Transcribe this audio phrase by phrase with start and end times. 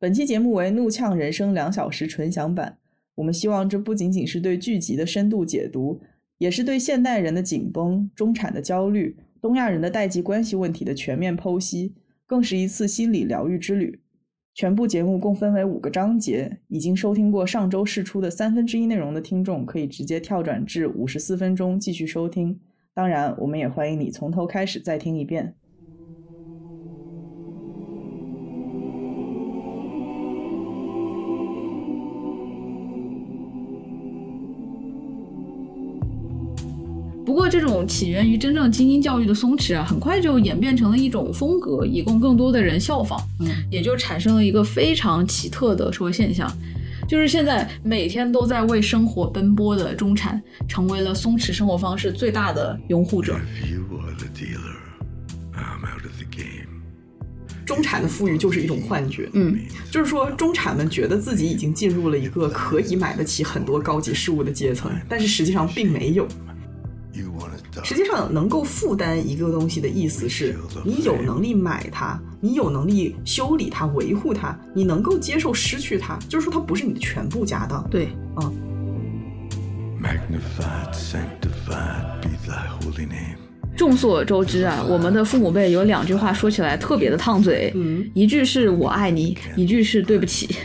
[0.00, 2.78] 本期节目为《怒呛人生》两小时纯享版。
[3.16, 6.00] 我们希望这不仅仅是对剧集的深度解读，
[6.38, 13.98] 也是对现代人的紧绷、中产的焦虑、东亚人的代际关系问题的全面剖析，更是一次心理疗愈之旅。
[14.54, 22.60] 全部节目共分为五个章节，已经收听过上周试出的三分之一内容的听众，可以直接跳转至五十四分钟继续收听。
[22.94, 25.56] 当然，我们也欢迎你从头开始再听一遍。
[37.38, 43.18] 过，这种起源于真正精英教育的松弛啊，很快就演变成了一种风格，以供更多的人效仿。
[43.40, 46.52] 嗯，也就产生了一个非常奇特的社会现象，
[47.08, 53.38] 就是现在每天都在为生活奔波的中产，成为了松弛生活方式最大的拥护者。
[53.62, 54.76] If you are the dealer,
[55.54, 56.66] I'm out of the game.
[57.64, 59.58] 中产的富裕就是一种幻觉，嗯，
[59.92, 66.26] 就是说中产们觉得自己已经进入了一个可以买得起很多高级事物的阶层，但是实际上并没有。
[67.84, 77.86] 实际上，能够负担一个东西的意思是你有能力买它，你有能力修理它、维护它，你能够接受失去它，就是说它不是你的全部家当。
[77.90, 78.08] 对
[80.00, 83.36] ，Magnified, sanctified be thy holy name.
[83.76, 90.56] 众所周知啊，我们的父母辈有两句话说起来特别的烫嘴，嗯，一句是我爱你，一句是对不起。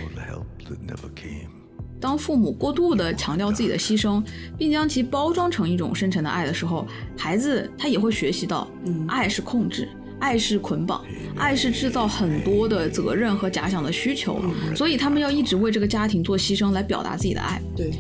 [2.04, 4.22] 当父母过度的强调自己的牺牲，
[4.58, 6.86] 并将其包装成一种深沉的爱的时候，
[7.18, 9.88] 孩子他也会学习到，嗯爱是控制，
[10.20, 11.02] 爱是捆绑，
[11.38, 14.42] 爱是制造很多的责任和假想的需求，
[14.76, 17.62] 所以他们要一直为这个家庭做牺牲来表达自己的爱。
[17.74, 17.94] 对。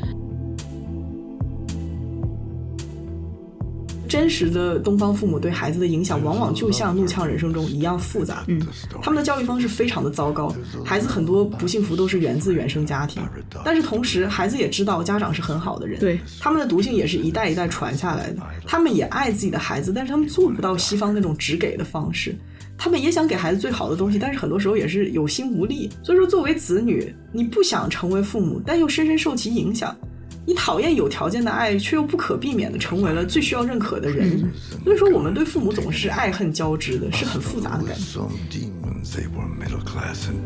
[4.13, 8.43] 真实的东方父母对孩子的影响，往往就像《怒呛人生》中一样复杂。
[8.47, 8.61] 嗯，
[9.01, 13.23] 他们的教育方式非常的糟糕，孩子很多不幸福都是源自原生家庭。
[13.65, 18.43] 但是同时，孩子也知道家长是很好的人，对他们的毒性也是一代一代传下来的。
[18.67, 22.35] 他们也爱自己的孩子，但是他们做不到西方那种只给的方式。
[22.77, 25.89] 他们也想给孩子最好的东西，但是很多时候也是有心无力。
[26.03, 29.95] 所以说，作为子女，你不想成为父母，但又深深受其影响。
[30.45, 34.51] 你讨厌有条件的爱，却又不可避免的成为了最需要认可的人。
[34.83, 38.19] 所以说，我们对父母总是爱恨交织的，是很复杂的感觉。
[38.19, 40.43] Some demons, they were middle class and.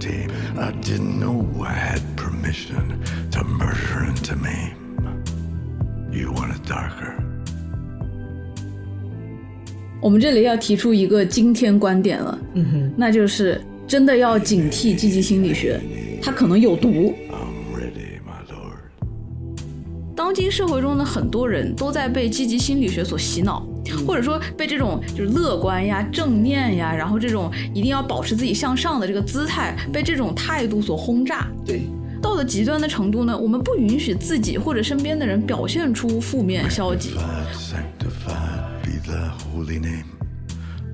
[0.56, 3.00] I didn't know I had permission
[3.32, 4.76] to murder and to maim.
[6.12, 7.16] You want it darker?
[10.00, 15.82] 我们这里要提出一个惊天观点了，嗯哼，那就是真的要警惕积极心理学，
[16.22, 17.14] 它可能有毒。
[20.18, 23.64] 当今社会中的很多人都在被积极心理学所洗脑，
[24.08, 31.48] 或者说被这种就是乐观呀、正念呀，然后这种一定要保持自己向上的这个姿态，被这种态度所轰炸。
[31.64, 31.84] 对，
[32.20, 37.12] 到了极端的程度呢，我们不允许自己或者身边的人表现出负面消极。
[37.12, 40.06] Sanctified, sanctified be thy holy name.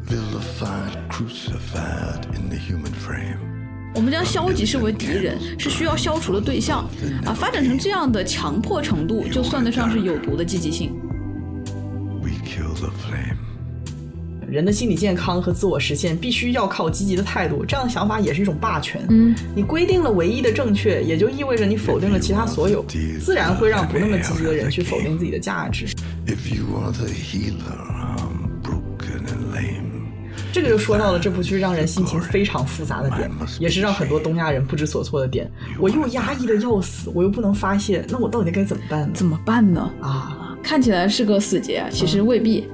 [0.05, 3.52] Vilified, crucified in the human frame.
[3.95, 6.89] 我们将消极视为敌人，是需要消除的对象
[7.25, 7.33] 啊！
[7.33, 10.91] 发展成这样的强迫程度，就算得上是有毒的积极性。
[12.21, 13.37] We kill the flame.
[14.49, 19.01] 人的心理健康和自我实现必须要靠积极的态度，这样的想法也是一种霸权。
[19.09, 22.83] 嗯，你规定了唯一的正确，也就意味着你否定了其他所有，
[23.19, 25.85] 自然会让不那么积极的人去否定自己的价值。
[26.25, 28.42] If you are the healer.
[30.53, 33.27] 这个就说到了这部剧让人心情非常复杂的点，
[33.59, 35.51] 也是让很多东亚人不知所措的点。
[35.79, 39.09] 我又压抑的要死，我又不能发泄，那我到底该怎么办呢？
[39.15, 39.91] 怎么办呢？
[39.99, 42.67] 啊，看起来是个死结啊，其实未必。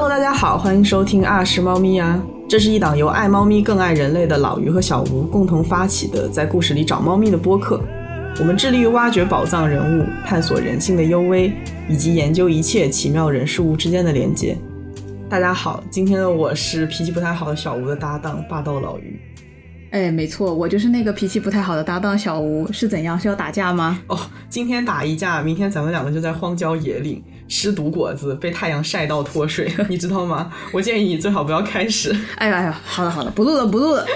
[0.00, 7.80] Hello，大家好，欢迎收听啊是猫咪啊，这是一档由爱猫咪更爱人类的老于和小吴共同发起的，在故事里找猫咪的播客。
[8.38, 11.52] 我们致力于挖掘宝藏人物，探索人性的幽微，
[11.88, 14.56] 以及研究一切奇妙人事物之间的连接。
[15.28, 19.20] 大家好，今天的我是脾气不太好的小吴的搭档霸道老于。
[19.90, 23.18] 哎，没错，我就是那个脾气不太好的搭档小吴，是怎样？
[23.18, 23.98] 是要打架吗？
[24.06, 24.16] 哦，
[24.48, 30.52] 今天打一架，明天咱们两个就在荒郊野岭吃毒果子，被太阳晒到脱水， 你知道吗？
[30.72, 32.14] 我建议你最好不要开始。
[32.36, 34.06] 哎呀哎呀，好了好了，不录了不录了，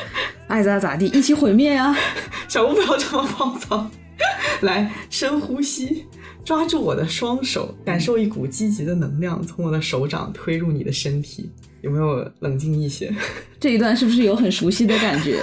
[0.46, 1.96] 爱咋咋地，一起毁灭呀！
[2.49, 3.90] 小吴不要这么暴躁，
[4.61, 6.05] 来深呼吸，
[6.44, 11.50] 抓住我的双手，感受一股积极的能量从我的手掌推入你的身体，
[11.81, 13.14] 有没有冷静一些？
[13.58, 15.40] 这一段是不是有很熟悉的感觉？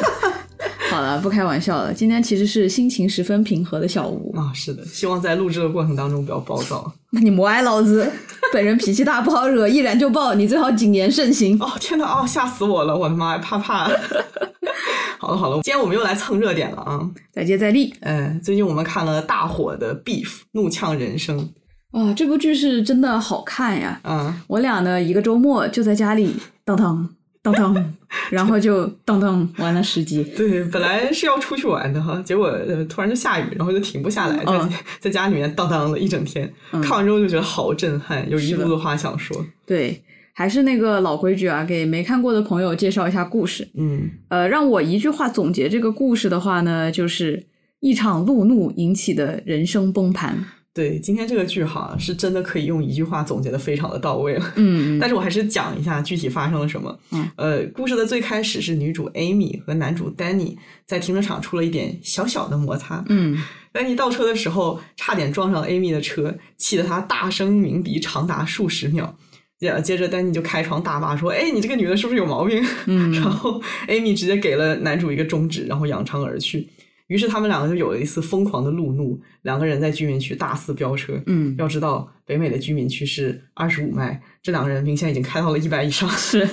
[0.90, 1.94] 好，了，不开玩笑了。
[1.94, 4.36] 今天其实是心情十分平和的小吴。
[4.36, 6.92] 啊，是的，希望在录制的过程当中不要暴躁。
[7.12, 8.12] 那你膜爱老子，
[8.52, 11.58] 本人脾气大，不好惹，一燃就爆，你最好谨言慎行。
[11.62, 13.90] 哦，天呐，哦，吓死我了，我的妈呀，怕怕。
[15.20, 17.10] 好了好了，今天我们又来蹭热点了啊！
[17.32, 17.94] 再接再厉。
[18.02, 21.50] 嗯，最近我们看了大火的《Beef》怒呛人生。
[21.92, 24.00] 哇，这部剧是真的好看呀！
[24.04, 27.10] 啊，我俩呢，一个周末就在家里当当
[27.54, 27.94] 当当，
[28.32, 30.24] 然后就当当玩了十集。
[30.36, 34.70] 对，本来是要出去玩的哈，结果呃突然就下雨，然后就停不下来，在、嗯
[35.00, 36.52] 在家里面当当了一整天。
[36.72, 39.46] 看完之后就觉得好震撼，有一肚子话想说。
[39.66, 40.02] 对，
[40.34, 43.68] 还是那个老规矩啊，给没看过的朋友介绍一下故事。
[43.76, 47.46] 嗯，呃，让我一句话总结这个故事的话呢，就是
[47.80, 50.46] 一场路怒引起的人生崩盘。
[50.72, 54.54] 对，今天这个剧哈是真的可以用一句话总结的非常的到位了。
[54.56, 56.98] 嗯，但是我还是讲一下具体发生了什么。
[57.12, 60.56] 嗯，呃，故事的最开始是女主 Amy 和男主 Danny
[60.86, 63.04] 在停车场出了一点小小的摩擦。
[63.10, 63.38] 嗯，
[63.72, 69.18] 丹尼倒车的时候差点撞上 Amy 的车，气得他大声鸣笛长达数十秒。
[69.60, 76.66] 接接着丹尼就开窗大骂说：“哎，你这个女的是不是有毛病？”嗯然后 Amy 直接给了男主一个中指，然后扬长而去。
[77.10, 81.20] 于是他们两个就有了一次疯狂的路怒，两个人在居民区大肆飙车。
[81.26, 86.08] 嗯要知道北美的居民区是二十五迈，这两个人明显已经开到了一百以上。
[86.12, 86.48] 是，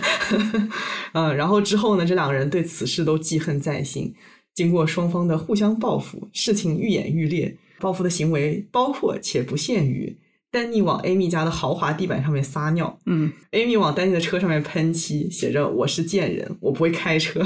[1.12, 4.14] 嗯， 然后之后呢，这两个人对此事都记恨在心。
[4.54, 7.56] 经过双方的互相报复，事情愈演愈烈。
[7.78, 10.16] 报复的行为包括且不限于
[10.50, 17.40] 丹尼往 Amy 家的豪华地板上面撒尿嗯，Amy 往丹尼的车上面喷漆，写着“我是贱人，我不会开车”，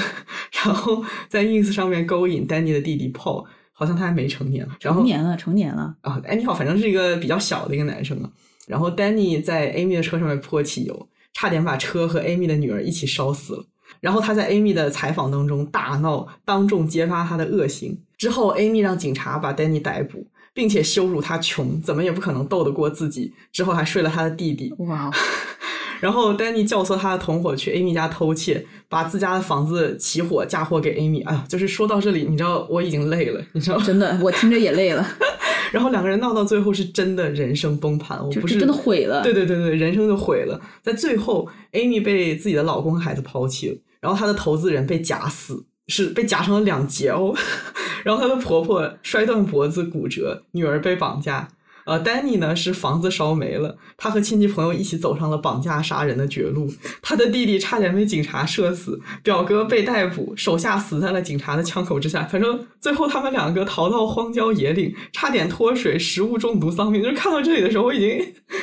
[0.65, 5.97] 然后在 ins 上面勾引丹尼的弟弟 Paul，好像他还没成年，然后成年了，成年了。
[6.03, 8.31] 啊，anyhow，反正是一个比较小的一个男生啊。
[8.69, 13.65] 然后 Danny 在 Amy 的车上面泼汽油，差点把车和 Amy 的女儿一起烧死了。
[14.01, 17.99] 然后他在 Amy 的采访当中大闹，当众揭发他的恶行。
[18.17, 23.33] 之后，Amy 让警察把 Danny 逮捕，并且羞辱他穷，怎么也不可能斗得过自己。
[23.53, 24.75] 之后还睡了他的弟弟。
[24.79, 25.13] 哇哦，
[26.01, 31.25] 然后丹尼教唆他的同伙去 Amy 家偷窃，把自家的房子起火嫁祸给 Amy。
[31.27, 33.85] 哎呀，就是说到这里，你知道我已经累了，你知道吗？
[33.85, 35.07] 真的，我听着也累了，
[35.73, 39.23] 然后两个人闹到最后是真的人生崩盘，我不是真的毁了。
[39.23, 40.61] 对对对对，人生就毁了。
[40.83, 47.35] 在最后，Amy 被自己的老公和孩子抛弃了，然后她的投资人被假死，是被夹成了两截哦。
[48.03, 51.49] 然后她的婆婆摔断脖子骨折，女儿被绑架。
[51.91, 56.73] 呃，丹尼呢是房子烧没了，他和亲戚朋友一起走上了绑架杀人的绝路。
[57.03, 62.23] 他的弟弟差点被警察射死，表哥被逮捕，手下死在了警察的枪口之下。
[62.23, 67.03] 反正最后他们两个逃到荒郊野岭，差点脱水，食物中毒丧命。
[67.03, 68.09] 就是看到这里的时候，我已经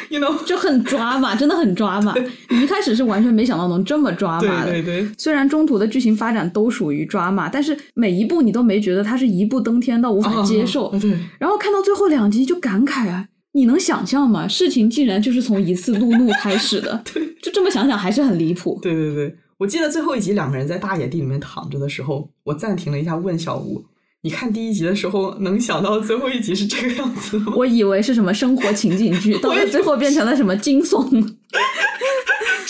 [0.07, 2.15] ，you know，就很抓马，真的很抓马。
[2.47, 4.71] 你一开始是完全没想到能这么抓对马的。
[4.71, 10.85] 对对，虽然中途的剧情发展都属于抓马，但是每一步你都没觉得它是一步登天到无法接受。
[10.85, 13.16] 啊对，然后看到最后两集就感慨啊，
[13.57, 14.47] 你能想象吗？
[14.47, 17.01] 事情竟然就是从一次路怒开始的。
[17.11, 18.77] 对，就这么想想还是很离谱。
[18.83, 23.83] 对对对，我记得最后一集两个人在大野地里面躺着的时候，我暂停了一下，问小吴
[24.21, 31.03] ：“你看第一集的时候，能想到最后一集是这个样子吗我以为是什么生活情景剧， 到了最后变成了什么惊悚？”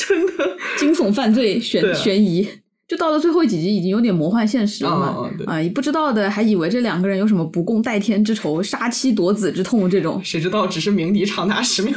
[0.08, 2.48] 真的，惊悚犯罪悬悬疑。
[2.88, 5.58] 就到了最后几集，已经有点魔幻现实了嘛啊！
[5.76, 10.22] 不知道的还以为这两个人有什么不共戴天之仇、杀妻夺子之痛这种。
[10.24, 11.94] 谁知道只是鸣笛长达十秒。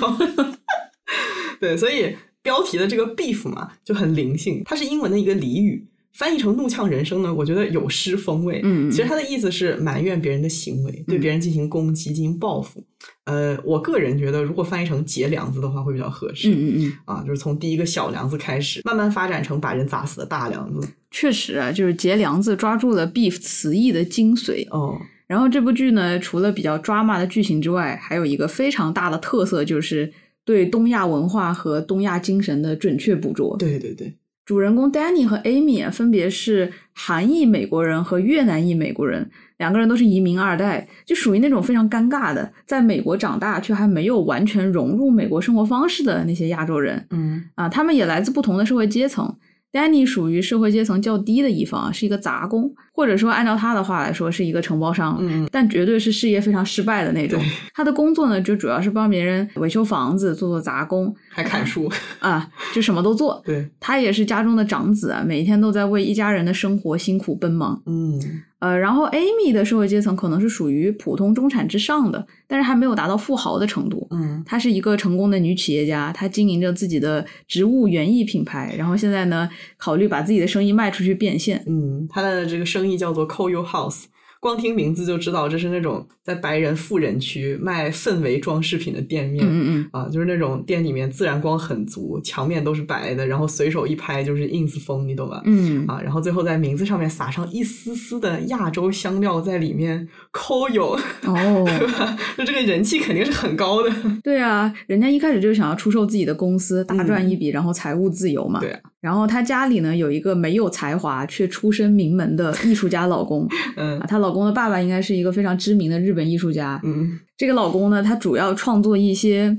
[1.60, 5.86] 对，所以标题的这个 beef 嘛，就很灵性，它是英文的一个俚语。
[6.12, 8.60] 翻译成“怒呛人生”呢，我觉得有失风味。
[8.64, 12.84] 嗯其实它的意思是埋怨别人的行为，对别人进行攻击、进行报复。
[13.24, 16.50] 呃，我个人觉得，如果翻译成“结梁子”的话，会比较合适。
[16.50, 20.86] 嗯嗯嗯，啊，就是从第一个小梁子开始，慢慢发展成把人砸死的大梁子。
[21.10, 24.66] 确实啊，就是结梁子抓住了 beef 词义的精髓。
[24.70, 30.12] 哦，然后这部剧呢，除了比较抓马的剧情之外，还有一个非常大的特色，就是
[30.44, 33.56] 对东亚文化和东亚精神的准确捕捉。
[33.56, 34.12] 对对对，
[34.50, 47.68] 主人公 Danny 和 Amy 啊分别是韩裔美国人和越南裔美国人，两个人都是移民二代，就属于那种非常尴尬的，在美国长大却还没有完全融入美国生活方式的那些亚洲人嗯啊。
[47.68, 49.32] 他们也来自不同的社会阶层。
[49.72, 57.40] Danny 属于社会阶层较低的一方，是一个杂工，或者说按照他的话来说是一个承包商，嗯但绝对是事业非常失败的那种。
[57.72, 61.90] 他的工作呢，就主要是帮别人维修房子，做做杂工还砍树。
[62.18, 63.40] 啊，就什么都做。
[63.44, 67.80] 对，他也是家中的长子啊，每天都在为一家人的生活辛苦奔忙。
[67.86, 68.20] 嗯
[68.60, 74.06] 呃，然后 Amy 的社会阶层可能是属于普通中产之上的，但是还没有达到富豪的程度。
[74.10, 81.64] 嗯她是一个成功的女企业家，她经营着自己的植物园艺品牌，然后现在呢，考虑把自己的生意卖出去变现。
[81.66, 84.04] 嗯，她的这个生意叫做 co you House，
[84.40, 89.44] 光听名字就知道这是那种在白人富人区卖氛围装饰品的店面。
[89.46, 95.42] 嗯嗯嗯，啊，就是那种店里面自然光很足，墙面都是白的，然后随手一拍就是 ins 风，你懂吧？
[95.44, 102.16] 嗯，啊，然后最后在名字上面撒上一丝丝的亚洲香料在里面，Koyo，哦， 对吧？
[102.38, 103.92] 就这个人气肯定是很高的。
[104.24, 108.58] 对啊，人家一开始就是想要出售自己的公司，大赚一笔，然后财务自由嘛。
[108.60, 116.80] 对啊，然后他家里呢有一个没有才华却出身名门的艺术家老公，嗯啊，她老公的爸爸应该是一个非常知名的日本艺术家。
[116.84, 119.56] 嗯，这个老公呢，他主要创作一些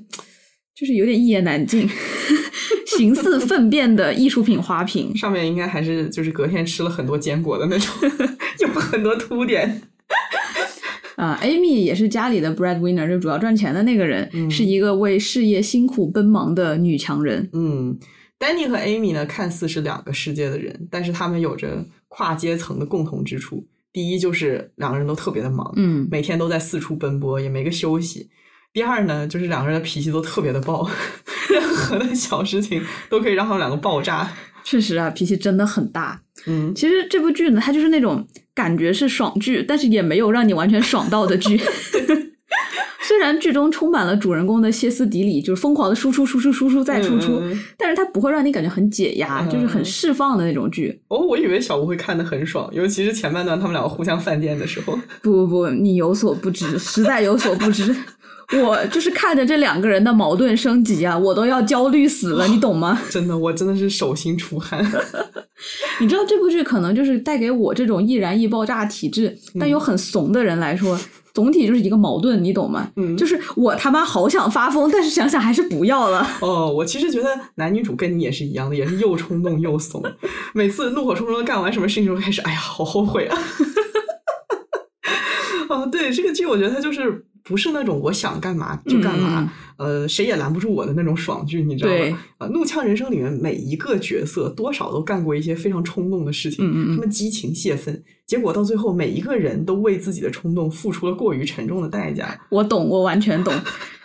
[0.75, 1.87] 就是有点一言难尽、
[2.97, 5.15] 形似粪便的艺术品花瓶。
[5.15, 8.09] 上面应该还是就是隔天吃了很多坚果的那种，
[8.61, 9.81] 有很多凸点。
[11.17, 17.47] 啊，Amy 也是家里的 breadwinner，就主要赚钱的那个人，嗯是一个为事业辛苦奔忙的女强人。
[17.53, 17.95] 嗯
[18.39, 23.67] ，Danny 和 Amy 呢，看似是两个世界的人，但是他们有着跨阶层的共同之处。
[23.93, 28.29] 第一就是两个人都特别的忙，嗯，每天都在四处奔波，也没个休息。
[28.73, 30.89] 第二呢，就是两个人的脾气都特别的爆，
[31.49, 34.31] 任何的小事情都可以让他们两个爆炸。
[34.63, 36.21] 确实啊，脾气真的很大。
[36.45, 41.59] 嗯，其实这部剧呢，它就是那种感觉是爽剧，但是也没有让你完全爽到的剧。
[43.11, 47.41] 虽然剧中充满了主人公的歇斯底里，就是疯狂的输出、输出、输出再输出，
[47.77, 50.97] 但是它不会让你感觉很解压，嗯就是很释放的那种剧。
[51.09, 54.97] 哦，我以为小吴会看得很爽，尤其是前半段他们两个互相犯贱的时候。
[55.21, 57.93] 不不不，你有所不知，实在有所不知。
[58.63, 62.97] 我就是看着这两个人的矛盾升级啊，我都要焦虑死了，你懂吗？
[63.09, 64.81] 真的，我真的是手心出汗。
[65.99, 70.97] 你知道这部剧可能就是带给我这种易燃易爆炸体质，但又很怂的人来说，
[71.33, 72.89] 总体就是一个矛盾，你懂吗？
[72.95, 76.25] 嗯就是我他妈好想发疯，但是想想还是不要了。
[76.41, 80.01] 哦，我其实觉得男女主跟你也是一样的，也是又冲动又怂。
[80.53, 83.37] 每次怒火冲冲的干完什么事情之后，开始哎呀，好后悔啊！
[85.69, 92.23] 哦，对，这个剧我觉得它就是不是那种我想干嘛就干嘛，呃，谁也拦不住我的那种爽剧，你知道吗？
[92.37, 102.39] 呃，《怒呛人生》里面每一个角色多少都干过一些非常冲动的事情，他们激情泄愤，结果到最后每一个人都为自己的冲动付出了过于沉重的代价。
[102.49, 103.53] 我懂，我完全懂。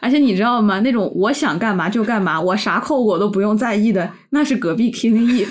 [0.01, 0.81] 而且你知道吗？
[0.81, 5.47] 那种我想干嘛就干嘛，我啥后果都不用在意的，那是隔壁 King E，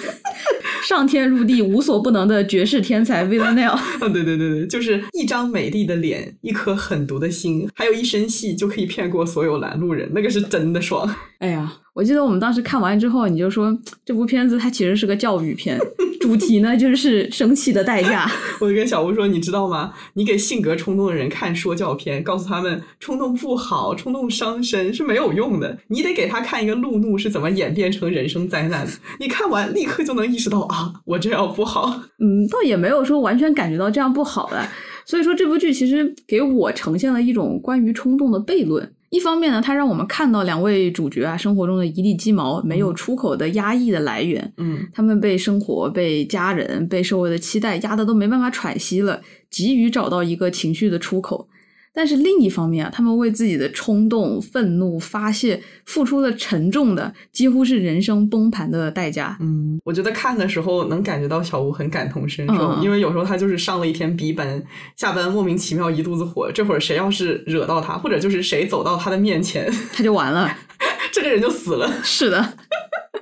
[0.87, 3.71] 上天入地无所不能的绝世天才 Villanelle。
[3.73, 11.09] 啊，对对对对，就是一张美丽的脸，一颗狠毒的心，还有一身戏，就可以骗过所有拦路人，那个是真的爽。
[11.45, 15.79] 哎呀，我记得我们当时看完之后，你就说这部片子它其实是个教育片，
[16.19, 18.27] 主题呢就是生气的代价。
[18.59, 19.93] 我就跟小吴说，你知道吗？
[20.15, 25.77] 你给性格冲动的人看说教片，告诉他们冲动不好，冲动伤身是没有用的。
[25.89, 28.91] 你得给他看一个路怒是怎么演变成人生灾难的。
[29.19, 32.01] 你看完立刻就能意识到啊，我这样不好。
[32.17, 34.67] 嗯，倒也没有说完全感觉到这样不好了。
[35.05, 38.91] 所以说这部剧其实给我呈现了一种关于冲动的悖论。
[39.15, 51.47] 一方面呢，它让我们看到两位主角啊生活中的一地鸡毛、没有出口的压抑的来源，嗯他们被生活、被家人、被社会的期待压得都没办法喘息了，急于找到一个情绪的出口。
[51.95, 59.37] 但是另一方面啊，他们为自己的冲动、愤怒发泄，付出了沉重的，几乎是人生崩盘的代价。
[59.39, 64.61] 嗯，我觉得看的时候能感觉到小吴很感同身受，嗯因为有时候他就是上了一天逼班，
[64.97, 70.53] 下班莫名其妙一肚子火，这会儿谁要是惹到他，或者就是谁走到他的面前，他就完了。
[71.13, 71.89] 这个人就死了。
[72.03, 72.57] 是的，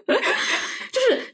[0.08, 0.20] 就是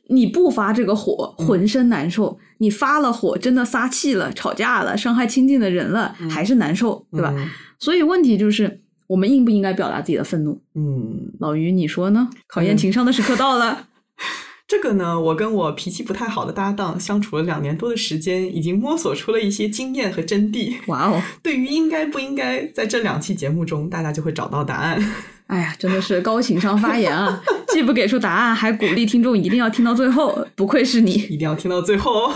[0.09, 7.33] 你不发这个火，浑身难受；你发了火，真的撒气了、吵架了、伤害亲近的人了，还是难受，对吧？
[7.37, 7.47] 嗯
[7.79, 10.61] 所以问题就是，我们应不应该表达自己的愤怒？
[10.75, 12.29] 嗯，老于，你说呢？
[12.45, 13.87] 考验情商的时刻到了。
[14.67, 20.75] 这个呢，我跟我脾气不太好的搭档相处了两年多的时间，已经摸索出了一些经验和真谛。
[20.87, 25.01] 哇哦，对于应该不应该，在这两期节目中，大家就会找到答案。
[25.49, 27.41] 哎呀，真的是高情商发言啊！
[27.69, 31.11] 既不给出答案，还鼓励听众一定要听到最后，不愧是你。
[31.11, 32.33] 一定要听到最后哦。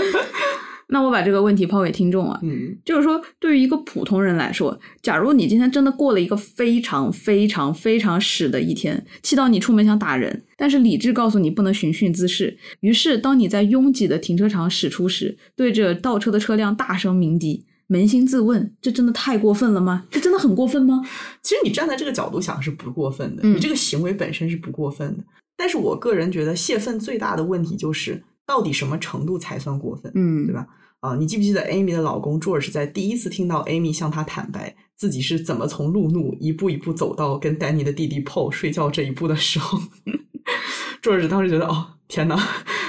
[0.92, 20.06] 那我把这个问题抛给听众啊，嗯就是说，对于一个普通人来说，假如你今天真的过了一个非常非常非常屎的一天，气到你出门想打人，但是理智告诉你不能寻衅滋事，于是当你在拥挤的停车场驶出时，对着倒车的车辆大声鸣笛，扪心自问，这真的太过分了吗？
[20.10, 21.02] 这真的很过分吗？
[21.42, 25.24] 其实你站在这个角度想是不过分的，嗯你这个行为本身是不过分的。
[25.56, 30.66] 但是我个人觉得泄愤最大的问题就是，到底什么程度才算过分，嗯对吧？
[31.00, 39.80] 啊，你记不记得 Amy 的老公 George 在第一次听到 Amy 向他坦白自己是怎么从路怒一步一步走到跟丹尼的弟弟 Paul 睡觉这一步的时候
[41.00, 42.38] ，George 当时觉得哦天哪，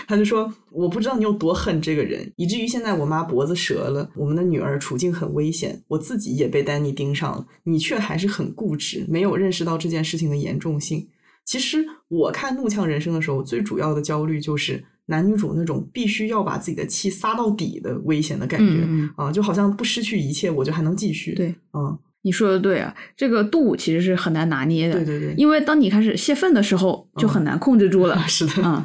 [0.09, 11.07] 他就说我不知道你有多恨这个人，以至于现在我妈脖子折了，我们的女儿处境很危险，我自己也被丹尼盯上了，你却还是很固执，没有认识到这件事情的严重性。
[11.45, 14.83] 其实我看《怒呛人生》的时候，最主要的焦虑就是。
[15.11, 21.35] 男女主那种必须要把自己的气撒到底的危险的感觉、啊，就好像不失去一切，我就还能继续。
[21.35, 24.95] 对，嗯，你说的对啊，这个度其实是很难拿捏的。
[24.95, 28.17] 对对对，因为当你开始泄愤的时候，就很难控制住了。
[28.27, 28.83] 是的，嗯，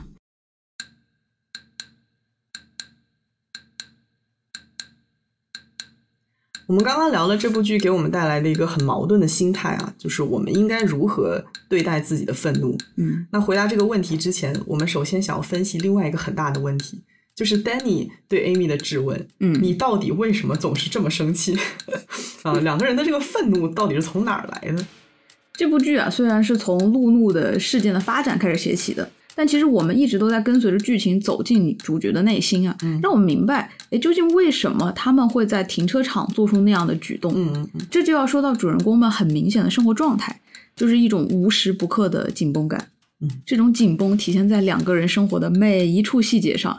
[6.66, 12.76] 我们刚刚聊了这部剧给我们带来的一个很矛盾的心态啊，就是我们应该如何对待自己的愤怒。
[12.96, 17.00] 嗯，那回答这个问题之前，我们首先想要分析另外一个很大的问题，
[17.36, 21.56] 就是 Danny 对 Amy 的质问：嗯你到底为什么总是这么生气？
[22.42, 24.84] 啊，两个人的这个愤怒到底是从哪儿来的？
[25.52, 37.34] 这部剧啊，虽然是从路怒的事件的发展开始写起的，但其实我们一直都在跟随着剧情走进主角的内心啊，嗯让我们明白，哎，究竟为什么他们会在停车场做出那样的举动？
[37.36, 40.40] 嗯嗯嗯，这就要说到主人公们很明显的生活状态，
[40.74, 42.88] 就是一种无时不刻的紧绷感。
[43.20, 46.76] 嗯，这种紧绷体现在两个人生活的每一处细节上。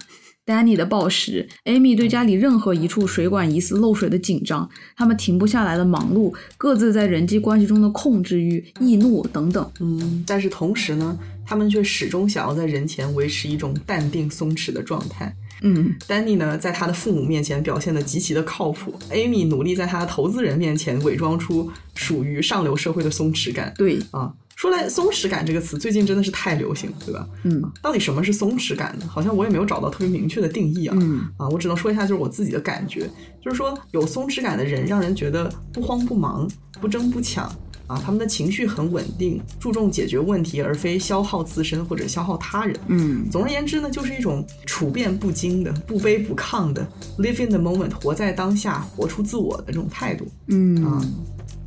[0.48, 9.70] Danny 的暴食，Amy 对家里任何一处水管疑似漏水的紧张，他们停不下来的忙碌，各自在人际关系中的控制欲、易怒等等。
[9.82, 15.36] 嗯，但是同时呢，他们却始终想要在人前维持一种淡定松弛的状态。
[15.64, 23.74] 嗯，丹尼呢，在他的父母面前表现得极其的靠谱，Amy 努力在他的投资人面前伪装出属于上流社会的松弛感。
[23.76, 27.28] 对，啊，说来松弛感这个词最近真的是太流行了，对吧？
[27.44, 29.06] 嗯到底什么是松弛感呢？
[29.08, 30.98] 好像我也没有找到特别明确的定义啊。
[31.00, 33.08] 嗯啊，我只能说一下，就是我自己的感觉，
[33.40, 36.50] 就是说有松弛感的人，让人觉得不慌不忙、
[36.82, 37.46] 不争不抢
[37.86, 42.76] 啊，他们的情绪很稳定，注重解决问题，而非消耗自身或者消耗他人。
[42.88, 46.84] 嗯总而言之呢，就是一种处变不惊的、不卑不亢的
[47.20, 50.28] live in the moment，活在当下，活出自我的这种态度。
[50.48, 51.00] 嗯啊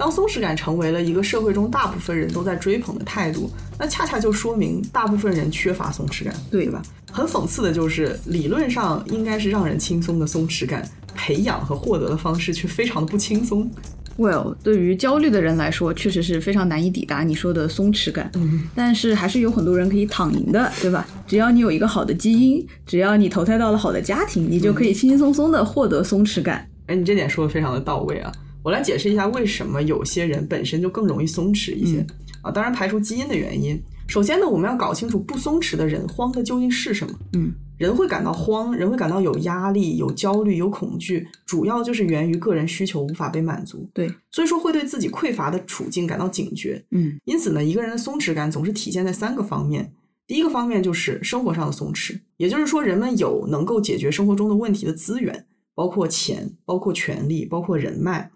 [0.00, 6.80] 当松弛感成为了一个社会中大部分人都在追捧的态度，那恰恰就说明大部分人缺乏松弛感，对吧？
[7.12, 10.82] 很讽刺的就是，理论上应该是让人轻松的松弛感，
[11.14, 13.70] 培养和获得的方式却非常的不轻松。
[14.16, 18.30] Well，对于焦虑的人来说，确实是非常难以抵达你说的松弛感。
[18.36, 21.06] 嗯，但是还是有很多人可以躺赢的，对吧？
[21.26, 26.66] 只要你有一个好的基因，只要你投胎到了好的家庭，你就可以轻轻松松的获得松弛感。
[26.86, 28.32] 哎，你这点说的非常的到位啊！
[28.62, 32.04] 我来解释一下为什么有些人本身就更容易松弛一些、
[32.42, 32.50] 啊。
[32.50, 37.18] 当然，排除基因的原因，首先呢，我们要搞清楚不松弛的人慌的究竟是什么。
[37.32, 46.84] 嗯，人会感到慌，人会感到有压力、有焦虑、有恐惧，主要就是源于个人需求无法被满足，对，所以说会对自己匮乏的处境感到警觉。
[46.90, 49.92] 嗯因此呢，一个人的松弛感总是体现在三个方面。
[50.26, 58.30] 第一个方面就是生活上的松弛，也就是说，人们有能够解决生活中的问题的资源，包括钱、包括权力、包括人脉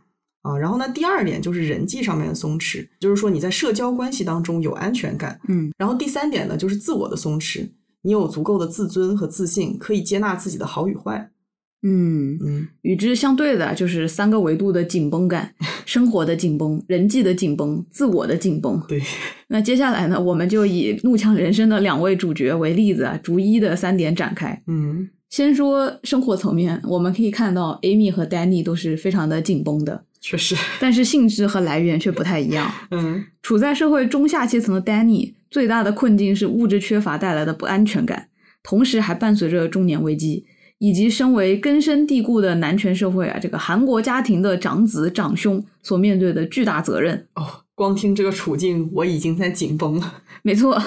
[0.44, 0.56] 啊。
[0.56, 5.40] 然后呢，第二点就是人际上面的松弛，就是说你在社交关系当中有安全感。
[5.48, 7.68] 嗯然后第三点呢，就是自我的松弛，
[8.02, 11.30] 你有足够的自尊和自信，可以接纳自己的好与坏。
[11.86, 15.54] 嗯，嗯与之相对的就是三个维度的紧绷感：
[15.84, 18.82] 生活的紧绷、人际的紧绷、自我的紧绷。
[18.88, 19.02] 对，
[19.48, 24.62] 那接下来呢，我们就以《怒呛人生》的两位主角为例子啊，逐一的三点展开。
[24.66, 32.72] 嗯先说生活层面，我们可以看到 Amy 和 Danny 都是非常的紧绷的，确实，但是性质和来源却不太一样。
[32.90, 38.28] 嗯处在社会中下阶层的 Danny 最大的困境是物质缺乏带来的不安全感，
[38.62, 40.46] 同时还伴随着中年危机，
[40.78, 47.26] 以及身为根深蒂固的男权社会啊，这个韩国家庭的长子长兄所面对的巨大责任。
[47.34, 50.14] 哦，光听这个处境，我已经在紧绷了。
[50.42, 50.80] 没错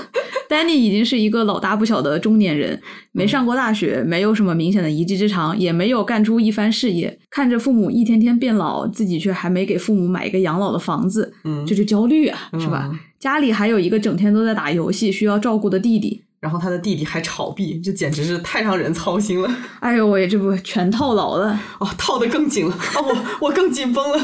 [0.50, 12.90] ，Danny 已经是一个老大不小的中年人，没上过大学，没有什么明显的一技之长，也没有干出一番事业，看着父母一天天变老，自己却还没给父母买一个养老的房子，嗯这就焦虑啊，是吧？
[12.92, 19.52] 嗯家里还有一个整天都在打游戏需要照顾的弟弟，然后他的弟弟还炒币，这简直是太让人操心了。
[19.82, 21.60] 哎呦喂，这不全套牢了。
[21.80, 23.02] 哦，套的更紧了，哦，
[23.42, 24.20] 我我更紧绷了。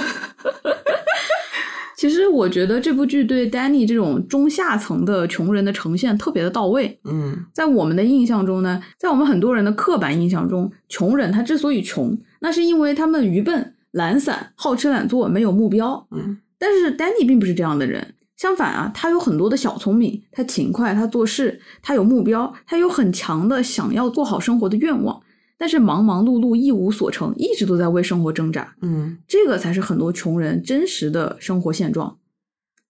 [2.03, 6.99] 其实我觉得这部剧对 Danny 这种中下层的穷人的呈现特别的到位。
[7.05, 16.05] 嗯在我们的印象中呢，在我们很多人的刻板印象中，穷人他之所以穷，那是因为他们愚笨、懒散、好吃懒做，没有目标。
[16.11, 25.21] 嗯但是 Danny 并不是这样的人，相反啊，他有很多的小聪明，他勤快，他做事，他有目标，他有很强的想要做好生活的愿望。
[25.57, 28.75] 但是忙忙碌碌一无所成，一直都在为生活挣扎。
[28.81, 32.17] 嗯这个才是很多穷人真实的生活现状。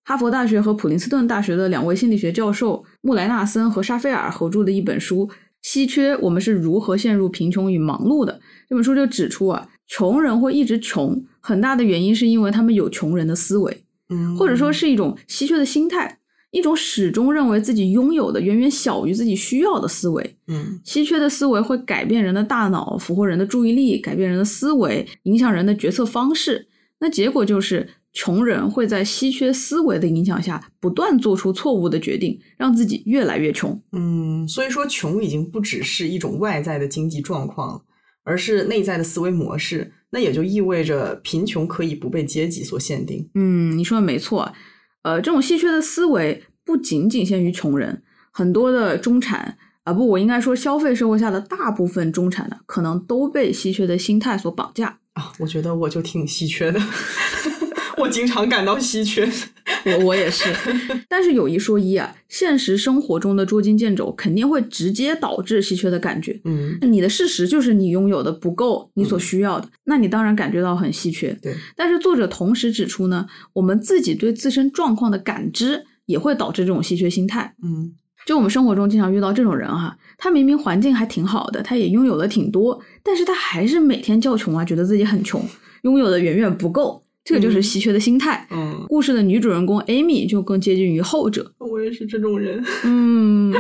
[0.06, 5.28] 哈佛大学和普林斯顿大学的两位心理学教授穆莱纳森和沙菲尔合著的一本书
[5.62, 8.34] 《稀缺：我们是如何陷入贫穷与忙碌的》
[8.68, 16.20] 这本书就指出啊，穷人会一直穷，很大的原因是因为他们有穷人的思维，嗯，或者说是一种稀缺的心态，
[16.54, 20.38] 一种始终认为自己拥有的远远小于自己需要的思维。
[20.48, 26.68] 嗯稀缺的思维会改变人的大脑，俘获人的注意力，改变人的思维，影响人的决策方式。
[27.00, 33.82] 那结果就是，穷人会在稀缺思维的影响下，不断做出错误的决定，让自己越来越穷。
[33.92, 37.82] 嗯，所以说穷已经不只是一种外在的经济状况了，
[38.24, 39.92] 而是内在的思维模式。
[40.12, 43.28] 那也就意味着贫穷可以不被阶级所限定。
[43.34, 44.54] 嗯，你说的没错。
[45.04, 54.98] 呃，这种稀缺的思维不仅仅限于穷人，很多的中产啊、不，我应该说消费社会下的大部分中产呢，可能都被稀缺的心态所绑架。
[55.14, 56.82] 啊，我觉得我就挺稀缺的，
[57.98, 59.30] 我经常感到稀缺。
[60.00, 60.50] 我我也是，
[61.10, 66.40] 但是有一说一啊，现实生活中的捉襟见肘肯定会直接导致稀缺的感觉。
[66.46, 71.38] 嗯，你的事实就是你拥有的不够你所需要的，那你当然感觉到很稀缺。
[71.42, 77.56] 对，但是作者同时指出呢，我们自己对自身状况的感知也会导致这种稀缺心态。
[77.64, 77.94] 嗯
[78.26, 85.46] 就我们生活中经常遇到这种人哈，他明明环境还挺好的，他也拥有的挺多，但是他还是每天叫穷啊，觉得自己很穷，
[85.82, 88.48] 拥有的远远不够，这个就是稀缺的心态。
[88.52, 91.54] 嗯，故事的女主人公 Amy 就更接近于后者。
[91.60, 92.64] 我也是这种人。
[92.84, 93.54] 嗯，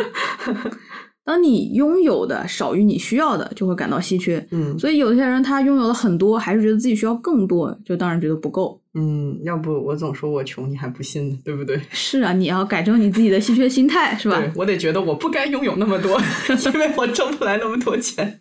[1.23, 4.45] 当你拥有的少于你需要的，就会感到稀缺。
[4.51, 8.81] 嗯所以有些人他拥有了很多，还是觉得自己需要更多，就当然觉得不够。
[8.95, 11.79] 嗯，要不我总说我穷，你还不信呢，对不对？
[11.91, 14.39] 是啊，你要改正你自己的稀缺心态，是吧？
[14.39, 16.19] 对我得觉得我不该拥有那么多，
[16.73, 18.39] 因为我挣不来那么多钱。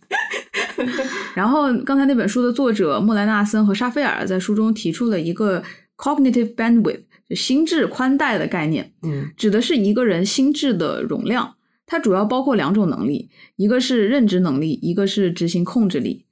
[1.34, 5.62] 然后刚才那本书的作者莫莱纳森和沙菲尔在书中提出了一个
[5.96, 11.54] cognitive bandwidth，就心智宽带的概念，嗯指的是一个人心智的容量。
[11.86, 16.24] 它主要包括两种能力，一个是认知能力，一个是执行控制力。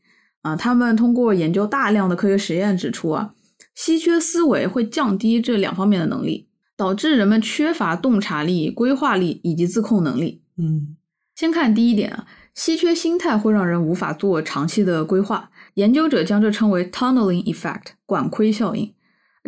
[0.42, 3.34] 啊，他们通过研究大量的科学实验指出啊，
[3.74, 10.42] 稀缺思维会降低这两方面的能力，导致人们缺乏洞察力、规划力以及自控能力。
[10.56, 10.96] 嗯
[11.34, 15.50] 先看第一点啊，稀缺心态会让人无法做长期的规划。
[15.74, 18.92] 研究者将这称为 tunneling effect 管窥效应，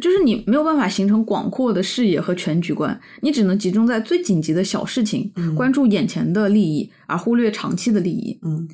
[0.00, 8.38] 就是你没有办法形成广阔的视野和全局观，你只能集中在最紧急的小事情，嗯关注眼前的利益，而忽略长期的利益。
[8.42, 8.66] 嗯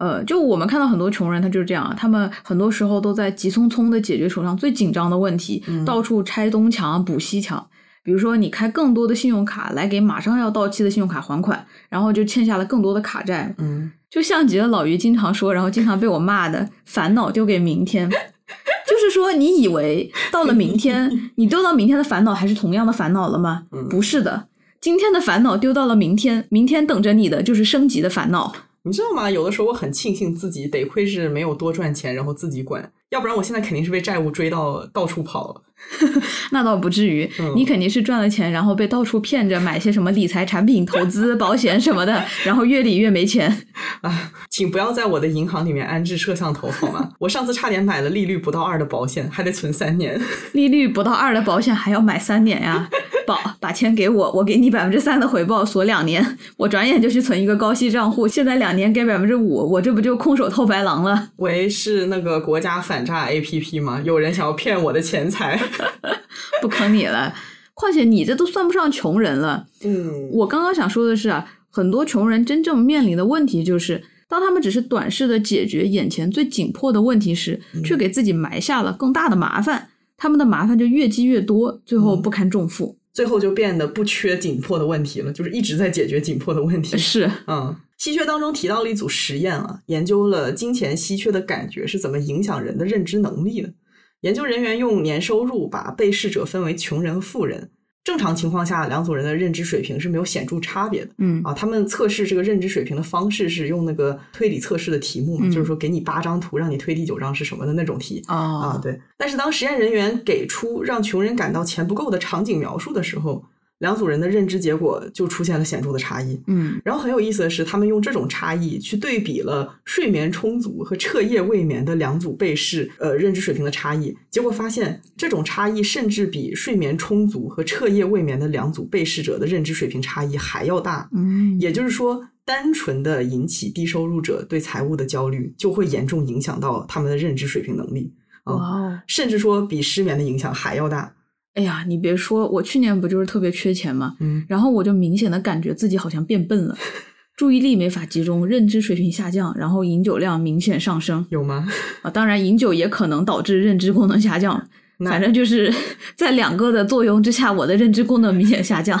[0.00, 7.64] 呃，就我们看到很多穷人，他就是这样啊，他们很多时候都在急匆匆的解决手上最紧张的问题，嗯到处拆东墙补西墙。
[8.02, 18.08] 比如说，你开更多的信用卡来给马上要到期的信用卡还款，然后就欠下了更多的卡债，嗯就像极了老于经常说，然后经常被我骂的“烦恼丢给明天
[18.88, 23.64] ”，就是说，你以为到了明天，你丢到明天的烦恼还是同样的烦恼了吗？
[23.70, 24.48] 嗯不是的，
[24.80, 28.50] 今天的烦恼丢到了明天，明天等着你的就是升级的烦恼。
[28.82, 29.30] 你知道吗？
[29.30, 35.62] 有的时候我很庆幸自己得亏是没有多赚钱，然后自己管，要不然我现在肯定是被债务追到到处跑了。
[36.52, 43.66] 那倒不至于，嗯你肯定是赚了钱，然后被到处骗着买些什么理财产品、投资、 保险什么的，然后越理越没钱。
[44.02, 47.10] 啊，请不要在我的银行里面安置摄像头好吗？
[47.18, 50.20] 我上次差点买了利率不到二的保险，还得存三年。
[50.52, 52.88] 利率不到二的保险还要买三年呀？
[53.26, 61.28] 宝，把钱给我，我给你百分之三的回报，锁两年，我转眼就去存一个高息账户，现在两年给百分之五，我这不就空手套白狼了？
[61.36, 64.00] 喂，是那个国家反诈 APP 吗？
[64.04, 65.60] 有人想要骗我的钱财。
[66.60, 67.34] 不坑你了。
[67.74, 69.66] 况且你这都算不上穷人了。
[69.82, 82.98] 嗯我刚刚想说的是啊，很多穷人真正面临的问题就是，当他们只是短视的解决眼前最紧迫的问题时，却给自己埋下了更大的麻烦，他们的麻烦就越积越多，最后不堪重负。
[83.12, 86.96] 最后就变得不缺紧迫的问题了，就是一直在解决紧迫的问题。
[86.96, 93.72] 是，嗯，稀缺当中提到了一组实验啊，研究了金钱稀缺的感觉是怎么影响人的认知能力的。
[94.20, 97.70] 研究人员用年收入把被试者分为穷人和富人。
[98.02, 101.52] 正常情况下，两组人的认知水平是没有显著差别的嗯啊。
[101.52, 108.22] 他们测试这个认知水平的方式是用那个推理测试的题目嘛，嗯就是说给你八张图，让你推第九张是什么的那种题。
[108.26, 108.98] 啊，哦，对。
[109.18, 113.44] 但是当实验人员给出让穷人感到钱不够的场景描述的时候，
[113.80, 116.40] 两组人的认知结果就出现了显著的差异。
[116.46, 124.16] 嗯然后很有意思的是，他们用这种差异去对比了睡眠充足和彻夜未眠的两组被试，呃，认知水平的差异。
[124.30, 131.08] 结果发现，这种差异甚至比睡眠充足和彻夜未眠的两组被试者的认知水平差异还要大。
[131.12, 138.12] 嗯，也就是说，单纯的引起低收入者对财务的焦虑，就会严重影响到他们的认知水平能力
[138.44, 141.14] 啊，甚至说比失眠的影响还要大。
[141.54, 144.16] 哎呀，你别说，我去年不就是特别缺钱吗？
[144.20, 146.76] 嗯，然后我就明显的感觉自己好像变笨了，
[147.36, 151.66] 注意力没法集中，认知水平下降，然后饮酒量明显上升有吗？
[152.02, 152.10] 啊。
[152.10, 155.72] 当然，饮酒也可能导致认知功能下降， 那反正就是
[156.16, 159.00] 在两个的作用之下，我的认知功能明显下降。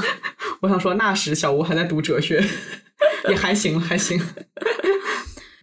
[0.60, 2.42] 我想说，那时小吴还在读哲学，
[3.28, 4.20] 也还行，还行。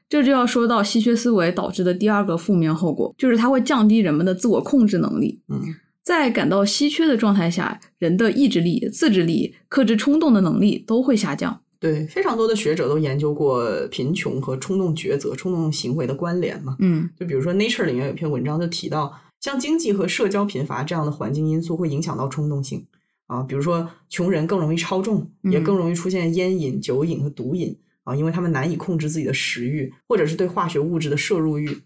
[0.10, 5.42] 这就要说到稀缺思维导致的第二个负面后果，就是它会降低人们的自我控制能力。
[5.50, 5.62] 嗯，
[6.08, 11.62] 在感到稀缺的状态下，人的意志力、自制力、克制冲动的能力都会下降。
[11.82, 16.78] 对，非常多的学者都研究过贫穷和冲动抉择、冲动行为的关联嘛。
[16.80, 22.86] 嗯就比如说《Nature》里面有一篇文章就提到，像经济和社交贫乏这样的环境因素会影响到冲动性
[23.26, 31.78] 啊，比如说穷人更容易超重，也嗯更容易出现烟瘾、酒瘾和毒瘾啊，因为他们难以控制自己的食欲，或者是对化学物质的摄入欲。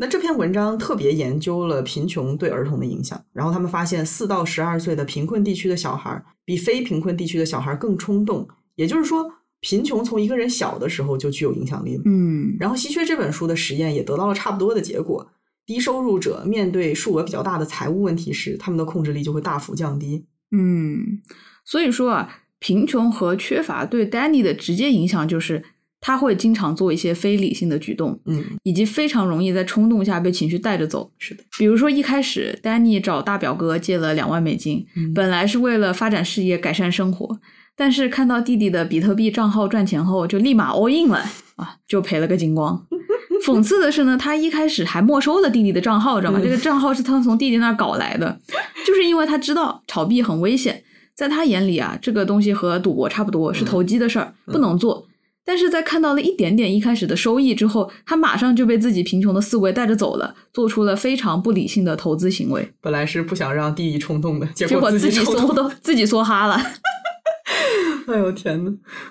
[0.00, 9.28] 那这篇文章特别研究了贫穷对儿童的影响，然后他们发现，四到十二岁的贫困地区的小孩儿比非贫困地区的小孩儿更冲动，也就是说，
[9.60, 12.02] 贫穷从一个人小的时候就具有影响力了。
[12.04, 15.28] 嗯然后《稀缺》这本书的实验也得到了差不多的结果。
[15.66, 20.24] 低收入者面对数额比较大的财务问题时，他们的控制力就会大幅降低。
[20.50, 21.20] 嗯，
[21.64, 25.62] 所以说啊，贫穷和缺乏对 Danny 的直接影响就是
[26.00, 31.10] 他会经常做一些非理性的举动，嗯，以及非常容易在冲动下被情绪带着走。
[31.18, 37.40] 是的，比如说一开始，Danny 找大表哥借了两万美金，嗯本来是为了发展事业、改善生活，
[37.76, 41.24] 但是看到弟弟的比特币账号赚钱后，就立马 all in 了
[41.56, 42.86] 啊，就赔了个精光。
[43.44, 46.38] 讽刺的是呢，他一开始还没收了弟弟的账号，知道吗？
[46.40, 48.38] 嗯这个账号是他从弟弟那儿搞来的，
[48.86, 50.82] 就是因为他知道炒币很危险，
[51.14, 55.06] 在他眼里啊，这个东西和赌博差不多，是投机的事儿，不能做。
[55.48, 65.48] 但是在看到了一点点一开始的收益之后，他马上就被自己贫穷的思维带着走了，做出了非常不理性的投资行为，本来是不想让弟弟冲动的，结结果自自己冲动。
[65.48, 66.60] 梭都自己梭哈了。
[68.08, 68.70] 哎呦天呐！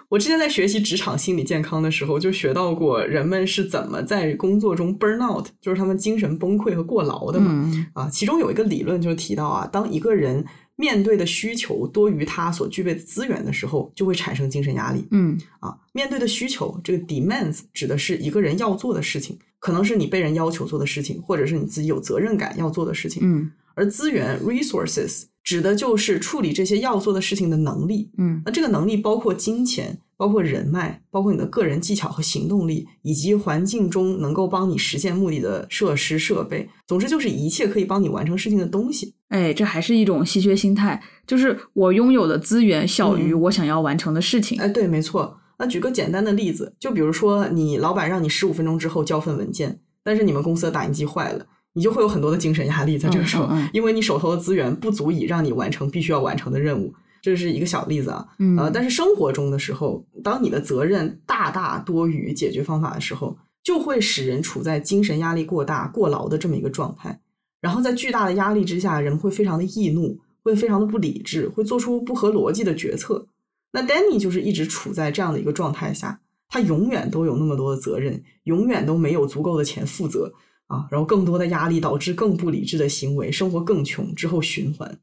[0.10, 7.48] 我之前在学习职场心理健康的时候，就学到过人们是怎么在工作中 burn out，就是他们精神崩溃和过劳的嘛。
[7.52, 10.46] 嗯啊，其中有一个理论就提到啊，当一个人
[10.78, 15.06] 面对的需求多于他所具备的资源的时候，就会产生精神压力。
[15.12, 23.22] 嗯啊，面对的需求，这个 demands 指的是一个人要做的事情，可能是你被人要求做的事情，或者是你自己有责任感要做的事情。
[23.26, 28.10] 嗯而资源 resources 指的就是处理这些要做的事情的能力。
[28.18, 36.68] 嗯那这个能力包括金钱，包括人脉，包括你的个人技巧和行动力，以及环境中能够帮你实现目的的设施设备。
[36.88, 39.14] 总之，就是一切可以帮你完成事情的东西。
[39.30, 44.60] 哎，这还是一种稀缺心态，就是我拥有的资源小于嗯我想要完成的事情。
[44.60, 45.38] 哎，对，没错。
[45.60, 56.94] 那举个简单的例子，就比如说你老板让你十五分钟之后交份文件，但是你们公司的打印机坏了，你就会有很多的精神压力在这个时候，嗯嗯嗯因为你手头的资源不足以让你完成必须要完成的任务。
[57.28, 67.20] 这是一个小例子啊，嗯呃，但是生活中的时候，当你的责任大大多于解决方法的时候，就会使人处在精神压力过大、过劳的这么一个状态。
[67.60, 73.28] 然后在巨大的压力之下，人们会非常的易怒，会非常的不理智，会做出不合逻辑的决策。
[73.74, 80.32] 那 Danny 就是一直处在这样的一个状态下，他永远都有那么多的责任，永远都没有足够的钱负责
[80.68, 84.98] 啊，然后更多的压力导致更不理智的行为，生活更穷，之后循环。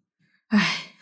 [0.49, 0.94] 哎，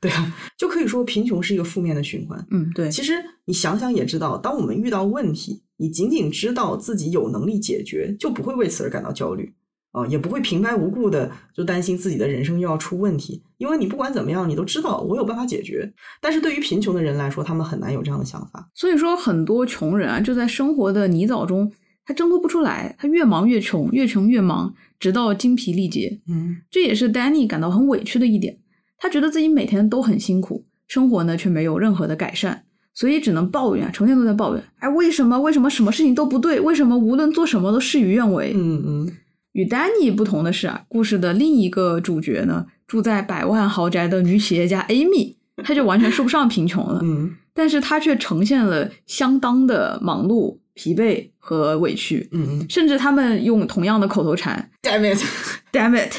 [0.00, 2.46] 对啊，就可以说贫穷是一个负面的循环。
[2.50, 3.12] 嗯，对，其实
[3.44, 9.52] 你想想也知道，当我们遇到问题，你仅仅知道自己有能力解决，就不会为此而感到焦虑
[9.92, 15.90] 啊、也不会平白无故的就担心自己的人生又要出问题，因为你不管怎么样，你都知道我有办法解决。
[16.20, 18.68] 但是对于贫穷的人来说，他们很难有这样的想法。
[18.74, 21.72] 所以说很多穷人啊，就在生活的泥沼中，
[22.04, 26.20] 他挣脱不出来，他越忙越穷，越穷越忙，直到精疲力竭。
[26.28, 28.58] 嗯这也是 Danny 感到很委屈的一点，
[28.98, 34.64] 他觉得自己每天都很辛苦，生活呢却没有任何的改善，所以只能抱怨啊，成天都在抱怨。
[34.78, 35.40] 哎，为什么？
[35.40, 36.58] 为什么什么事情都不对？
[36.60, 38.52] 为什么无论做什么都事与愿违？
[38.54, 39.12] 嗯嗯
[39.52, 56.12] 与 Danny 不同的是啊，故事的另一个主角呢，住在百万豪宅的女企业家 Amy，她就完全说不上贫穷了，嗯但是她却呈现了相当的忙碌、疲惫和委屈，嗯甚至他们用同样的口头禅，Damn it！“damn it”，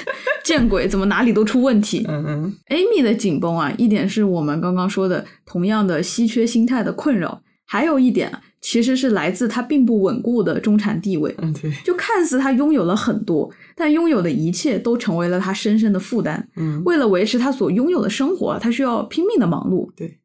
[0.44, 2.04] 见鬼，怎么哪里都出问题？
[2.10, 11.36] 嗯嗯 Amy 的紧绷啊，一点是我们刚刚说的同样的稀缺心态的困扰，还有一点其实是来自她并不稳固的中产地位。
[11.38, 16.50] 嗯，对，就看似她拥有了很多，但拥有的一切都成为了她深深的负担。
[16.56, 19.92] 嗯为了维持她所拥有的生活，她需要拼命的忙碌。
[19.96, 20.18] 对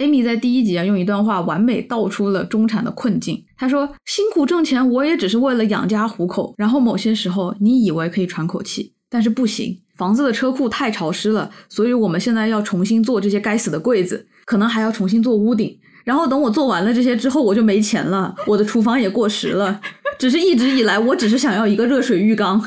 [0.00, 3.44] ，Amy 在第一集啊，用一段话完美道出了中产的困境。
[3.56, 6.54] 他说：“辛苦挣钱，我也只是为了养家糊口。
[6.58, 15.78] 然后某些时候，你以为可以喘口气，但是不行，房子的车库太潮湿了，所以我们现在要重新做这些该死的柜子，可能还要重新做屋顶。
[16.04, 19.80] 然后等我做完了这些之后，我就没钱了，我的厨房也过时了。
[20.18, 22.62] 只是一直以来，我只是想要一个热水浴缸。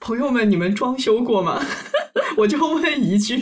[0.00, 1.62] 朋友们，你们装修过吗？
[2.38, 3.38] 我就问一句，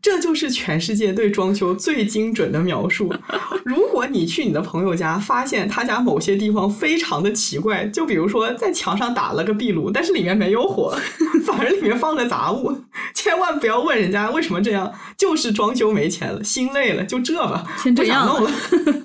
[0.00, 3.12] 这就是全世界对装修最精准的描述。
[3.64, 10.96] 如果你去你的朋友家，发现他家某些地方非常的奇怪，就比如说在墙上打了个壁炉，但是里面没有火，
[11.44, 12.74] 反而里面放了杂物，
[13.14, 19.04] 千万不要问人家为什么这样，就是装修没钱了，心累了，就这吧，先这样不想弄了。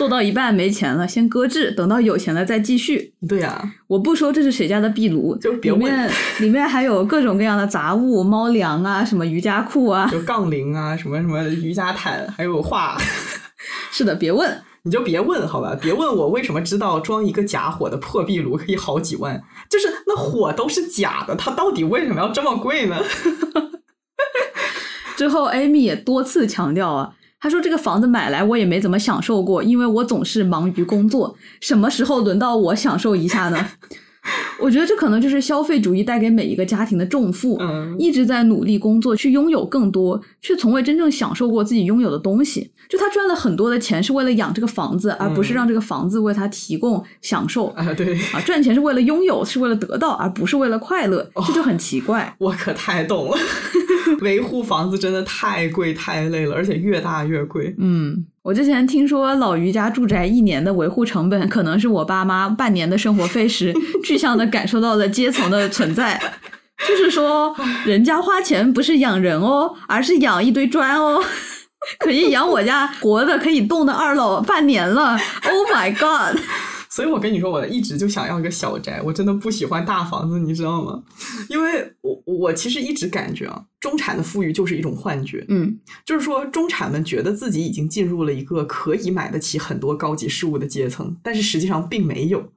[0.00, 3.12] 做到一半没钱了，先搁置，等到有钱了再继续。
[3.28, 10.08] 对呀、我不说这是谁家的壁炉，就别问里面里面还有各种各样的杂物，猫粮啊，什么瑜伽裤啊。
[10.10, 12.96] 有杠铃啊，什么什么瑜伽毯，还有画。
[13.92, 14.62] 是的，别问。
[14.84, 22.96] 你就别问好吧，别问我为什么知道装一个假火的破壁炉可以好几万，就是那火都是假的，它到底为什么要这么贵呢？
[25.14, 33.70] 之后，Amy 也多次强调啊，他说这个房子买来我也没怎么享受过，因为我总是忙于工作，什么时候轮到我享受一下呢？
[34.60, 42.70] 我觉得这可能就是消费主义带给每一个家庭的重负，嗯一直在努力工作去拥有更多，却从未真正享受过自己拥有的东西。
[42.88, 47.66] 就他赚了很多的钱是为了养这个房子，而不是让这个房子为他提供享受。
[47.68, 52.34] 啊，对啊，赚钱是为了拥有，是为了得到，而不是为了快乐，这就很奇怪。
[52.38, 53.36] 我可太懂了，
[54.20, 57.72] 维护房子真的太贵太累了，而且越大越贵。
[57.78, 66.20] 嗯，我之前听说老于家住宅一年的维护成本，可能是我爸妈半年的生活费时，具象的感受到了阶层的存在。
[66.88, 71.22] 就是说，人家花钱不是养人哦，而是养一堆砖哦，
[72.00, 75.10] 可以养我家活的可以动的二老半年了。
[75.44, 76.40] Oh my god！
[76.88, 81.02] 所以我跟你说，我一直就想要一个小宅，我真的不喜欢大房子，你知道吗？
[81.48, 92.50] 因为我我其实一直感觉啊，中产的富裕就是一种幻觉，嗯就是说中产们觉得自己已经进入了一个可以买得起很多高级事物的阶层，但是实际上并没有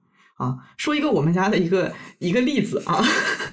[0.44, 0.58] 啊。
[0.78, 3.04] 说一个我们家的一个一个例子啊，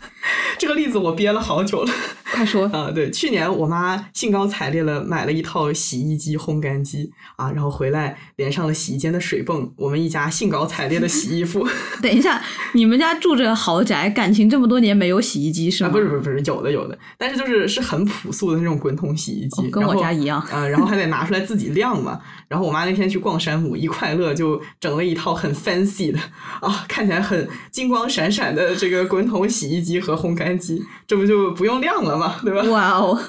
[0.58, 1.92] 这个例子我憋了好久了。
[2.32, 2.66] 快说。
[2.72, 11.66] 啊，对，去年我妈兴高采烈了买了一套洗衣机、烘干机啊，然后回来连上了洗衣间的水泵，我们一家兴高采烈的洗衣服。
[12.02, 12.40] 等一下，
[12.72, 15.92] 你们家住着豪宅，感情这么多年没有洗衣机是啊，吗？
[15.92, 22.20] 不是不是不是，有的有的，但是就是是很朴素的那种滚筒洗衣机，哦跟我家一样啊、然后还得拿出来自己晾嘛。
[22.48, 26.18] 然后我妈那天去逛山姆，一快乐就整了一套很 fancy 的
[26.60, 32.19] 啊，看起来很金光闪闪的这个滚筒洗衣机和烘干机，这不就不用晾了吗？
[32.42, 32.62] 对吧？
[32.70, 33.20] 哇哦，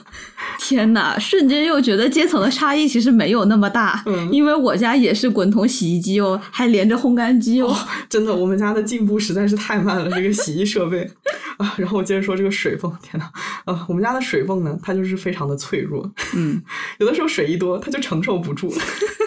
[0.60, 1.17] 天哪！
[1.19, 7.75] 瞬间又觉得阶层的差异其实没有那么大，嗯因为我家也是滚筒洗衣机哦，还连着烘干机哦。
[8.10, 11.10] 真的，我们家的进步实在是太慢了，这个洗衣设备
[11.58, 11.73] 啊。
[11.77, 13.25] 然后我接着说这个水泵，天呐，
[13.65, 16.62] 啊，我们家的水泵呢，它就是非常的脆弱，嗯，
[16.99, 18.73] 有的时候水一多，它就承受不住，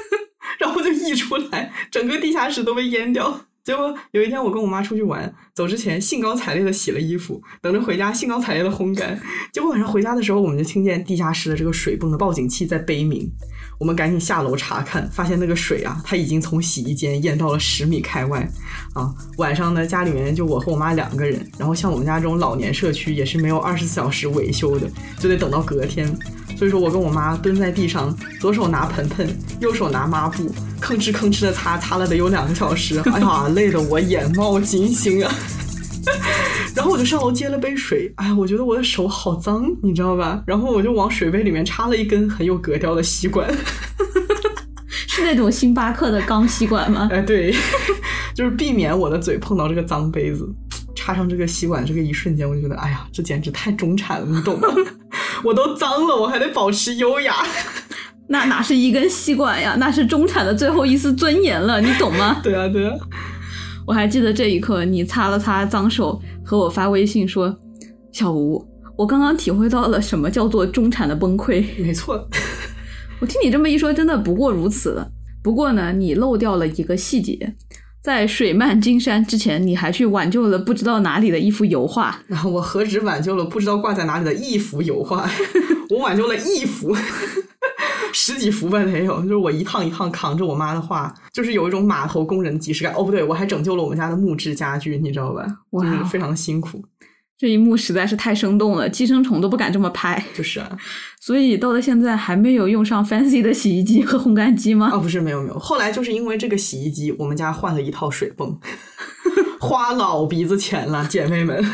[0.58, 3.40] 然后就溢出来，整个地下室都被淹掉。
[3.64, 9.18] 结果有一天我跟我妈出去玩，走之前兴高采烈的洗了衣服，等着回家兴高采烈的烘干。
[9.52, 13.26] 结果晚上回家的时候，我们就听见地下室的这个水泵的报警器在悲鸣。
[13.80, 18.46] 我们赶紧下楼查看，发现那个水啊，它已经从洗衣间淹到了十米开外。
[18.92, 26.14] 啊，晚上呢，家里面就我和我妈两个人，然后像我们家这种老年社区也是没有二十四小时维修的，就得等到隔天。
[26.56, 29.28] 所以说我跟我妈蹲在地上，左手拿盆盆，
[29.60, 30.48] 右手拿抹布，
[30.80, 33.00] 吭哧吭哧的擦，擦了得有两个小时。
[33.12, 35.34] 哎呀，累得我眼冒金星啊！
[36.76, 40.42] 然后我就上楼接了杯水，哎呀，我觉得我的手好脏，你知道吧？
[40.46, 43.52] 然后我就往水杯里面插了一根很有格调的吸管。
[44.88, 47.08] 是那种星巴克的钢吸管吗？
[47.10, 47.54] 哎，对，
[48.34, 50.48] 就是避免我的嘴碰到这个脏杯子。
[50.96, 54.68] 插上这个吸管这个一瞬间，我就觉得，哎呀，这简直太中产了，你懂吗？
[55.44, 57.34] 我都脏了，我还得保持优雅。
[58.26, 62.40] 那哪是一根吸管呀，那是中产的最后一丝尊严了，你懂吗？
[62.42, 62.96] 对啊，对啊，
[63.86, 67.54] 我还记得这一刻，你擦了擦脏手，和我发微信说
[68.12, 71.64] ：“小吴，我刚刚体会到了什么叫做中产的崩溃。
[71.78, 72.26] 没错。
[73.20, 75.06] ”我听你这么一说，真的不过如此了。
[75.42, 77.54] 不过呢，你漏掉了一个细节，
[78.04, 82.20] 在水漫金山之前，你还去挽救了不知道哪里的一幅油画。
[82.26, 85.26] 然后我何止挽救了不知道挂在哪里的一幅油画，
[85.88, 86.94] 我挽救了一幅，
[88.12, 89.22] 十几幅吧得有。
[89.22, 92.92] 就是我一趟一趟扛着我妈的画，就是有一种码头工人的即视感。
[92.92, 95.46] 哦，不对，我还拯救了我们家的木质家具，你知道吧？
[95.70, 96.84] 哇就是非常的辛苦。
[97.36, 100.24] 这一幕实在是太生动了，寄生虫都不敢这么拍。
[100.34, 100.78] 就是啊，
[101.20, 104.90] 所以到了现在还没有用上 fancy 的洗衣机和烘干机吗？
[104.92, 105.58] 啊，不是，没有没有。
[105.58, 108.56] 后来就是因为这个洗衣机，我们家换了一套水泵，
[109.60, 111.64] 花老鼻子钱了，姐妹们。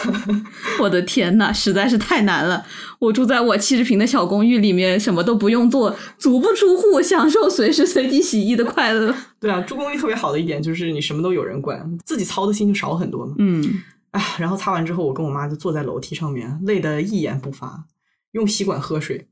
[0.80, 2.64] 我的天呐，实在是太难了！
[2.98, 9.14] 我住在我七十平的小公寓里面，什么都不用做，足不出户，享受随时随地洗衣的快乐。
[9.38, 13.34] 对啊，住公寓特别好的一点就是你什么都有人管，自己操的心就少很多嘛。
[13.38, 13.62] 嗯，
[14.10, 17.84] 啊，然后擦完之后，我跟我妈就坐在楼梯上面，累得一言不发，
[18.32, 19.28] 用吸管喝水。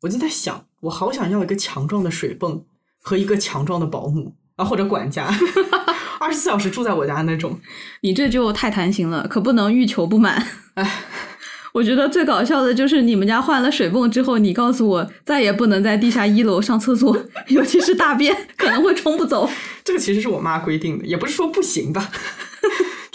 [0.00, 2.64] 我就在想，我好想要一个强壮的水泵
[3.02, 5.28] 和一个强壮的保姆啊，或者管家，
[6.20, 7.58] 二十四小时住在我家那种。
[8.02, 10.46] 你这就太贪心了，可不能欲求不满。
[10.74, 11.02] 哎，
[11.74, 17.16] 我觉得最搞笑的就是你们家换了水泵之后，你告诉我再也不能在地下一楼上厕所，
[17.48, 19.48] 尤其是大便可能会冲不走。
[19.84, 22.10] 这个其实是我妈规定的，也不是说不行吧，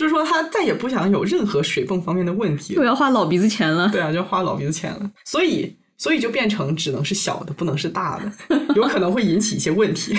[0.04, 2.82] 就是说他再也不想有任何水泵方面的问题了。
[2.82, 3.88] 又要花老鼻子钱了。
[3.88, 10.14] 对啊，就花老鼻子钱了，所以所以就变成只能是小的，不能是大的，有可能会引起一些问题。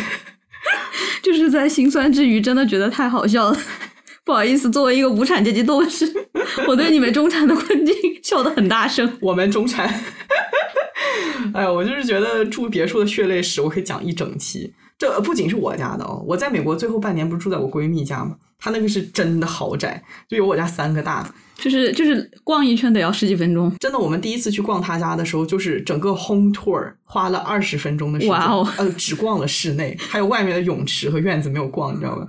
[1.22, 3.59] 就是在心酸之余，真的觉得太好笑了。
[4.24, 6.11] 不好意思，作为一个无产阶级斗士，
[6.66, 9.18] 我对你们中产的困境笑得很大声。
[9.20, 9.87] 我们中产，
[11.53, 14.72] 哎呀，我就是觉得住别墅的血泪史，我可以讲一整期。
[14.97, 18.36] 这不仅是我家的哦，我在美国最后半年不是住在我闺蜜家吗？
[18.59, 21.28] 她那个是真的豪宅，就有我家三个大。
[21.57, 23.72] 就是就是逛一圈得要十几分钟。
[23.78, 32.26] 真的，我们第一次去逛她家的时候，就是整个 home tour 花了二十分钟的时间，哇哦呃，只逛了室内，还有外面的泳池和院子没有逛，你知道吧？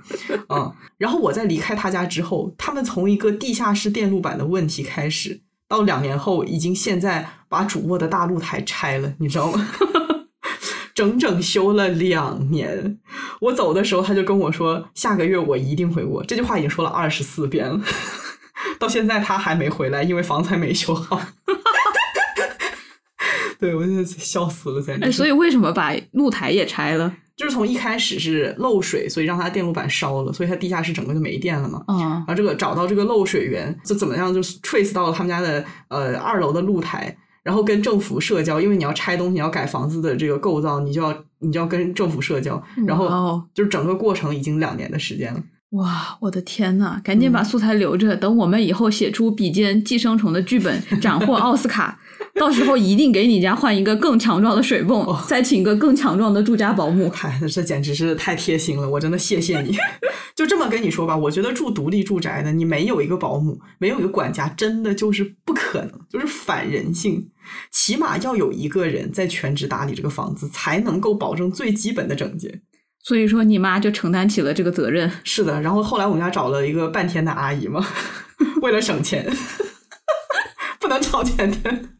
[0.50, 9.68] 嗯，然后我在离开她家之后，他们从一个地下室电路板的问题开始，到两年后已经现在把主卧的大露台拆了，你知道吗？
[10.96, 12.98] 整整修了两年，
[13.42, 16.24] 我走的时候他就跟我说，下个月我一定回国。
[16.24, 17.80] 这句话已经说了二十四遍了，
[18.80, 21.22] 到现在他还没回来，因为房子还没修好。
[23.60, 27.14] 对，我就笑死了，在那哎，所以为什么把露台也拆了？
[27.36, 31.84] 就是从一开始是漏水，所以让它电路板烧了，所以它地下室整个就没电了嘛。
[31.88, 45.40] 啊、然后这个找到这个漏水源，就怎么样就 trace 到了他们家的呃二楼的露台，然后跟政府社交，因为你要拆东西，你要改房子的这个构造，你就要你就要跟政府社交，然后哦就是整个过程已经两年的时间了。
[45.72, 47.00] 哇，我的天呐！
[47.04, 52.00] 赶紧把素材留着，等我们以后写出比肩寄生虫的剧本，斩获奥斯卡，
[52.40, 57.10] 到时候一定给你家换一个更强壮的水泵，再请个更强壮的住家保姆。
[57.16, 59.76] 嗨，这简直是太贴心了，我真的谢谢你。
[60.36, 67.30] 就这么跟你说吧，我觉得住独立住宅的，你没有一个保姆，没有一个管家，真的就是不可能，就是反人性。
[67.72, 72.60] 起码要有一个人在全职打理这个房子，才能够保证最基本的整洁。
[73.02, 75.10] 所以说，你妈就承担起了这个责任。
[75.24, 77.86] 是的，然后后来我们家找了一个半天的阿姨嘛，
[78.62, 79.26] 为了省钱，
[80.82, 81.95] 不能找全天。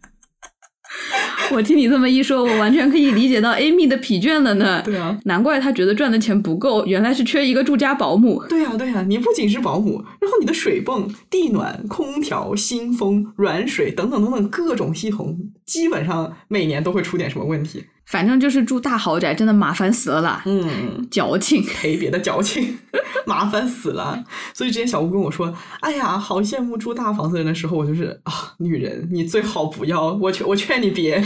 [1.54, 4.82] 我听你这么一说，我完全可以理解到 Amy 的疲倦了呢。
[4.84, 8.44] 对啊，难怪她觉得赚的钱不够，原来是缺一个住家保姆。
[8.50, 17.84] 对呀、对呀、你不仅是保姆，然后你的水泵、地暖、空调、新风、软水等等等等各种系统，基本上每年都会出点什么问题。
[18.06, 21.64] 反正就是住大豪宅，真的麻烦死了啦，嗯，矫情。
[21.64, 22.78] 特别的矫情，
[23.26, 24.24] 麻烦死了。
[24.54, 31.24] 所以之前小吴跟我说：“哎呀，好羡慕住大房子人的时候，我就是啊，女人你最好不要，我劝我劝你别。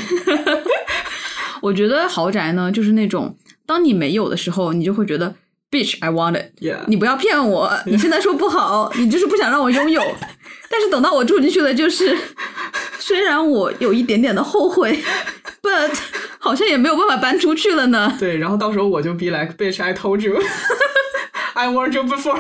[1.61, 5.35] 我觉得豪宅呢，就是那种当你没有的时候，你就会觉得
[5.69, 10.01] bitch I want it，Yeah，你不要骗我，你现在说不好，你就是不想让我拥有。
[10.71, 12.15] 但是等到我住进去了，就是
[13.09, 14.95] 虽然我有一点点的后悔
[15.63, 15.89] ，but
[16.37, 18.15] 好像也没有办法搬出去了呢。
[18.19, 20.39] 对，然后到时候我就 be like bitch I told you,
[21.55, 22.39] I warned you before。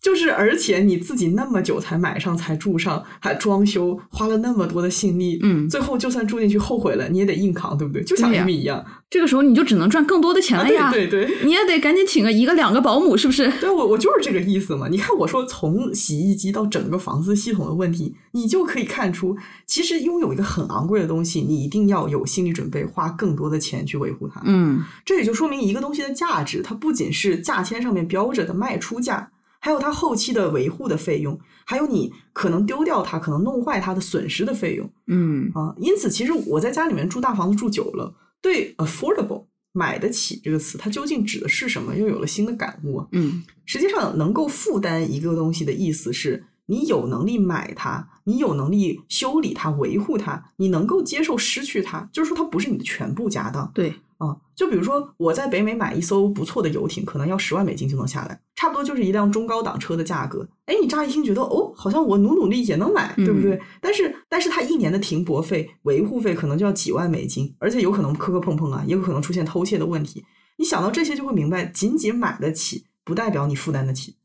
[0.00, 8.02] 就是，而且你自己那么久才买上，才住上，还装修，花了那么多的心力，嗯最后就算住进去后悔了，你也得硬扛，对不对？
[8.02, 13.52] 就像对呀 Amy 一样，这个时候你就只能赚更多的钱啊，了呀，对对对，你也得赶紧请个一个两个保姆，是不是？
[13.60, 14.88] 对我我就是这个意思嘛。
[14.88, 19.36] 你看我说从洗衣机到整个房子系统的问题，你就可以看出，
[19.66, 24.40] 其实拥有一个很昂贵的东西，你一定要有心理准备，花更多的钱去维护它。
[24.46, 29.30] 嗯，这也就说明一个东西的价值，它不仅是价签上面标着的卖出价，
[29.60, 35.74] 还有它后期的维护的费用，还有你可能丢掉它、可能弄坏它的损失的费用嗯，啊。
[35.78, 41.94] 因此，其实我在家里面住大房子住久了，对 affordable 买得起这个词，它究竟指的是什么？
[41.94, 43.06] 又有了新的感悟。
[43.12, 53.70] 嗯实际上，能够负担一个东西的意思是你有能力买它，你有能力修理它、维护它，你能够接受失去它，就是说它不是你的全部家当。
[53.72, 60.46] 对，啊，就比如说我在北美买一艘不错的游艇，可能要十万美金就能下来，差不多就是一辆中高档车的价格。
[60.66, 63.58] 哎，你乍一听觉得哦，好像我努努力也能买，对不对？
[63.80, 70.22] 但是，但是它一年的停泊费、维护费可能就要几万美金，而且有可能磕磕碰碰啊，也有可能出现偷窃的问题。
[70.58, 74.16] 你想到这些就会明白，仅仅买得起不代表你负担得起。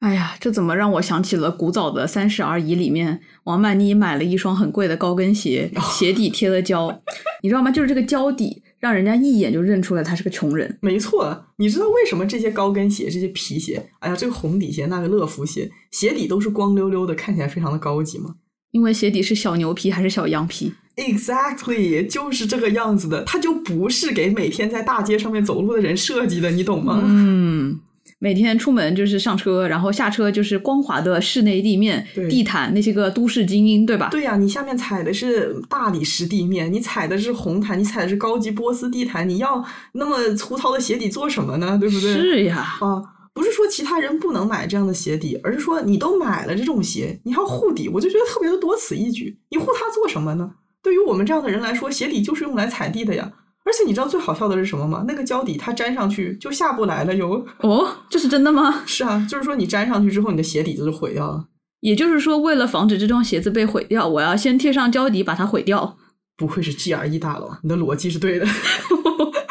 [0.00, 7.00] 哎呀，这怎么让我想起了古早的《三十而已》里面，王曼妮买了一双很贵的高跟鞋，鞋底贴了胶，
[7.42, 7.70] 你知道吗？
[7.70, 10.78] 就是这个胶底，让人家一眼就认出来他是个穷人。
[10.80, 18.34] 没错，你知道为什么这些高跟鞋、这些皮鞋，哎呀，这个红底鞋、那个乐福鞋，鞋底都是光溜溜的，看起来非常的高级吗？
[18.72, 27.02] 因为鞋底是小牛皮还是小羊皮？Exactly，就是这个样子的，它就不是给每天在大街上面走路的人设计的，你懂吗？
[27.02, 27.80] 嗯，
[28.18, 34.08] 每天出门就是上车，然后下车就是光滑的室内地面、地毯，那些个都市精英，对吧？
[34.10, 39.62] 对呀、你下面踩的是大理石地面，你踩的是红毯，你踩的是高级波斯地毯，你要
[39.92, 41.76] 那么粗糙的鞋底做什么呢？
[41.78, 42.14] 对不对？
[42.14, 43.02] 是呀，啊，
[43.34, 49.36] 不是说其他人不能买这样的鞋底，而是说你都买了这种鞋，你还要护底，我就觉得特别的多此一举。
[49.50, 50.50] 你护它做什么呢？
[50.82, 53.30] 对于我们这样的人来说，鞋底就是用来踩地的呀。
[53.66, 55.04] 而且你知道最好笑的是什么吗？
[55.08, 57.44] 那个胶底它粘上去就下不来了哟。
[57.58, 58.82] 哦，这是真的吗？
[58.86, 61.44] 是啊，就是说你粘上去之后，你的鞋底子就毁掉了。
[61.80, 65.96] 也就是说，为了防止这双鞋子被毁掉，我要先贴上胶底把它毁掉。
[66.36, 68.46] 不愧是 GRE 大佬，你的逻辑是对的。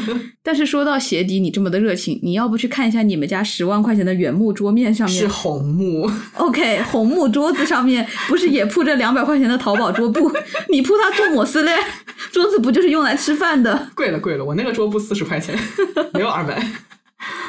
[0.42, 10.30] 但是说到鞋底，你这么的热情，你要不去看一下你们家十万块钱的原木桌面上面是红木，？OK，红木桌子上面不是也铺着两百块钱的淘宝桌布？
[10.70, 11.72] 你铺它做么事嘞？
[12.32, 13.88] 桌子不就是用来吃饭的？
[13.94, 15.58] 贵了贵了，我那个桌布四十块钱，
[16.14, 16.64] 没有二百。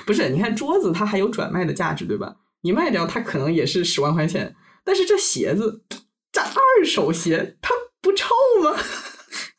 [0.06, 2.36] 不是，你看桌子它还有转卖的价值，对吧？
[2.62, 5.82] 你卖掉它可能也是十万块钱，但是这鞋子，
[6.32, 8.28] 这二手鞋它不臭
[8.64, 8.76] 吗？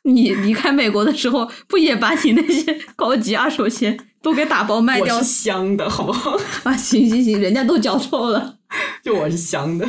[0.05, 5.27] 你离开美国的时候，不也把你那些高级二手鞋都给打包卖掉我是？
[5.29, 6.37] 香的，好不好？
[6.63, 8.55] 啊，行行行，人家都脚臭了。
[9.03, 9.87] 就我是香的。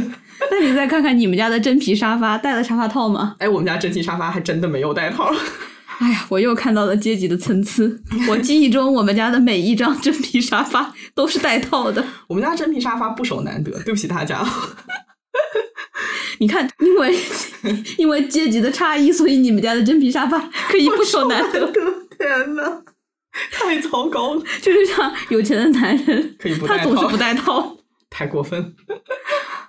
[0.50, 3.36] 那你再看看你们家的真皮沙发，带了沙发套吗？
[3.38, 5.32] 哎，我们家真皮沙发还真的没有带套。
[5.98, 7.82] 哎呀，我又看到了阶级的参差。
[8.28, 12.04] 我记忆中，我们家的每一张真皮沙发都是带套的。
[12.26, 14.46] 我们家真皮沙发不守难得，对不起大家。
[16.39, 17.18] 你看，因为
[17.99, 21.72] 因为阶级的差异，所以你们家的真皮沙发可以不守难得。
[22.18, 22.82] 天呐，
[23.53, 27.76] 太糟糕了，就是像有钱的男人，可以不他总是不带套。
[28.11, 28.74] 太过分。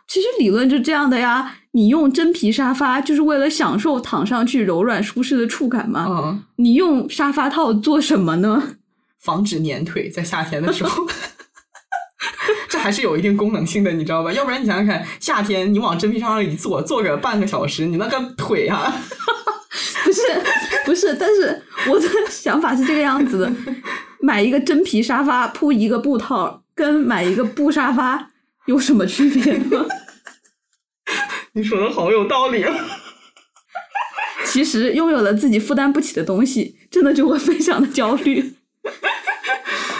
[0.07, 6.05] 其实理论就这样的呀，你用真皮沙发就是为了享受躺上去柔软舒适的触感嘛。
[6.07, 8.75] 嗯，你用沙发套做什么呢？
[9.19, 11.05] 防止粘腿，在夏天的时候。
[12.87, 14.31] 这还是有一定功能性的，你知道吧？
[14.31, 18.95] 要不然你想想看，夏天你往真皮沙发上一坐，坐个半个小时，你那个腿啊，
[20.05, 20.21] 不是，
[20.85, 23.51] 不是，但是我的想法是这个样子的：
[24.21, 28.29] 买一个真皮沙发铺一个布套，跟买一个布沙发
[28.67, 29.85] 有什么区别呢？
[31.51, 32.73] 你说的好有道理啊！
[34.45, 38.53] 其实拥有了自己负担不起的东西，真的就会非常的焦虑。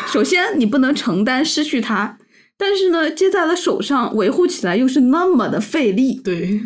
[0.08, 2.18] 首先，你不能承担失去它，
[2.58, 6.20] 但是呢，接在了手上，维护起来又是那么的费力。
[6.24, 6.60] 对，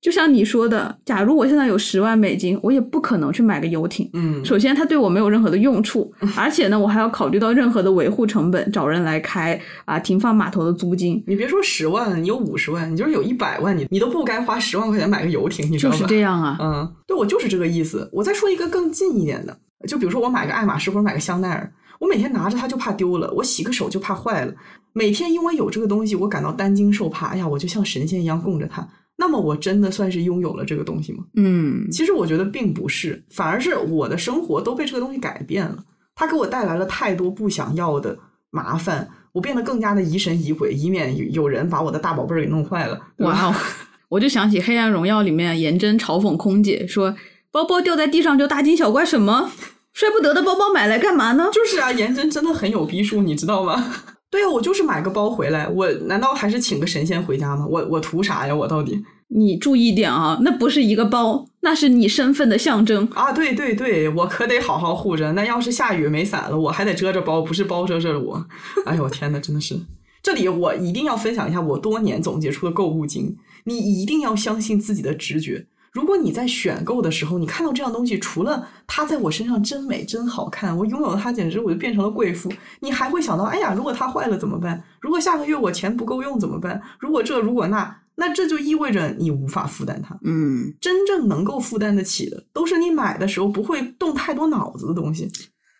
[0.00, 4.08] 就像你说的，假如我现在有十万美金，我也不可能去买个游艇。
[4.12, 15.98] 嗯，首先，它对我没有任何的用处，而且呢，我还要考虑到任何的维护成本，找人来开啊，停放码头的租金，你别说十万，你有五十万，你就是有一百万，你你都不该花十万块钱买个游艇，你知道吗？
[15.98, 16.56] 就是这样啊。
[16.60, 18.08] 嗯，对我就是这个意思。
[18.12, 24.52] 我再说一个更近一点的，就比如说我买个爱马仕或者买个香奈儿，我每天拿着它就怕丢了，我洗个手就怕坏了。
[24.92, 27.28] 每天因为有这个东西，我感到担惊受怕。
[27.28, 28.88] 哎呀，我就像神仙一样供着它。
[29.16, 31.22] 那么我真的算是拥有了这个东西吗？
[31.36, 35.84] 嗯，其实我觉得并不是，反而是我的生活都被这个东西改变了。
[36.16, 38.18] 它给我带来了太多不想要的
[38.50, 42.98] 麻烦，我变得更加的疑神疑鬼，以免有有人把我的大宝贝儿给弄坏了。
[43.18, 43.54] 哇哦！
[44.08, 47.14] 我就想起《黑暗荣耀》里面颜真嘲讽空姐说
[47.52, 49.50] ：“包包掉在地上就大惊小怪什么？
[49.92, 53.92] 摔不得的包包买来干嘛呢？”就是啊，颜真真的很有逼数，你知道吗？
[54.30, 57.66] 对啊，我就是买个包回来，我难道还是请个神仙回家吗？
[57.68, 58.54] 我我图啥呀？
[58.54, 63.08] 我到底你注意点啊，那不是一个包，那是你身份的象征。
[63.12, 63.32] 啊？
[63.32, 65.32] 对对对，我可得好好护着。
[65.32, 68.46] 那要是下雨没伞了，我还得遮着包，不是包遮着我。
[68.86, 69.76] 哎呦我天呐，真的是！
[70.22, 73.36] 这里我一定要分享一下我多年总结出的购物经。
[73.64, 75.66] 你一定要相信自己的直觉。
[75.92, 84.82] 如果你在选购的时候，你看到这样东西，除了它在我身上真美、真好看，我拥有它，简直我就变成了贵妇，你还会想到，哎呀，如果它坏了怎么办？
[85.00, 86.80] 如果下个月我钱不够用怎么办？
[87.00, 90.16] 如果这，如果那，那这就意味着你无法负担它。
[90.24, 95.28] 嗯，真正能够负担得起的，都是你买的时候不会动太多脑子的东西。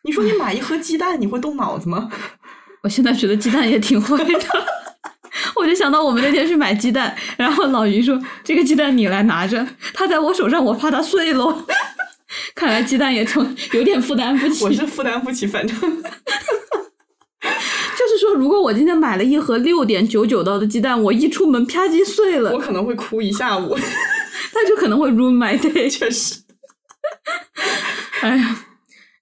[0.03, 2.11] 你说你买一盒鸡蛋，你会动脑子吗？
[2.83, 4.25] 我现在觉得鸡蛋也挺会的。
[5.57, 11.65] 我就想到我们那天去买鸡蛋，然后老于说：“这个鸡蛋你来拿着，它在我手上，我怕它碎喽。
[12.55, 14.65] ”看来鸡蛋也成有点负担不起。
[14.65, 15.89] 我是负担不起，反正 就
[18.09, 23.77] 是说，如果我今天买了一盒六点九九刀的鸡蛋，我一出门啪叽碎了，我可能会哭一下午。
[24.55, 25.91] 那就可能会 ruin my day。
[25.91, 26.41] 确实，
[28.23, 28.67] 哎呀。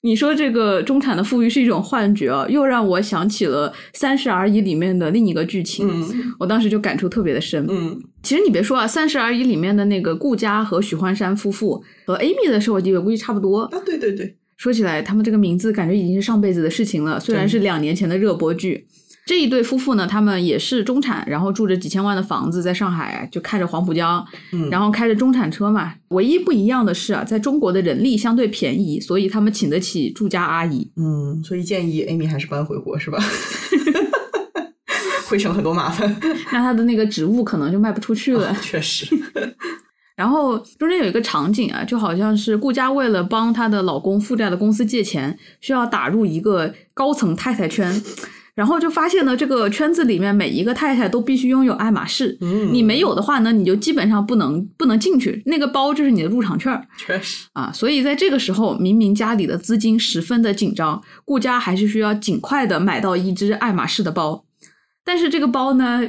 [0.02, 7.66] 你说这个中产的富裕是一种幻觉啊，又让我想起了《三十而已》里面的另一个剧情，嗯我当时就感触特别的深。
[7.68, 13.62] 嗯其实你别说啊，《三十而已》里面的那个顾佳和许幻山夫妇和 Amy 的社会地位估计差不多。
[13.62, 18.86] 啊，对对对，说起来，他们这个名字感觉已经是上辈子的事情了，虽然是两年前的热播剧。
[19.28, 25.92] 这一对夫妇呢，他们也是中产，然后住着几千万的房子，在上海就开着黄浦江，嗯然后开着中产车嘛。
[26.08, 30.90] 唯一不一样的是啊，在中国的人力相对便宜，所以他们请得起住家阿姨。
[30.96, 33.18] 嗯，所以建议 Amy 还是搬回国是吧？
[35.28, 36.16] 会省很多麻烦。
[36.50, 38.56] 那他的那个职务可能就卖不出去了。
[38.62, 39.06] 确实，
[40.16, 47.92] 然后中间有一个场景啊，就好像是顾佳为了帮她的老公负债的公司借钱，需要打入一个高层太太圈，
[48.58, 57.70] 然后就发现呢，这个圈子里面每一个太太都必须拥有爱马仕，嗯，你没有的话呢，你就基本上不能不能进去，那个包就是你的入场券儿确实，啊。
[57.72, 64.44] 所以在这个时候，明明家里的资金十分的紧张，顾佳还是需要尽快的买到一只爱马仕的包。
[65.04, 66.00] 但是这个包呢，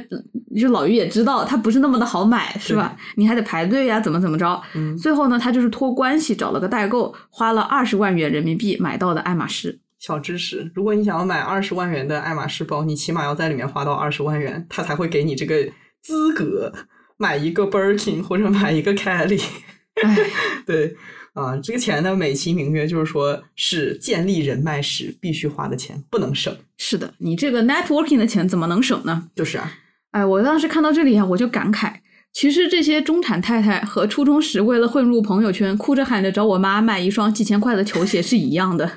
[0.60, 2.96] 就老于也知道，它不是那么的好买，是吧？
[3.14, 4.60] 你还得排队呀，怎么怎么着？
[4.74, 9.78] 嗯，最后呢，他就是托关系找了个代购，花了二十万元人民币买到的爱马仕。
[10.00, 15.70] 小知识，如果你想要买二十万元的爱马仕包，你起码要在里面花到二十万元，他才会给你这个
[16.00, 16.72] 资格
[17.18, 19.42] 买一个 Birkin 或者买一个 Kelly。
[20.02, 20.16] 唉，
[20.64, 20.96] 对
[21.34, 26.56] 啊，这个钱呢，美其名曰就是说是建立人脉时必须花的钱，不能省。
[26.78, 29.28] 是的，你这个 networking 的钱怎么能省呢？
[29.36, 29.70] 就是啊，
[30.12, 31.92] 哎，我当时看到这里啊，我就感慨，
[32.32, 38.90] 其实这些中产太太和初中时为了混入朋友圈，哭着喊着找我妈买一双几千块的球鞋是一样的，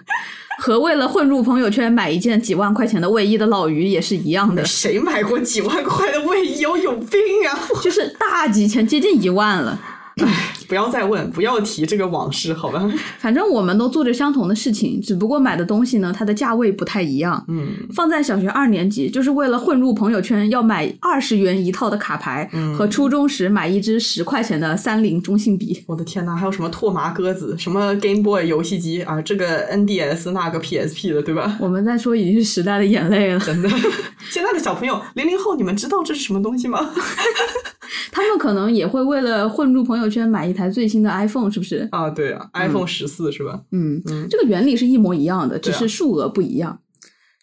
[0.65, 6.65] 和为了混入朋友圈买一件几万块钱的卫衣的老于也是一样的，谁买过几万块的卫衣？
[6.65, 7.59] 我有病啊！
[7.83, 9.77] 就是大几千，接近一万了。
[10.67, 12.91] 不要再问，不要提这个往事，好吧？
[13.19, 17.43] 反正我们都做着相同的事情，只不过买的东西呢，它的价位不太一样。
[17.47, 25.83] 嗯放在小学二年级，就是为了混入朋友圈，要买二十元一套的卡牌，嗯和初中时买一支十块钱的三菱中性笔。
[25.87, 31.57] 我的天呐，还有什么拓麻鸽子，什么 Game Boy 游戏机啊，这个 NDS 那个 PSP 的，对吧？
[31.59, 33.69] 我们在说已经是时代的眼泪了，真的，
[34.29, 36.89] 现在的小朋友零零后，你们知道这是什么东西吗？
[38.11, 41.87] 他们可能也会为了混入朋友圈买一台最新的 iPhone，是不是？
[41.91, 43.61] 啊，对啊，iPhone 十四是吧？
[43.71, 46.79] 嗯，嗯这个原理是一模一样的，只是数额不一样。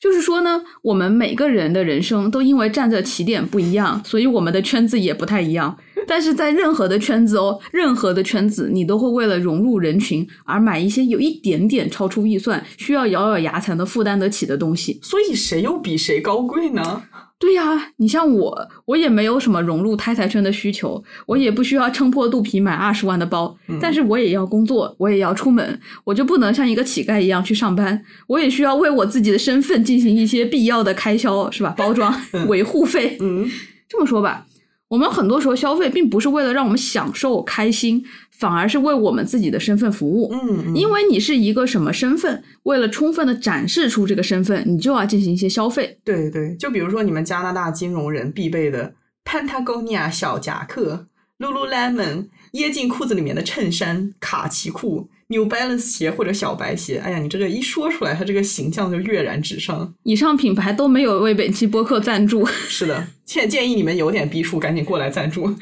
[0.00, 5.76] 就是说呢，我们每个人的人生都因为站在起点不一样，所以我们的圈子也不太一样。
[6.06, 14.98] 但是在任何的圈子哦，任何的圈子，你都会为了融入人群而买一些有一点点超出预算、需要咬咬牙才能负担得起的东西。
[15.02, 17.02] 所以谁又比谁高贵呢？
[17.40, 31.74] 对呀、你像我，我也没有什么融入太太圈的需求，我也不需要撑破肚皮买二十万的包，但是我也要工作，我也要出门，我就不能像一个乞丐一样去上班，我也需要为我自己的身份进行一些必要的开销，是吧？
[31.78, 32.14] 包装、
[32.46, 33.16] 维护费。
[33.20, 33.50] 嗯，
[33.88, 34.44] 这么说吧，
[34.88, 38.04] 我们很多时候消费并不是为了让我们享受开心，
[38.40, 40.32] 反而是为我们自己的身份服务。
[40.32, 45.98] 嗯，因为你是一个什么身份，为了充分的展示出这个身份，你就要进行一些消费。
[46.02, 51.06] 对对，就比如说你们加拿大金融人必备的 Patagonia 小夹克、
[51.38, 56.98] Lululemon 掖进裤子里面的衬衫、卡其裤、New Balance 鞋或者小白鞋。
[57.04, 59.94] 哎呀，你这个一说出来，它这个形象就跃然纸上。
[60.04, 62.46] 以上品牌都没有为本期播客赞助。
[62.46, 65.54] 是的，建建议你们有点逼数，赶紧过来赞助。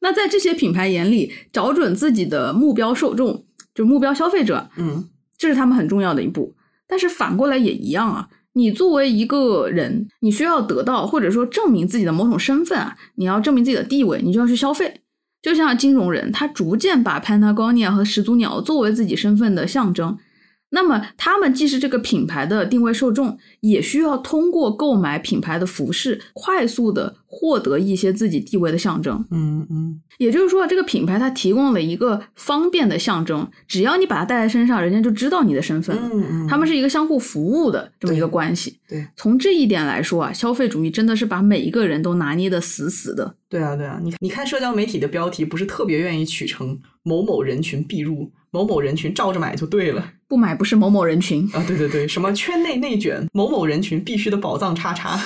[0.00, 3.44] 那在这些品牌眼里，找准自己的目标受众，
[3.74, 6.54] 就目标消费者，嗯这是他们很重要的一步。
[6.86, 15.00] 但是反过来也一样啊，你作为一个人，你需要得到或者说证明自己的某种身份啊，你要证明自己的地位，你就要去消费。
[15.40, 20.18] 就像金融人，他逐渐把 Patagonia 和始祖鸟作为自己身份的象征。
[20.70, 29.24] 那么他们既是这个品牌的定位受众，也需要通过购买品牌的服饰，快速的获得一些自己地位的象征。
[29.30, 35.96] 嗯嗯也就是说，这个品牌它提供了一个方便的象征，只要你把它带在身上，人家就知道你的身份。
[35.96, 38.78] 嗯嗯，他们是一个相互服务的这么一个关系。
[38.88, 43.36] 对从这一点来说啊，消费主义真的是把每一个人都拿捏的死死的。
[43.48, 51.64] 对啊对啊，你你看社交媒体的标题，不是特别愿意取成某某人群必入，某某人群照着买就对了不买不是某某人群，啊！
[51.66, 55.18] 对对对，什么圈内内卷，某某人群必须的宝藏叉叉。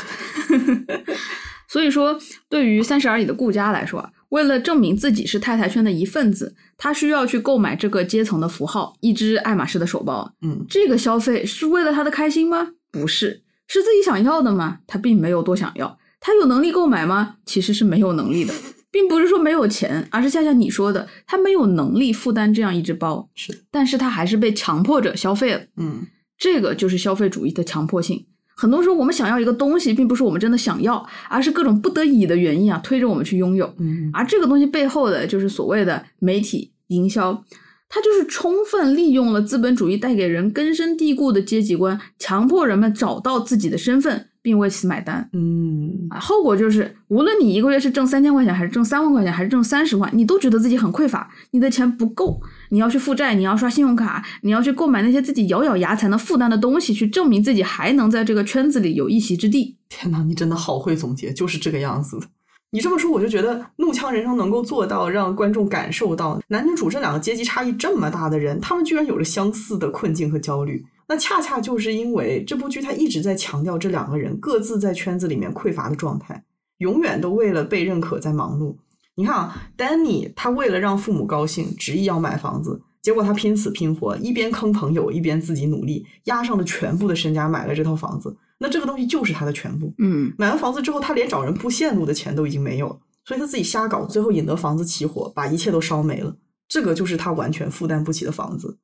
[1.68, 10.32] 所以说，对于三十而已的顾家来说啊，为了证明自己是太太圈的一份子，他需要去购买这个阶层的符号，一只爱马仕的手包。
[10.42, 12.68] 嗯这个消费是为了他的开心吗？
[12.90, 14.78] 不是，是自己想要的吗？
[14.86, 15.98] 他并没有多想要。
[16.20, 17.36] 他有能力购买吗？
[17.46, 18.52] 其实是没有能力的，
[18.92, 25.62] 并不是说没有钱，而是恰恰你说的，他没有能力负担这样一只包，是的，但是他还是被强迫者消费了。
[25.76, 26.06] 嗯
[26.38, 28.26] 这个就是消费主义的强迫性。
[28.54, 33.74] 很多时候，我们想要一个东西，并不是我们真的想要，而是各种不得已的原因啊，推着我们去拥有。
[33.78, 37.44] 嗯而这个东西背后的就是所谓的媒体营销，
[37.88, 45.26] 它就是充分利用了资本主义带给人根深蒂固的阶级观，强迫人们找到自己的身份，并为此买单。
[45.32, 52.40] 嗯啊，后果就是，无论你一个月是挣三千块钱，还是挣三万块钱，还是挣三十万，你都觉得自己很匮乏，你的钱不够，
[52.70, 59.76] 你要去负债，你要刷信用卡，你要去购买那些自己咬咬牙才能负担的东西，去证明自己还能在这个圈子里有一席之地。
[59.88, 62.26] 天哪，你真的好会总结，就是这个样子的。
[62.74, 70.82] 你这么说，我就觉得《怒呛人生》能够做到让观众感受到男女主这两个阶级差异这么大的人，他们居然有着相似的困境和焦虑。
[71.08, 76.44] 那恰恰就是因为这部剧它一直在强调这两个人各自在圈子里面匮乏的状态，
[76.78, 78.76] 永远都为了被认可在忙碌。
[79.14, 88.34] 你看啊，Danny 他为了让父母高兴，执意要买房子，结果他拼死拼活，一边坑朋友，一边自己努力，压上了全部的身家买了这套房子。
[88.58, 89.92] 那这个东西就是他的全部。
[89.98, 96.34] 嗯，买完房子之后，他连找人铺线路的钱都已经没有了，所以他自己瞎搞，最后引得房子起火，把一切都烧没了。
[96.68, 98.78] 这个就是他完全负担不起的房子。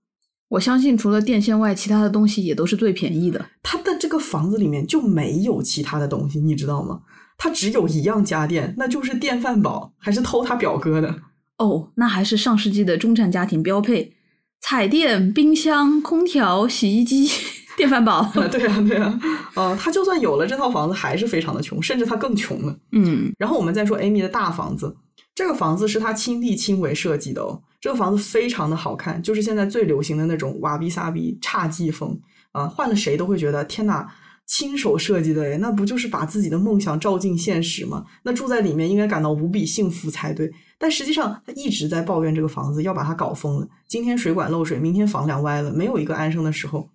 [0.48, 3.44] 我相信除了电线外，其他的东西也都是最便宜的。
[3.62, 7.00] 他的这个房子里面就没有其他的东西，你知道吗？
[7.36, 11.14] 他只有一样家电，那就是电饭煲，还是偷他表哥的。
[11.58, 14.14] 哦，那还是上世纪的中产家庭标配：
[14.60, 17.28] 彩电、冰箱、空调、洗衣机、
[17.76, 18.28] 电饭煲。
[18.50, 19.20] 对啊，对啊，
[19.54, 22.76] 呃，他就算有了这套房子，还是非常的穷，甚至他更穷了。
[22.92, 24.96] 嗯然后我们再说 Amy 的大房子，
[25.34, 27.60] 这个房子是他亲力亲为设计的哦。
[27.80, 32.18] 这个房子非常的好看，就是现在最流行的那种瓦比萨比侘寂风
[32.52, 34.10] 啊、换了谁都会觉得天哪，
[34.46, 38.04] 亲手设计的诶，那不就是把自己的梦想照进现实吗？
[38.22, 40.50] 那住在里面应该感到无比幸福才对。
[40.78, 43.68] 但实际上，他一直在抱怨这个房子要把它搞疯了。
[43.86, 46.88] 今天水管漏水，明天房梁歪了，没有一个安生的时候，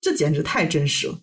[0.00, 1.18] 这简直太真实了。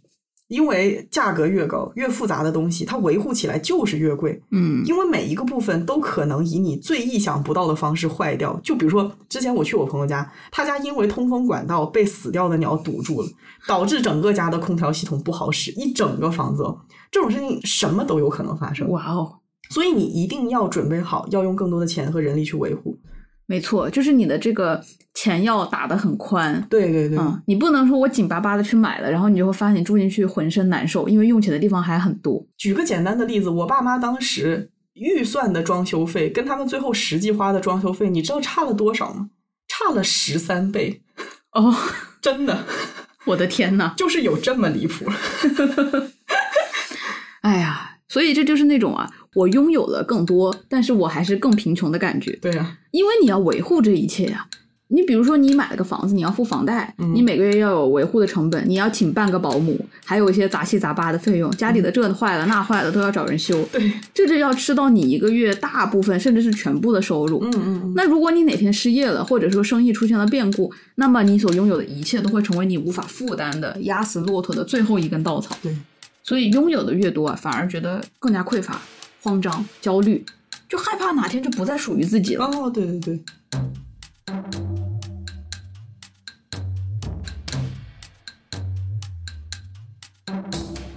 [0.48, 4.42] 因为价格越高，越复杂的东西，它维护起来就是越贵。
[4.52, 8.58] 嗯因为每一个部分都可能以你最意想不到的方式坏掉。
[8.64, 13.28] 就比如说，之前我去我朋友家，他家因为通风管道被死掉的鸟堵住了，
[13.68, 16.80] 导致整个家的空调系统不好使，一整个房子哦，
[17.12, 18.90] 这种事情什么都有可能发生。
[18.90, 19.40] 哇哦，
[19.70, 22.98] 所以你一定要准备好，要用更多的钱和人力去维护。
[23.48, 24.84] 没错，就是你的这个
[25.14, 26.62] 钱要打得很宽。
[26.70, 32.46] 对对对，嗯，你不能说我紧巴巴的去买了，然后你就会发现你住进去浑身难受，因为用钱的地方还很多。
[32.58, 39.30] 举个简单的例子，我爸妈当时预算的装修费跟他们最后实际花的装修费，你知道差了多少吗？
[39.68, 41.02] 差了十三倍，
[41.54, 41.74] 哦，
[42.22, 42.66] 真的
[43.26, 43.94] 我的天呐！
[43.98, 45.06] 就是有这么离谱。
[47.42, 54.48] 哎呀，所以这就是那种啊，我拥有了更多，但是我还是更贫穷的感觉，对呀、因为你要维护这一切呀、
[54.88, 67.44] 你比如说，你买了个房子，你要付房贷，嗯你每个月要有维护的成本，你要请半个保姆，还有一些杂七杂八的费用，家里的这坏了那坏了都要找人修，对，这就要吃到你一个月大部分甚至是全部的收入。
[67.44, 75.56] 嗯嗯嗯，那如果你哪天失业了，或者说生意出现了变故，那么你所拥有的一切都会成为你无法负担的压死骆驼的最后一根稻草。
[75.62, 75.76] 对，
[76.24, 78.82] 所以拥有的越多啊，反而觉得更加匮乏、
[79.22, 80.26] 慌张、焦虑，
[80.70, 82.46] 就害怕哪天就不再属于自己了。
[82.46, 83.24] 哦，对对对，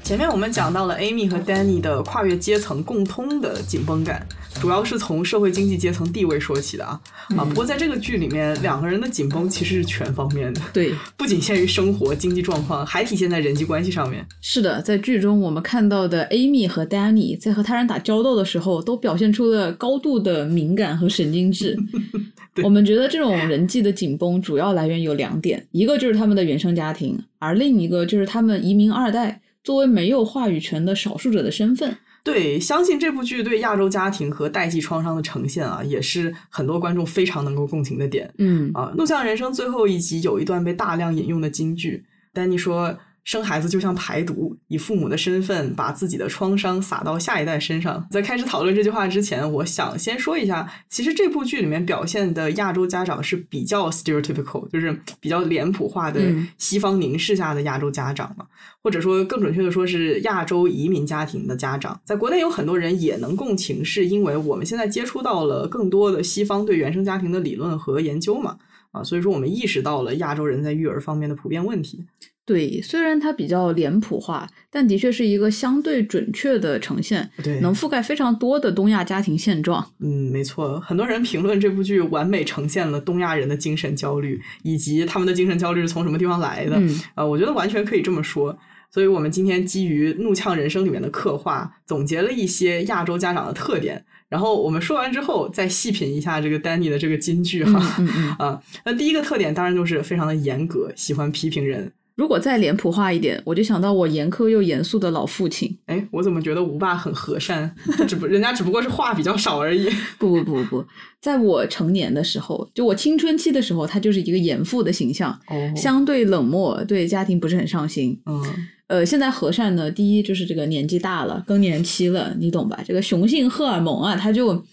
[0.03, 4.27] 前面我们讲到了 Amy 和 Danny 的跨越阶层共通的紧绷感，
[4.61, 7.01] 主要是从社会经济阶层地位说起的啊
[7.39, 7.45] 啊！
[7.45, 14.25] 不过在这个剧里面，两个人的紧绷其实是全方面的，对， 不仅限于生活经济状况，还体现在人际关系上面。
[14.43, 21.75] 是的，在剧中我们看到的 Amy 和 Danny 在和他人打交道的时候，都表现出了高度的敏感和神经质。
[22.63, 31.97] 我们觉得这种人际的紧绷主要来源有两点，一个就是他们的原生家庭，而另一个就是他们移民二代作为没有话语权的少数者的身份。
[32.23, 38.33] 对，相信这部剧对亚洲家庭和代际创伤的呈现啊，也是很多观众非常能够共情的点。
[38.39, 42.97] 嗯啊，《怒向人生》最后一集有一段被大量引用的金句，丹尼说。
[43.31, 48.05] 生孩子就像排毒，以父母的身份把自己的创伤撒到下一代身上。
[48.11, 56.20] 在开始讨论这句话之前，我想先说一下，其实这部剧里面表现的亚洲家长是比较 stereotypical，就是比较脸谱化的
[56.59, 58.45] 西方凝视下的亚洲家长嘛，
[58.83, 62.01] 或者说更准确的说是亚洲移民家庭的家长。
[62.05, 68.57] 在国内有很多人也能共情，是因为我们现在接触到了更多的西方对原生家庭的理论和研究嘛，
[68.93, 72.05] 啊，所以说我们意识到了亚洲人在育儿方面的普遍问题。
[72.47, 79.86] 对，虽然它比较脸谱化，但的确是一个相对准确的呈现，对，能覆盖非常多的东亚家庭现状。
[80.01, 86.74] 嗯，没错，很多人评论这部剧完美呈现了东亚人的精神焦虑，以及他们的精神焦虑是从什么地方来的。
[86.76, 88.59] 嗯，啊，我觉得完全可以这么说。
[88.91, 94.05] 所以我们今天基于《怒呛人生》里面的刻画，总结了一些亚洲家长的特点。
[94.31, 97.78] 然后我们说完之后，再细品一下这个丹尼的这个金句哈。
[97.99, 101.93] 嗯嗯啊，那第一个特点当然就是非常的严格，喜欢批评人。
[102.16, 105.74] 如果再脸谱化一点，我就想到我严苛又严肃的老父亲。
[105.87, 107.74] 哎，我怎么觉得吴爸很和善？
[108.07, 109.89] 只不人家只不过是话比较少而已。
[110.18, 110.87] 不不不不不，
[111.20, 118.20] 在我成年的时候，就我青春期的时候，他就是一个严父的形象，哦，相对冷漠，对家庭不是很上心。
[118.26, 118.43] 嗯，
[118.91, 122.76] 呃，现在和善呢，第一就是这个年纪大了，更年期了，你懂吧？
[122.84, 124.64] 这个雄性荷尔蒙啊，他就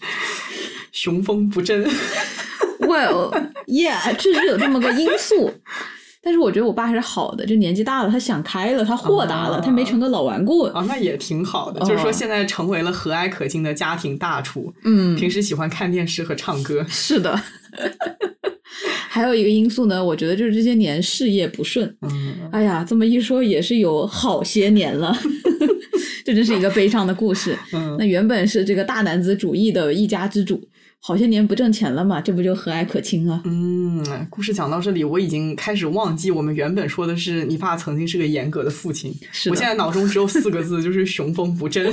[0.90, 1.88] 雄风不振。
[2.80, 3.30] Well,
[3.66, 5.52] yeah，确实有这么个因素。
[6.20, 10.62] 但是我觉得我爸还是好的，就年纪大了，他想开了，他豁达了，啊他没成个老顽固。
[10.62, 11.80] 啊，那也挺好的。
[11.80, 14.74] 哦就是说，现在成为了和蔼可亲的家庭大厨。
[14.82, 16.84] 嗯，平时喜欢看电视和唱歌。
[16.88, 17.40] 是的。
[19.08, 21.96] 还有一个因素呢，我觉得就是这些年事业不顺。
[22.02, 25.16] 嗯，哎呀，这么一说也是有好些年了，
[26.24, 27.56] 这真是一个悲伤的故事。
[27.72, 30.62] 嗯那原本是这个大男子主义的一家之主，
[31.00, 33.42] 好些年不挣钱了嘛，这不就和蔼可亲啊？
[33.44, 39.12] 嗯，故事讲到这里，我已经开始忘记我们原本说的是你爸曾经是个严格的父亲。
[39.32, 41.92] 是，我现在脑中只有四个字，就是雄风不振。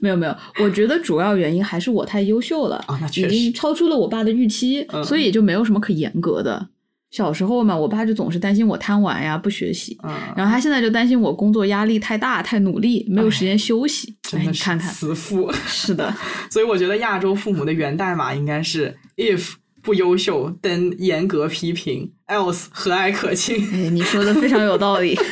[0.00, 6.68] 没有没有，我觉得主要原因还是我太优秀了啊那确已经实超出了我爸的预期，嗯所以也就没有什么可严格的。
[7.10, 14.14] 小时候嘛，我爸就总是担心我贪玩呀、不学习，嗯，然后他现在就担心我工作压力太大、太努力，没有时间休息。
[14.32, 15.50] 哎，真的看看，慈父。
[15.66, 16.14] 是的，
[16.48, 23.56] 所以我觉得亚洲父母的源代码应该是 if 不优秀，then 严格批评，else 和蔼可亲。
[23.72, 25.18] 哎，你说的非常有道理。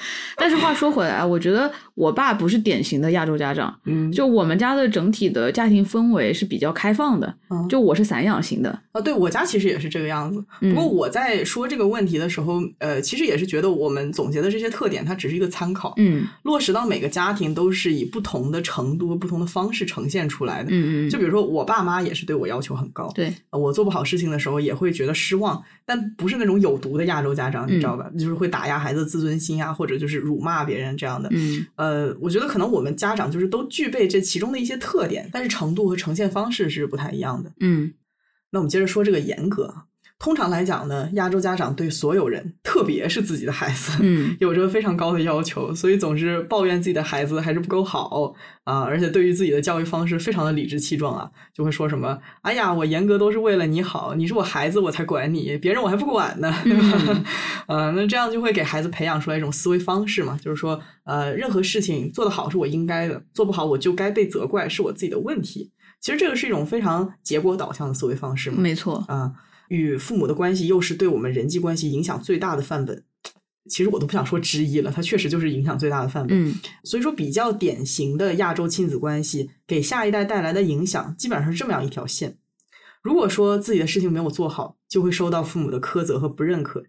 [0.38, 1.70] 但是话说回来，我觉得
[2.00, 8.70] 我爸不是典型的亚洲家长，嗯，就我们家的整体的家庭氛围是比较开放的，嗯就我是散养型的。
[8.92, 10.42] 啊，对我家其实也是这个样子。
[10.60, 20.70] 不过嗯我在说这个问题的时候，呃，其实也是觉得我们总结的这些特点，它只是一个参考，嗯落实到每个家庭都是以不同的程度、不同的方式呈现出来的。
[20.70, 28.10] 嗯嗯，就比如说，我爸妈也是对我要求很高，对，呃我做不好事情的时候也会觉得失望，但不是那种有毒的亚洲家长，你知道吧？
[28.18, 31.28] 就是会打压孩子的自尊心啊，或者就是辱骂别人这样的。
[31.32, 31.89] 嗯呃，
[32.20, 37.52] 我觉得可能我们家长就是都具备这其中的一些特点，但是程度和呈现方式是不太一样的。
[37.60, 37.92] 嗯
[38.50, 39.84] 那我们接着说这个严格啊。
[40.20, 57.24] 通常来讲呢，亚洲家长对所有人，特别是自己的孩子，嗯 有着非常高的要求，所以总是抱怨自己的孩子还是不够好啊，而且对于自己的教育方式非常的理直气壮啊，就会说什么：“哎呀，我严格都是为了你好，你是我孩子我才管你，别人我还不管呢，对吧？”嗯
[57.68, 65.72] 呃，那这样就会给孩子培养出来一种思维方式嘛，就是说，呃，任何事情做得好是我应该的，做不好我就该被责怪，是我自己的问题。
[65.98, 69.04] 其实这个是一种非常结果导向的思维方式嘛，没错。
[69.06, 69.32] 啊，
[69.70, 73.02] 与父母的关系又是对我们人际关系影响最大的范本。
[73.68, 76.36] 其实我都不想说之一了，它确实就是影响最大的范本。
[76.36, 82.36] 嗯所以说，比较典型的亚洲亲子关系给下一代带来的影响，基本上是这么样一条线。
[83.00, 86.82] 如果说自己的事情没有做好，就会受到父母的苛责和不认可，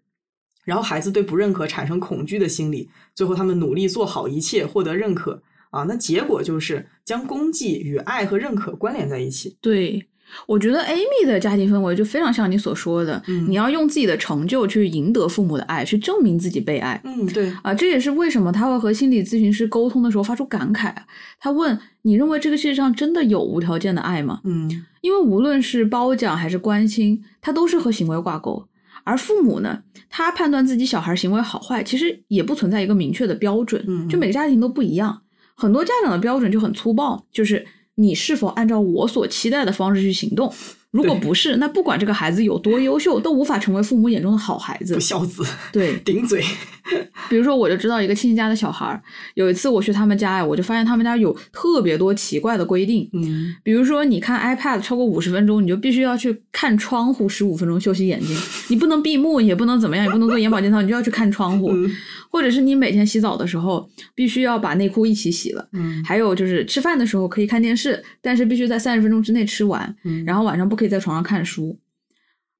[0.65, 9.57] 然后孩子对不认可产生恐惧的心理，最后他们努力做好一切，获得认可啊，那结果就是将功绩与爱和认可关联在一起。
[9.61, 10.07] 对，
[10.45, 16.99] 我觉得 Amy 的家庭氛围就非常像你所说的，嗯你要用自己的成就去赢得父母的爱，去证明自己被爱。
[17.03, 21.03] 嗯，对，啊，这也是为什么他会和心理咨询师沟通的时候发出感慨啊。
[21.39, 28.67] 他问：“你认为这个世界上真的有无条件的爱吗？”嗯因为无论是褒奖还是关心，它都是和行为挂钩。
[29.03, 35.21] 而父母呢，他判断自己小孩行为好坏，其实也不存在一个明确的标准，嗯就每个家庭都不一样。
[35.55, 37.65] 很多家长的标准就很粗暴，就是
[37.95, 40.53] 你是否按照我所期待的方式去行动。
[40.91, 44.99] 如果不是，那不管这个孩子有多优秀，都无法成为父母眼中的好孩子不。
[44.99, 46.43] 孝子，对， 顶嘴。
[47.29, 49.01] 比如说，我就知道一个亲戚家的小孩儿，
[49.35, 53.07] 有一次我去他们家呀，我就发现他们家有特别多奇怪的规定。
[53.13, 58.35] 嗯，比如说，你看 iPad 超过五十分钟，你就必须要去看窗户十五分钟休息眼睛，
[58.69, 61.71] 你不能闭目，也不能怎么样，也不能做眼保健操，你就要去看窗户。
[61.71, 61.89] 嗯
[62.31, 63.85] 或者是你每天洗澡的时候，
[64.15, 65.67] 必须要把内裤一起洗了。
[65.73, 71.79] 嗯还有就是吃饭的时候可以看电视，但是必须在三十分钟之内吃完，嗯然后晚上不可以在床上看书。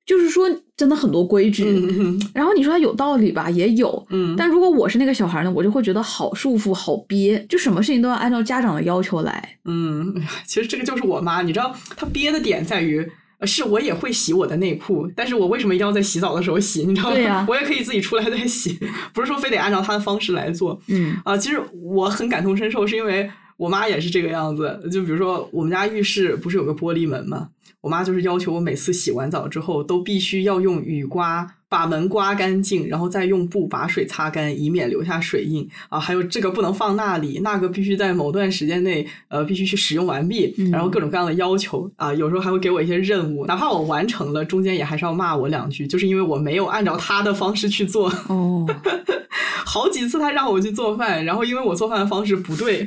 [0.06, 0.48] 就是说，
[0.78, 1.64] 真的很多规矩。
[1.66, 4.06] 嗯然后你说它有道理吧，也有。
[4.10, 9.58] 嗯，但如果我是那个小孩呢，我就会觉得好束缚、好憋，就什么事情都要按照家长的要求来。
[9.66, 10.14] 嗯，
[10.46, 13.10] 其实这个就是我妈，你知道，她憋的点在于。
[13.40, 16.84] 呃是我也会洗我的内裤，但是我为什么一定要在洗澡的时候洗？
[16.86, 17.16] 你知道吗？
[17.16, 18.78] 对呀 我也可以自己出来再洗，
[19.14, 20.80] 不是说非得按照她的方式来做。
[20.90, 24.80] 嗯啊，其实我很感同身受，是因为我妈也是这个样子。
[24.92, 27.50] 就比如说，我们家浴室不是有个玻璃门吗？
[27.82, 35.98] 我妈就是要求我每次洗完澡之后，都必须要用雨刮把门刮干净，然后再用布把水擦干，以免留下水印啊。
[35.98, 42.14] 还有这个不能放那里，那个必须在某段时间内呃必须去使用完毕，然后各种各样的要求啊。
[42.14, 48.12] 有时候还会给我一些任务，哪怕我完成了，中间也还是要骂我两句，就是因为我没有按照他的方式去做。
[48.28, 48.68] 哦，
[49.66, 52.86] 好几次他让我去做饭，然后因为我做饭的方式不对，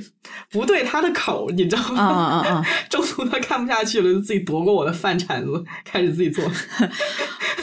[0.50, 2.02] 不对他的口，你知道吗？
[2.02, 2.66] 啊啊啊啊！
[2.90, 6.44] 中途他看不下去了，就自己夺过我的饭铲子，开始自己做。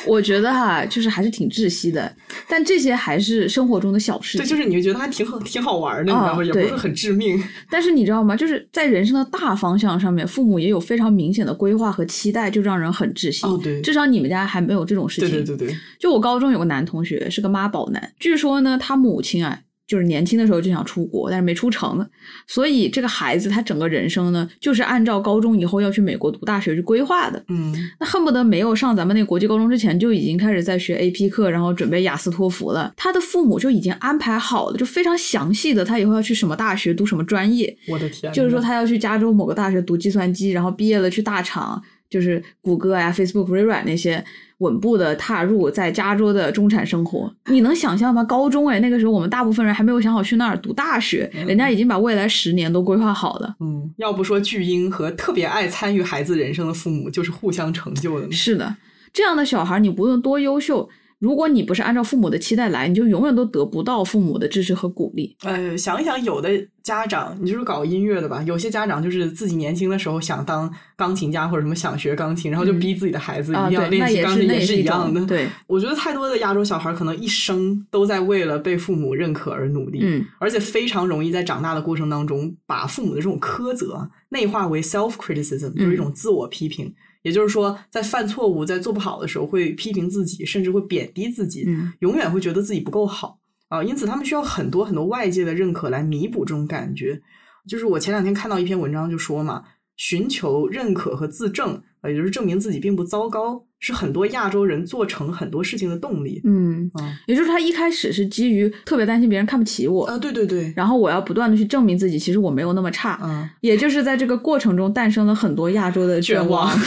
[0.08, 2.12] 我觉得哈，就是还是挺窒息的，
[2.48, 4.56] 但这些还是生活中的小事对，情。
[4.58, 6.44] 就是你会觉得还挺好，挺好玩的，你知道吗？
[6.44, 7.42] 也不是很致命。
[7.70, 8.36] 但是你知道吗？
[8.36, 13.46] 就是在人生的大方向上面，父母也有非常明显的规划和期待，就让人很窒息。
[13.46, 15.44] 哦对至少你们家还没有这种事对情。
[15.44, 19.60] 对对对，就我高中有个男同学是个妈宝男，据说呢，他母亲啊，
[19.92, 22.08] 就是年轻的时候就想出国，但是没出成，
[22.48, 27.44] 所以这个孩子他整个人生呢，就是按照高中以后要去美国读大学去规划的。
[27.50, 32.94] 嗯那恨不得没有上咱们那国际高中之前就已经开始在学 AP 课，然后准备雅思托福了。
[32.96, 44.24] 他的父母就已经安排好了，就非常详细的，他以后要去什么大学读什么专业，我的天，就是说他要去加州某个大学读计算机，然后毕业了去大厂，就是谷歌呀、Facebook、微软那些
[44.58, 47.34] 稳步的踏入在加州的中产生活。
[47.46, 48.22] 你能想象吗？
[48.24, 53.56] 高中哎，那个时候我们大部分人还没有想好去那儿读大学，人家已经把未来十年都规划好了。
[53.62, 58.32] 嗯，要不说巨婴和特别爱参与孩子人生的父母就是互相成就的呢。
[58.34, 58.76] 是的，
[59.14, 60.90] 这样的小孩，你不论多优秀，
[61.22, 65.38] 如果你不是按照父母的期待来，你就永远都得不到父母的支持和鼓励。
[65.44, 66.50] 呃，想一想，有的
[66.82, 68.42] 家长，你就是搞音乐的吧？
[68.42, 75.24] 有些家长就是自己年轻的时候想当钢琴家或者什么想学钢琴，然后就嗯逼自己的孩子啊，一定要练习钢琴，那也是 一一样的。
[75.28, 86.92] 对，我觉得太多的亚洲小孩可能一生都在为了被父母认可而努力，嗯，而且非常容易在长大的过程当中把父母的这种苛责内化为 self criticism，就是一种自我批评。
[87.22, 93.84] 也就是说，在犯错误、在做不好的时候，会批评自己，甚至会贬低自己，嗯永远会觉得自己不够好啊。
[93.84, 97.22] 因此，他们需要很多很多外界的认可来弥补这种感觉。
[97.68, 99.64] 就是我前两天看到一篇文章，就说嘛，
[99.98, 106.40] 寻求认可和自证，呃，也就是证明自己并不糟糕，是很多亚洲人做成很多事情的动力。
[106.46, 113.20] 嗯啊，也就是他一开始是基于特别担心别人看不起我，啊，对对对，然后我要不断的去证明自己，其实我没有那么差。
[113.22, 116.76] 嗯，也就是在这个过程中诞生了很多亚洲的绝望望。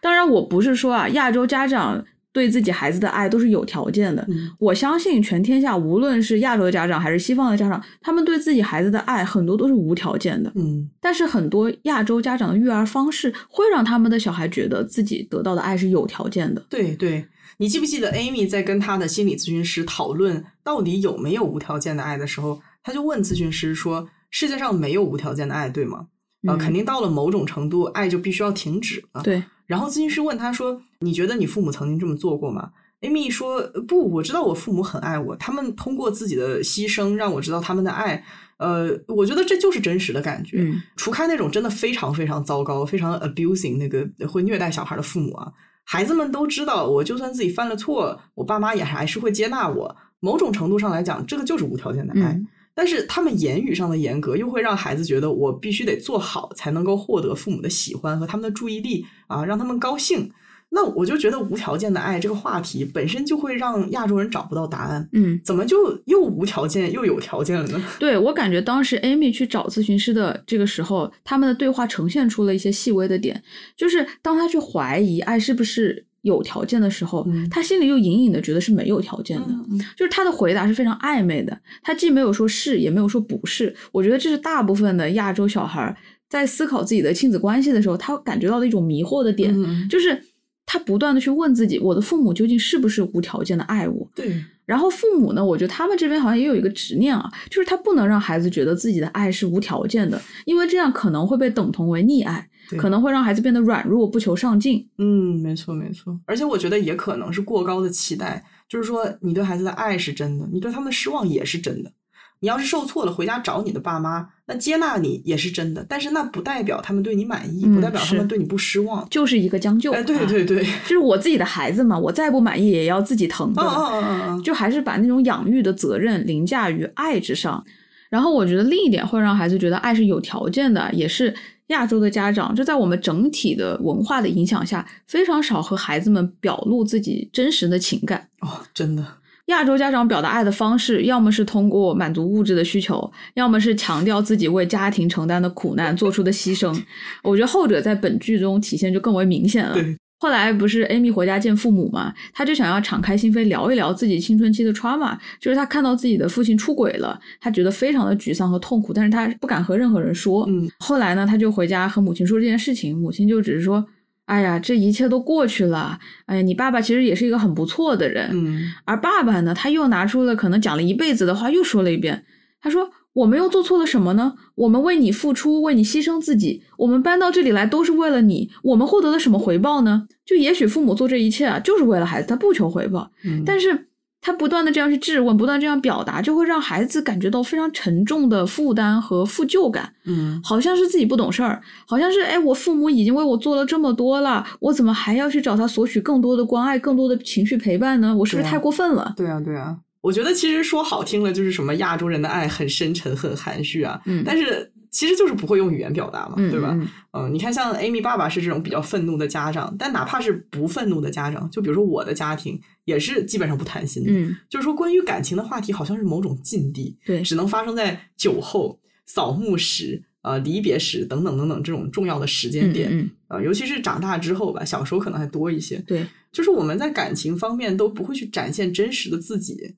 [0.00, 4.24] 当然，我不是说啊，亚洲家长对自己孩子的爱都是有条件的。
[4.28, 10.50] 嗯我相信全天下无论是亚洲的家长还是西方的家长，他们对自己孩子的爱很多都是无条件的。
[10.54, 16.64] 嗯但是很多亚洲家长的育儿方式会让他们的小孩觉得自己得到的爱是有条件的。
[16.70, 17.26] 对对，
[17.58, 26.06] 你记不记得 Amy 在跟他的心理咨询师讨论到底有没有无条件的爱的时候，他就问咨询师说：“世界上没有无条件的爱，对吗？”
[26.46, 29.22] 啊、嗯肯定到了某种程度，爱就必须要停止了。
[29.22, 29.42] 对，
[29.72, 32.70] 然后咨询师问他说：“你觉得你父母曾经这么做过吗
[33.00, 38.22] ？”Amy 说：“呃不，我知道我父母很爱我，他们通过自己的牺牲让我知道他们的爱。
[38.58, 40.58] 呃，我觉得这就是真实的感觉。
[40.58, 45.50] 嗯除开那种真的非常非常糟糕、非常 abusing 那个会虐待小孩的父母啊，
[45.84, 49.96] 孩子们都知道，我就算自己犯了错，我爸妈也还是会接纳我。
[50.20, 52.34] 某种程度上来讲，这个就是无条件的爱。
[52.34, 60.30] 嗯但是他们言语上的严格，又会让孩子觉得我必须得做好，才能够获得父母的喜欢和他们的注意力啊，让他们高兴。
[60.74, 67.84] 那我就觉得无条件的爱这个话题本身就会让亚洲人找不到答案，嗯，怎么就又无条件又有条件了呢？
[67.98, 73.42] 对我感觉当时 Amy 去找咨询师的这个时候，他们的对话呈现出了一些细微的点，
[73.76, 79.46] 就是当他去怀疑爱是不是有条件的时候，嗯他心里又隐隐的觉得是没有条件的。
[79.70, 83.74] 嗯就是他的回答是非常暧昧的，他既没有说是，也没有说不是。
[83.92, 85.96] 我觉得这是大部分的亚洲小孩儿
[86.28, 90.18] 在思考自己的亲子关系的时候，他感觉到的一种迷惑的点，嗯就是
[90.64, 94.08] 他不断的去问自己，我的父母究竟是不是无条件的爱我？
[94.14, 104.86] 对，然后父母呢，我觉得他们这边好像也有一个执念啊，就是他不能让孩子觉得自己的爱是无条件的，因为这样可能会被等同为溺爱，对可能会让孩子变得软弱，不求上进。
[104.98, 111.92] 嗯，没错没错，而且我觉得也可能是过高的期待，就是说你对孩子的爱是真的，你对他们的失望也是真的。
[112.40, 119.06] 你要是受挫了，回家找你的爸妈，那接纳你也是真的，但是那不代表他们对你满意，嗯不代表他们对你不失望。
[119.08, 123.62] 就是一个将就，哎，对啊对对，就是我自己的孩子嘛，我再不满意也要自己疼的。
[123.62, 127.64] 嗯嗯嗯，就还是把那种养育的责任凌驾于爱之上。
[128.10, 131.32] 然后我觉得另一点会让孩子觉得爱是有条件的，也是
[131.68, 138.28] 亚洲的家长就在我们整体的文化的影响下，非常少和孩子们表露自己真实的情感。
[138.40, 139.06] 哦，真的，
[139.46, 146.76] 亚洲家长表达爱的方式，要么是通过满足物质的需求，要么是强调自己为家庭承担的苦难做出的牺牲。
[147.22, 149.74] 我觉得后者在本剧中体现就更为明显了。
[149.74, 160.44] 对，后来不是 Amy 回家见父母嘛，她就想要敞开心扉聊一聊自己青春期的 trauma，就是她看到自己的父亲出轨了，她觉得非常的沮丧和痛苦，但是她不敢和任何人说。
[160.48, 163.84] 嗯，后来呢，她就回家和母亲说这件事情，母亲就只是说
[164.26, 165.98] ：“哎呀，这一切都过去了。
[166.26, 172.22] 哎呀，你爸爸其实也是一个很不错的人。”嗯而爸爸呢，他又拿出了可能讲了一辈子的话，又说了一遍。
[172.60, 174.34] 他说：“我们又做错了什么呢？
[174.54, 180.06] 我们为你付出，为你牺牲自己，我们搬到这里来都是为了你，我们获得了什么回报呢？
[180.24, 183.10] 就也许父母做这一切啊，就是为了孩子，他不求回报。
[183.24, 183.88] 嗯，但是
[184.22, 189.92] 他不断的这样去质问，不断这样表达，就会让孩子感觉到非常沉重的负担和负疚感。
[190.04, 198.16] 嗯好像是自己不懂事儿，好像是哎，我父母已经为我做了这么多了，我怎么还要去找他索取更多的关爱、更多的情绪陪伴呢？
[198.16, 199.12] 我是不是太过分了？
[199.16, 206.76] 对啊对啊，我觉得其实说好听了就是什么亚洲人的爱很深沉、很含蓄啊，嗯但是其实就是不会用语言表达嘛，嗯，对吧？
[206.78, 214.10] 嗯嗯，你看，像 Amy 爸爸是这种比较愤怒的家长，但哪怕是不愤怒的家长，就比如说我的家庭，也是基本上不谈心的。
[214.12, 222.90] 嗯，就是说，关于感情的话题，好像是某种禁地，对，只能发生在酒后、扫墓时、呃离别时等等等等这种重要的时间点。
[222.90, 225.78] 嗯嗯呃，尤其是长大之后吧，小时候可能还多一些。
[225.86, 229.72] 对，就是我们在感情方面都不会去展现真实的自己，呃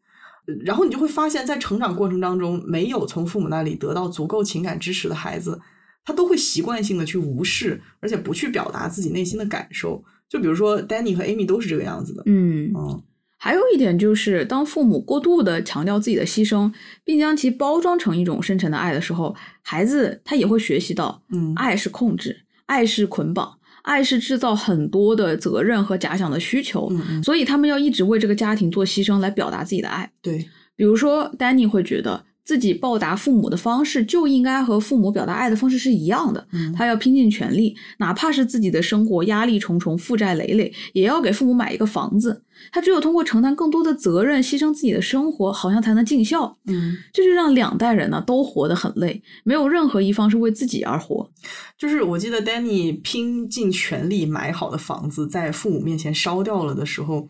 [0.64, 5.60] 然后你就会发现，在成长过程当中，没有从父母那里得到足够情感支持的孩子，
[6.04, 10.04] 他都会习惯性的去无视，而且不去表达自己内心的感受。
[10.28, 12.22] 就比如说，Danny 和 Amy 都是这个样子的。
[12.26, 12.72] 嗯。
[12.76, 13.02] 嗯
[13.36, 16.72] 还有一点就是，当父母过度的强调自己的牺牲，
[17.04, 22.34] 并将其包装成一种深沉的爱的时候，孩子他也会学习到，嗯爱是控制，
[22.64, 26.90] 爱是捆绑，爱是制造很多的责任和假想的需求，
[27.22, 30.10] 所以他们要一直为这个家庭做牺牲来表达自己的爱。
[30.20, 30.38] 对，
[30.74, 42.42] 比如说，Danny 会觉得自己报答父母的方式就应该和父母表达爱的方式是一样的，嗯他要拼尽全力，哪怕是自己的生活压力重重、负债累累，也要给父母买一个房子。
[42.70, 46.56] 他只有通过承担更多的责任，牺牲自己的生活，好像才能尽孝。
[46.66, 51.28] 嗯，这就让两代人呢都活得很累，没有任何一方是为自己而活。
[51.76, 57.28] 就是我记得 Danny 拼尽全力买好的房子，在父母面前烧掉了的时候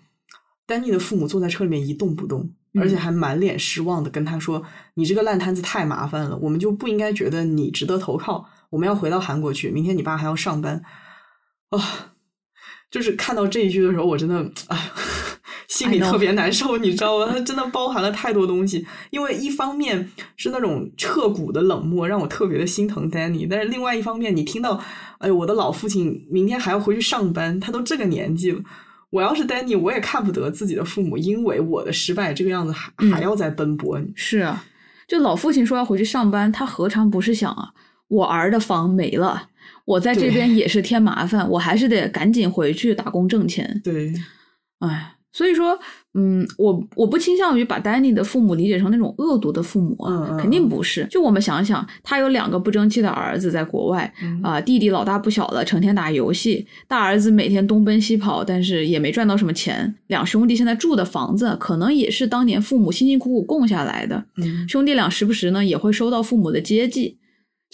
[0.66, 4.62] ，Danny 的父母坐在车里面一动不动，嗯而且还满脸失望的跟他说
[4.94, 8.48] ：“你这个烂摊子太麻烦了，我们就不应该觉得你值得投靠。
[8.70, 10.82] 我们要回到韩国去，明天你爸还要上班。”
[11.70, 12.12] 啊，
[12.90, 14.90] 就是看到这一句的时候，我真的哎，
[15.68, 17.28] 心里特别难受，你知道吗？
[17.30, 18.86] 它真的包含了太多东西。
[19.10, 24.80] 因为一方面是那种彻骨的冷漠，让我特别的心疼 Danny，但是另外一方面，你听到，
[25.18, 28.60] 哎呦，我的老父亲明天还要回去上班，他都这个年纪了。
[29.14, 33.96] 我要是 Danny，我也看不得自己的父母因为我的失败这个样子还嗯还要再奔波。
[34.16, 34.64] 是啊，
[35.06, 37.70] 就老父亲说要回去上班，他何尝不是想啊，
[38.08, 39.50] 我儿的房没了，
[39.84, 43.80] 我在这边也是添麻烦，我还是得赶紧回去打工挣钱。
[43.84, 44.12] 对，
[44.80, 45.78] 哎，所以说，
[46.14, 51.06] 嗯，我我不倾向于把丹尼的父母理解成那种恶毒的父母啊，肯定不是。
[51.10, 59.94] 就我们想想，他有两个不争气的儿子在国外嗯啊、弟弟老大不小了，成天打游戏，大儿子每天东奔西跑，但是也没赚到什么钱。
[60.06, 64.24] 两兄弟现在住的房子，可能也是当年父母辛辛苦苦供下来的。
[64.36, 67.18] 嗯兄弟俩时不时呢也会收到父母的接济。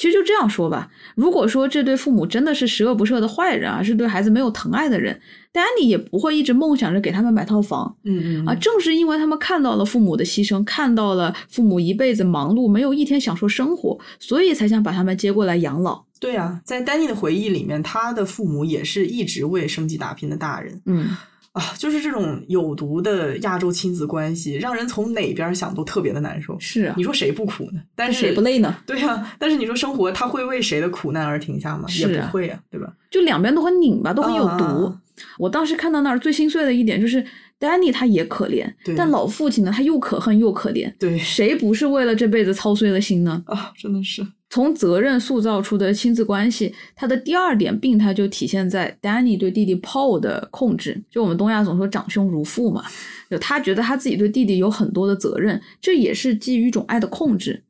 [0.00, 5.20] 其实就这样说吧，如果说这对父母真的是十恶不赦的坏人啊，是对孩子没有疼爱的人，
[5.52, 8.54] 丹尼也不会一直梦想着给他们买套房嗯嗯啊。
[8.54, 16.02] 正是因为他们看到了父母的牺牲，看到了父母一辈子忙碌，没有一天享受生活，所以才想把他们接过来养老。
[16.18, 20.80] 对啊，在丹尼的回忆里面，他的父母也是一直为生计打拼的大人。
[20.86, 21.14] 嗯
[21.52, 26.58] 啊，就是这种有毒的亚洲亲子关系，让人从哪边想都特别的难受。
[26.60, 27.80] 是啊你，说谁不苦呢？
[27.94, 28.40] 但是谁不？
[28.40, 28.76] 累呢？
[28.86, 31.86] 对呀、但是你说生活它会为谁的苦难而停下吗？
[31.88, 32.92] 啊也不会呀、对吧？
[33.10, 34.64] 就两边都很拧巴，都很有毒。
[34.64, 35.00] 啊
[35.36, 37.22] 我当时看到那儿最心碎的一点就是
[37.58, 40.90] ，Danny 他也可怜，但老父亲呢，他又可恨又可怜。
[40.98, 43.42] 对谁不是为了这辈子操碎了心呢？
[43.44, 51.00] 啊，真的是，从责任塑造出的亲子关系，它的第二点病态就体现在 Danny 对弟弟 Paul 的控制。
[51.08, 52.84] 就我们东亚总说长兄如父嘛，
[53.30, 57.62] 就他觉得他自己对弟弟有很多的责任，这也是基于一种爱的控制。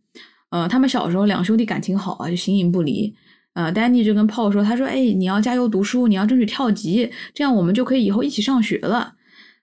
[0.48, 3.14] 呃，他们小时候两兄弟感情好啊，就形影不离。
[3.52, 9.14] 呃，Danny 就跟 Paul 说，他说：“哎，你要加油读书，你要争取跳级，这样我们就可以以后一起上学了。”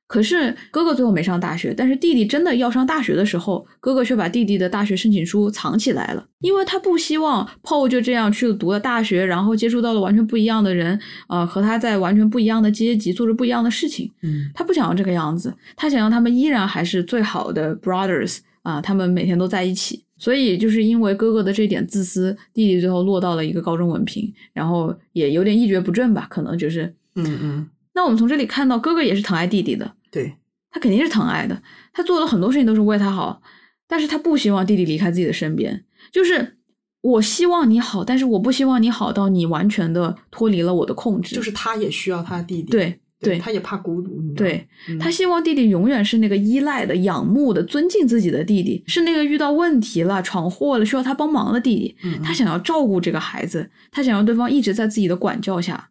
[0.07, 10.97] 可是哥哥最后没上大学，但是弟弟真的要上大学的时候，哥哥却把弟弟的大学申请书藏起来了，因为他不希望 Paul 就这样去读了大学，然后接触到了完全不一样的人，
[11.27, 14.09] 呃，和他在完全不一样的阶级做着不一样的事情。
[14.23, 20.03] 嗯他不想要这个样子，他想要他们依然还是最好的 brothers 啊，他们每天都在一起。
[20.17, 26.95] 所以就是因为哥哥的这点自私，弟弟最后落到了一个高中文凭，然后也有点一蹶不振吧，可能就是。
[27.19, 27.67] 嗯嗯，
[27.97, 30.35] 那我们从这里看到，哥哥也是疼爱弟弟的，对，
[30.69, 33.41] 他肯定是疼爱的，他做的很多事情都是为他好，
[33.87, 36.57] 但是他不希望弟弟离开自己的身边，就是
[37.01, 51.95] 我希望你好，但是我不希望你好到你完全的脱离了我的控制，就是他也需要他弟弟，对对他也怕孤独，对，嗯他希望弟弟永远是那个依赖的、仰慕的、尊敬自己的弟弟，是那个遇到问题了、闯祸了需要他帮忙的弟弟。
[52.03, 55.89] 嗯他想要照顾这个孩子，他想要对方一直在自己的管教下。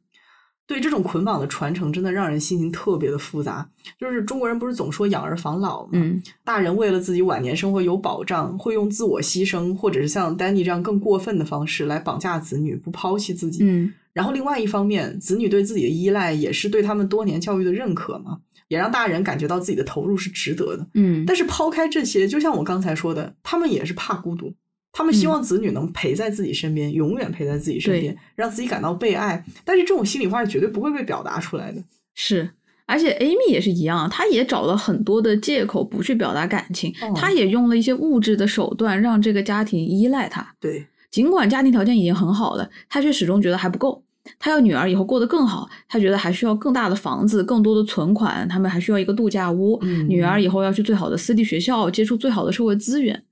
[0.66, 3.68] 对这种捆绑的传承，真的让人心情特别的复杂。
[3.98, 5.90] 就是中国人不是总说养儿防老吗？
[5.92, 13.62] 嗯，大人为了自己晚年生活有保障，会用自我牺牲，或者是像丹尼这样更过分的方式来绑架子女，不抛弃自己。
[13.62, 20.84] 嗯，然后另外一方面，子女对自己的依赖也是对他们多年教育的认可嘛，也让大人感觉到自己的投入是值得的。
[20.94, 24.52] 嗯，但是抛开这些，就像我刚才说的，他们也是怕孤独，
[24.96, 29.44] 他们希望子女能陪在自己身边，永远陪在自己身边，让自己感到被爱。
[29.62, 31.84] 但是这种心里话是绝对不会被表达出来的。
[32.14, 32.48] 是。
[32.86, 40.54] 而且 Amy 也是一样，她也找了很多的借口不去表达感情，哦她也用了一些物质的手段让这个家庭依赖她。
[40.58, 44.02] 对，尽管家庭条件已经很好了，她却始终觉得还不够。
[44.38, 49.78] 她要女儿以后过得更好，她觉得还需要更大的房子、更多的存款，他们还需要一个度假屋。
[49.82, 53.22] 嗯女儿以后要去最好的私立学校，接触最好的社会资源。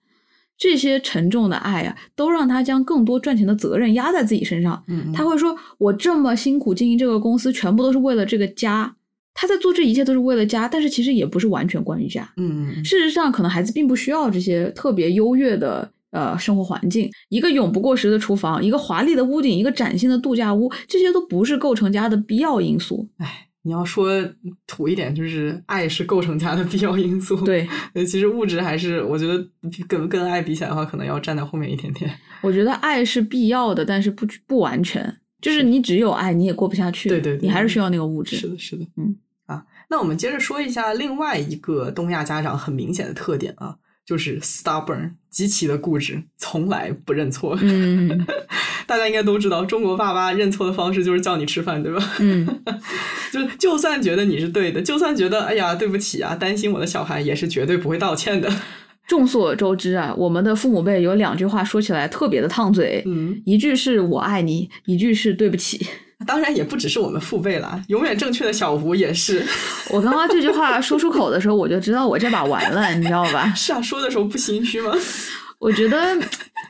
[0.56, 4.82] 这些沉重的爱啊，都让他将更多赚钱的责任压在自己身上。
[4.88, 8.94] 嗯，他会说：“我这么辛苦经营这个公司，全部都是为了这个家。
[9.36, 12.22] 他在做这一切都是为了家，但是其实也不是完全关于家。
[12.36, 23.08] 嗯嗯事实上，可能孩子并不需要这些特别优越的呃生活环境，一个永不过时的厨房，一个华丽的屋顶，一个崭新的度假屋，这些都不是构成家的必要因素。
[23.18, 24.10] 哎，你要说
[24.66, 27.34] 土一点，就是爱是构成家的必要因素。
[27.44, 29.42] 对，呃， 其实物质还是我觉得
[29.88, 32.10] 跟跟爱比起来的话，可能要站在后面一点点。
[32.42, 35.16] 我觉得爱是必要的，但是不不完全。
[35.40, 37.08] 就是你只有爱，你也过不下去。
[37.08, 38.36] 对对对你还是需要那个物质。
[38.36, 39.16] 是的，是的，嗯
[39.46, 47.56] 啊，那我们接着说一下另外一个东亚家长很明显的特点啊，就是 stubborn，极其的固执，从来不认错。
[47.60, 48.26] 嗯
[48.86, 52.12] 大家应该都知道，中国爸爸认错的方式就是叫你吃饭，对吧？
[52.20, 52.46] 嗯，
[53.32, 58.50] 就就算觉得你是对的，就算觉得哎呀对不起啊，担心我的小孩，也是绝对不会道歉的。
[59.08, 65.86] 众所周知啊，我们的父母辈有两句话说起来特别的烫嘴，嗯，一句是我爱你，一句是对不起。
[66.26, 69.44] 当然也不只是我们父辈了，永远正确的小吴也是。
[69.90, 73.52] 我刚刚这句话说出口的时候，我就知道我这把完了，你知道吧？
[73.54, 74.92] 是啊，说的时候不心虚吗？
[75.58, 76.16] 我觉得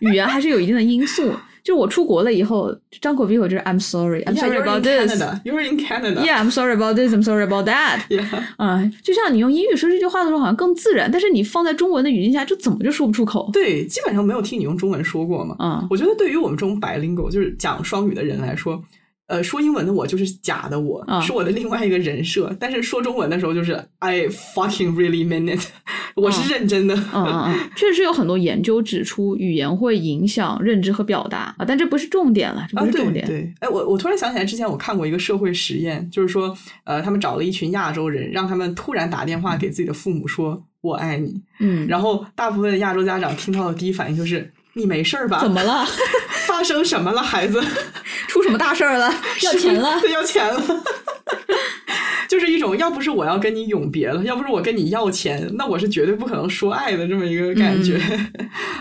[0.01, 1.33] 语言还是有一定的因素。
[1.65, 2.71] 就我出国了以后，
[3.01, 5.19] 张口闭口就是 I'm sorry, I'm sorry about this.
[5.45, 6.21] You're in Canada.
[6.23, 7.15] Yeah, I'm sorry about this.
[7.15, 8.01] I'm sorry about that.
[8.11, 8.27] Yeah.
[8.59, 13.49] 啊、就像你用英语说这句话的时候，好像更自然，但是你放在中文的语境下，就怎么就说不出口？
[13.51, 15.57] 对，基本上没有听你用中文说过嘛。
[15.59, 18.79] 嗯我觉得对于我们这种 bilingual，就是讲双语的人来说，
[19.27, 22.55] 呃，说英文的我就是假的我，嗯是我的另外一个人设。
[22.61, 25.67] 但是说中文的时候，就是 I fucking really mean it，
[26.15, 26.95] 我是认真的。
[26.95, 33.27] 嗯嗯嗯， 确实有很多研究指出，语言会影响认知和表达啊，但这不是重点了，这不是重点。
[33.27, 45.41] 对，哎，我我突然想起来，之前我看过一个社会实验，就是说，呃，他们找了一群亚洲人，让他们突然打电话给自己的父母说“我爱你”，嗯，然后大部分的亚洲家长听到的第一反应就是“你没事儿吧？
[45.41, 45.87] 怎么了？
[46.47, 47.63] 发生什么了，孩子？
[48.29, 49.13] 出什么大事儿了？
[49.43, 50.01] 要钱了？
[50.01, 50.63] 对，要钱了。
[52.29, 58.01] 就是一种，要不是我要跟你永别了，要不是我跟你要钱，那我是绝对不可能说爱的这么一个感觉。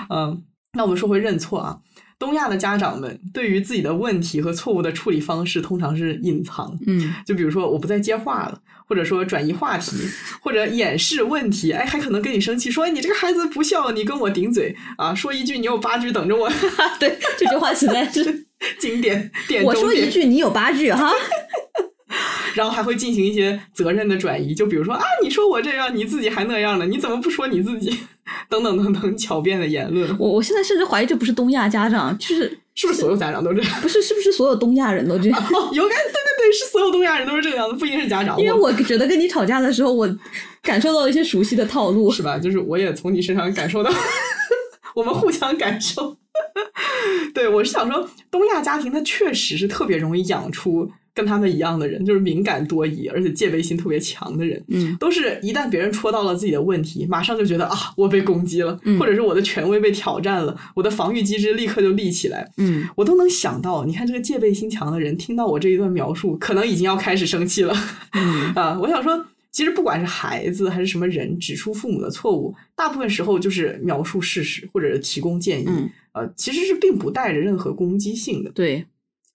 [0.09, 0.43] 嗯，
[0.73, 1.77] 那我们说回认错啊，
[2.23, 6.73] 东亚的家长们对于自己的问题和错误的处理方式，通常是隐藏。
[6.87, 9.97] 嗯，就比如说我不再接话了，或者说转移话题，
[10.41, 16.49] 或者掩饰问题，哎，还可能跟你生气，说哎你这个孩子不孝，你跟我顶嘴啊，说一句你有八句等着我，
[16.97, 18.45] 对，这句话实在是，
[18.79, 21.11] 经典点我说一句你有八句哈。
[22.53, 27.97] 然后还会进行一些责任的转移，就比如说啊，你说我这样，你自己还那样呢，你怎么不说你自己？
[28.49, 33.81] 等等等等，狡辩的言论，我我现在甚至怀疑这不是东亚家长，就是是不是所有家长都这样？
[33.81, 35.39] 不是是不是所有东亚人都这样？
[35.53, 38.39] 哦， 有感，对对对，是所有东亚人都是这个样子，不一定是家长。
[38.39, 40.07] 因为我觉得跟你吵架的时候，我
[40.61, 42.09] 感受到了一些熟悉的套路。
[42.11, 42.37] 是吧？
[42.39, 43.91] 就是我也从你身上感受到，
[44.95, 46.15] 我们互相感受。
[47.33, 54.63] 对，我是想说，东亚家庭它确实是特别容易养出跟他们一样的人，就是敏感多疑，而且戒备心特别强的人。
[54.69, 62.51] 嗯，都是一旦别人戳到了自己的问题，马上就觉得啊，我被攻击了，嗯或者是我的权威被挑战了，我的防御机制立刻就立起来。
[62.57, 67.75] 嗯，我都能想到，你看这个戒备心强的人，听到我这一段描述，可能已经要开始生气了。
[68.13, 78.51] 嗯 啊，我想说，其实不管是孩子还是什么人，指出父母的错误，大部分时候就是描述事实或者是提供建议，嗯呃，其实是并不带着任何攻击性的。
[78.51, 78.85] 对，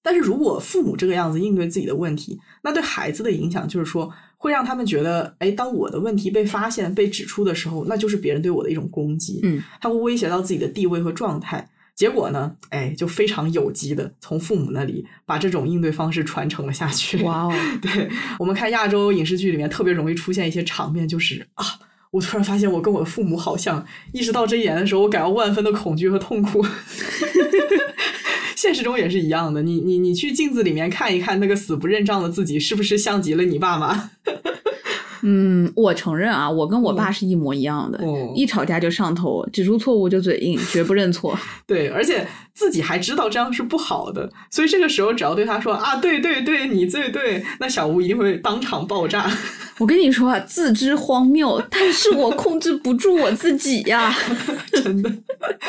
[0.02, 11.68] 但是如果父母这个样子应对自己的问题，那对孩子的影响就是说，会让他们觉得，哎，当我的问题被发现、被指出的时候，那就是别人对我的一种攻击，嗯，他会威胁到自己的地位和状态。
[11.94, 17.20] 结果呢，哎，就非常有机的从父母那里把这种应对方式传承了下去。
[17.24, 17.52] 哇哦，
[17.82, 18.08] 对
[18.38, 21.64] 我们看亚洲影视剧里面特别容易出现一些场面，就是啊，
[22.12, 26.64] 我突然发现我跟我的父母好像，意识到这一点的时候，我感到万分的恐惧和痛苦。
[28.60, 34.10] 现实中也是一样的，你你你去镜子里面看一看那个死不认账的自己，是不是像极了你爸妈？
[35.22, 41.38] 嗯，我承认啊，我跟我爸是一模一样的，哦一吵架就上头，指出错误就嘴硬，绝不认错。
[41.68, 42.26] 对，而且
[42.58, 49.30] 自己还知道这样是不好的，所以这个时候只要对他说啊，对对对，你最对，那小吴一定会当场爆炸。
[49.78, 54.12] 我跟你说啊，自知荒谬，但是我控制不住我自己呀。
[54.74, 55.08] 真的，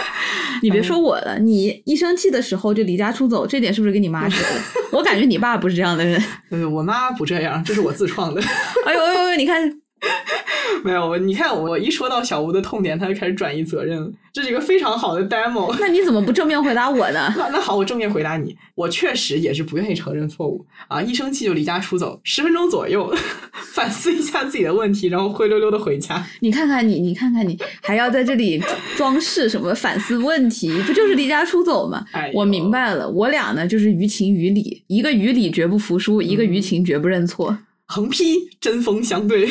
[0.63, 4.59] 你别说我了，你一生气的时候就离家出走，这点是不是跟你妈学的？
[4.97, 6.19] 我感觉你爸不是这样的人。
[6.49, 8.41] 对，我妈不这样，这是我自创的。
[8.87, 9.71] 哎呦哎呦哎呦，你看，
[10.83, 15.75] 没有，你看我一说到小吴的痛点，他就开始转移责任了，这是一个非常好的 demo。
[15.77, 17.33] 那你怎么不正面回答我呢？
[17.37, 23.13] 那那好，我正面回答你，我确实也是不愿意承认错误啊，一生气就离家出走，十分钟左右
[23.73, 26.25] 反思一下自己的问题，然后灰溜溜的回家。
[26.39, 28.61] 你看看你，你看看你，还要在这里
[28.95, 32.05] 装饰什么反思问题，不就是离家出走吗？
[32.13, 37.57] 哎我明白了，我俩呢就是于情于理，一个于理绝不服输，一个于情绝不认错。
[37.91, 39.49] 横批针锋相对，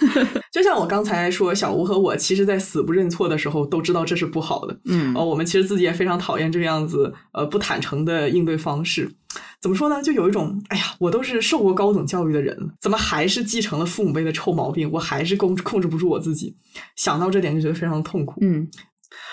[0.50, 4.74] 就像我刚才说，小吴和我其实，在死不认错的时候，都知道这是不好的。
[4.86, 9.14] 嗯哦，我们其实自己也非常讨厌这个样子，呃，不坦诚的应对方式。
[9.60, 10.02] 怎么说呢？
[10.02, 14.90] 就有一种，哎呀，我都是受过高等教育的人了，怎么还是继承了父母辈的臭毛病？
[14.90, 16.56] 我还是控制控制不住我自己。
[16.96, 18.38] 想到这点就觉得非常痛苦。
[18.40, 18.66] 嗯，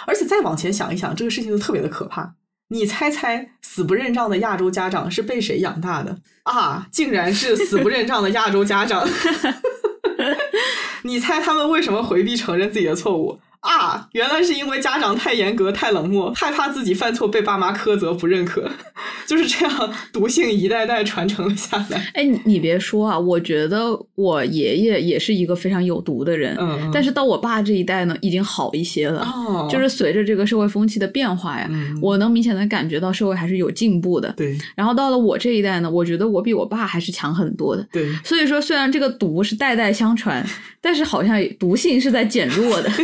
[0.05, 2.35] 而且再往前想一想，这个事情就特别的可怕。
[2.71, 6.87] 你猜猜，死不认账的亚洲家长是被谁养大的啊？
[6.89, 9.05] 竟然是死不认账的亚洲家长。
[11.03, 14.07] 你猜他们为什么回避承认自己的错误啊？
[14.13, 18.69] 原来是因为家长太严格、太冷漠，害怕自己犯错被爸妈苛责、不认可，
[19.25, 22.11] 就是这样，毒性一代代传承了下来。
[22.13, 29.21] 哎，你你别说啊，我觉得我爷爷也是一个非常有毒的人，嗯嗯但是到我爸这一代呢，已经好一些了。
[29.21, 34.31] 哦，就是随着这个社会风气的变化呀，嗯我能明显的感觉到社会还是有进步的。
[34.35, 37.87] 对然后到了我这一代呢，我觉得我比我爸还是强很多的。
[37.91, 40.43] 对，所以说，虽然这个毒是代代相传，
[40.81, 42.91] 但是好像毒性是在减弱的。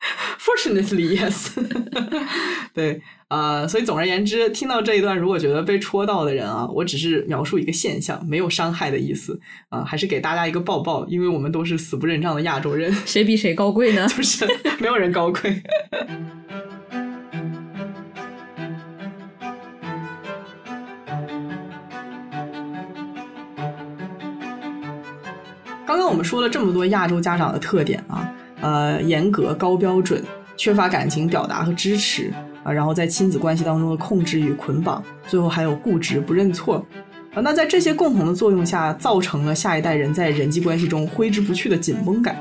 [0.38, 1.50] Fortunately, yes。
[2.72, 14.06] 对，呃，所以总而言之，听到这一段，如果觉得被戳到的人啊，我只是描述一个现象，没有伤害的意思啊、还是给大家一个抱抱，因为我们都是死不认账的亚洲人，谁比谁高贵呢？
[14.16, 14.46] 就是
[14.78, 15.62] 没有人高贵。
[25.84, 28.30] 刚刚我们说了这么多亚洲家长的特点啊，
[28.60, 30.22] 呃，严格、高标准，
[30.56, 32.32] 缺乏感情表达和支持
[32.64, 36.84] 啊，然后在亲子关系当中的控制与捆绑，最后还有固执、不认错
[37.34, 37.40] 啊。
[37.40, 42.36] 那在这些共同的作用下，造成了下一代人在人际关系中挥之不去的紧绷感。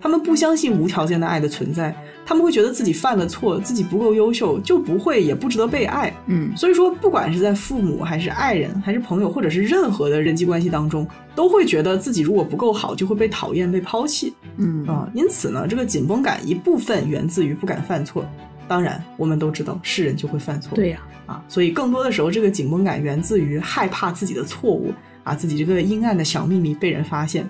[0.00, 1.94] 他们不相信无条件的爱的存在，
[2.24, 6.12] 他们会觉得自己犯了错，自己不够优秀，就不会也不值得被爱。
[6.26, 15.10] 嗯所以说，不管是在父母还是爱人，还是朋友，或者是任何的人际关系当中，都会觉得自己如果不够好，就会被讨厌、被抛弃嗯啊。
[15.14, 18.24] 因此呢，这个紧绷感一部分源自于不敢犯错，
[18.68, 24.92] 当然，我们都知道是人就会犯错，对呀、啊，所以更多的时候，这个紧绷感源自于害怕自己的错误
[25.24, 27.48] 啊，自己这个阴暗的小秘密被人发现。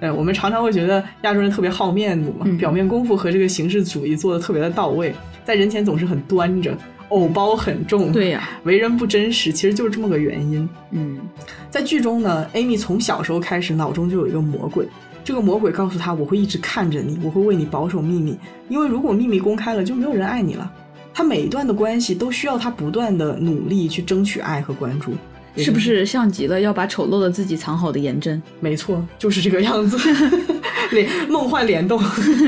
[0.00, 6.76] 呃，我们常常会觉得亚洲人特别好面子嘛，嗯表面功夫和这个形式主义做的特别的到位，在人前总是很端着，
[7.08, 10.68] 偶包很重，对呀、为人不真实，其实就是这么个原因。
[10.90, 11.18] 嗯
[11.70, 14.86] 在剧中呢，Amy 从小时候开始脑中就有一个魔鬼，
[15.24, 18.36] 这个魔鬼告诉她，我会一直看着你，我会为你保守秘密，
[18.68, 20.70] 因为如果秘密公开了，就没有人爱你了。
[21.14, 25.12] 她每一段的关系都需要她不断的努力去争取爱和关注，
[25.56, 25.78] 是不？
[25.78, 28.40] 是像极了要把丑陋的自己藏好的颜真？
[28.60, 29.98] 没错，就是这个样子，
[30.92, 32.02] 联梦幻联动。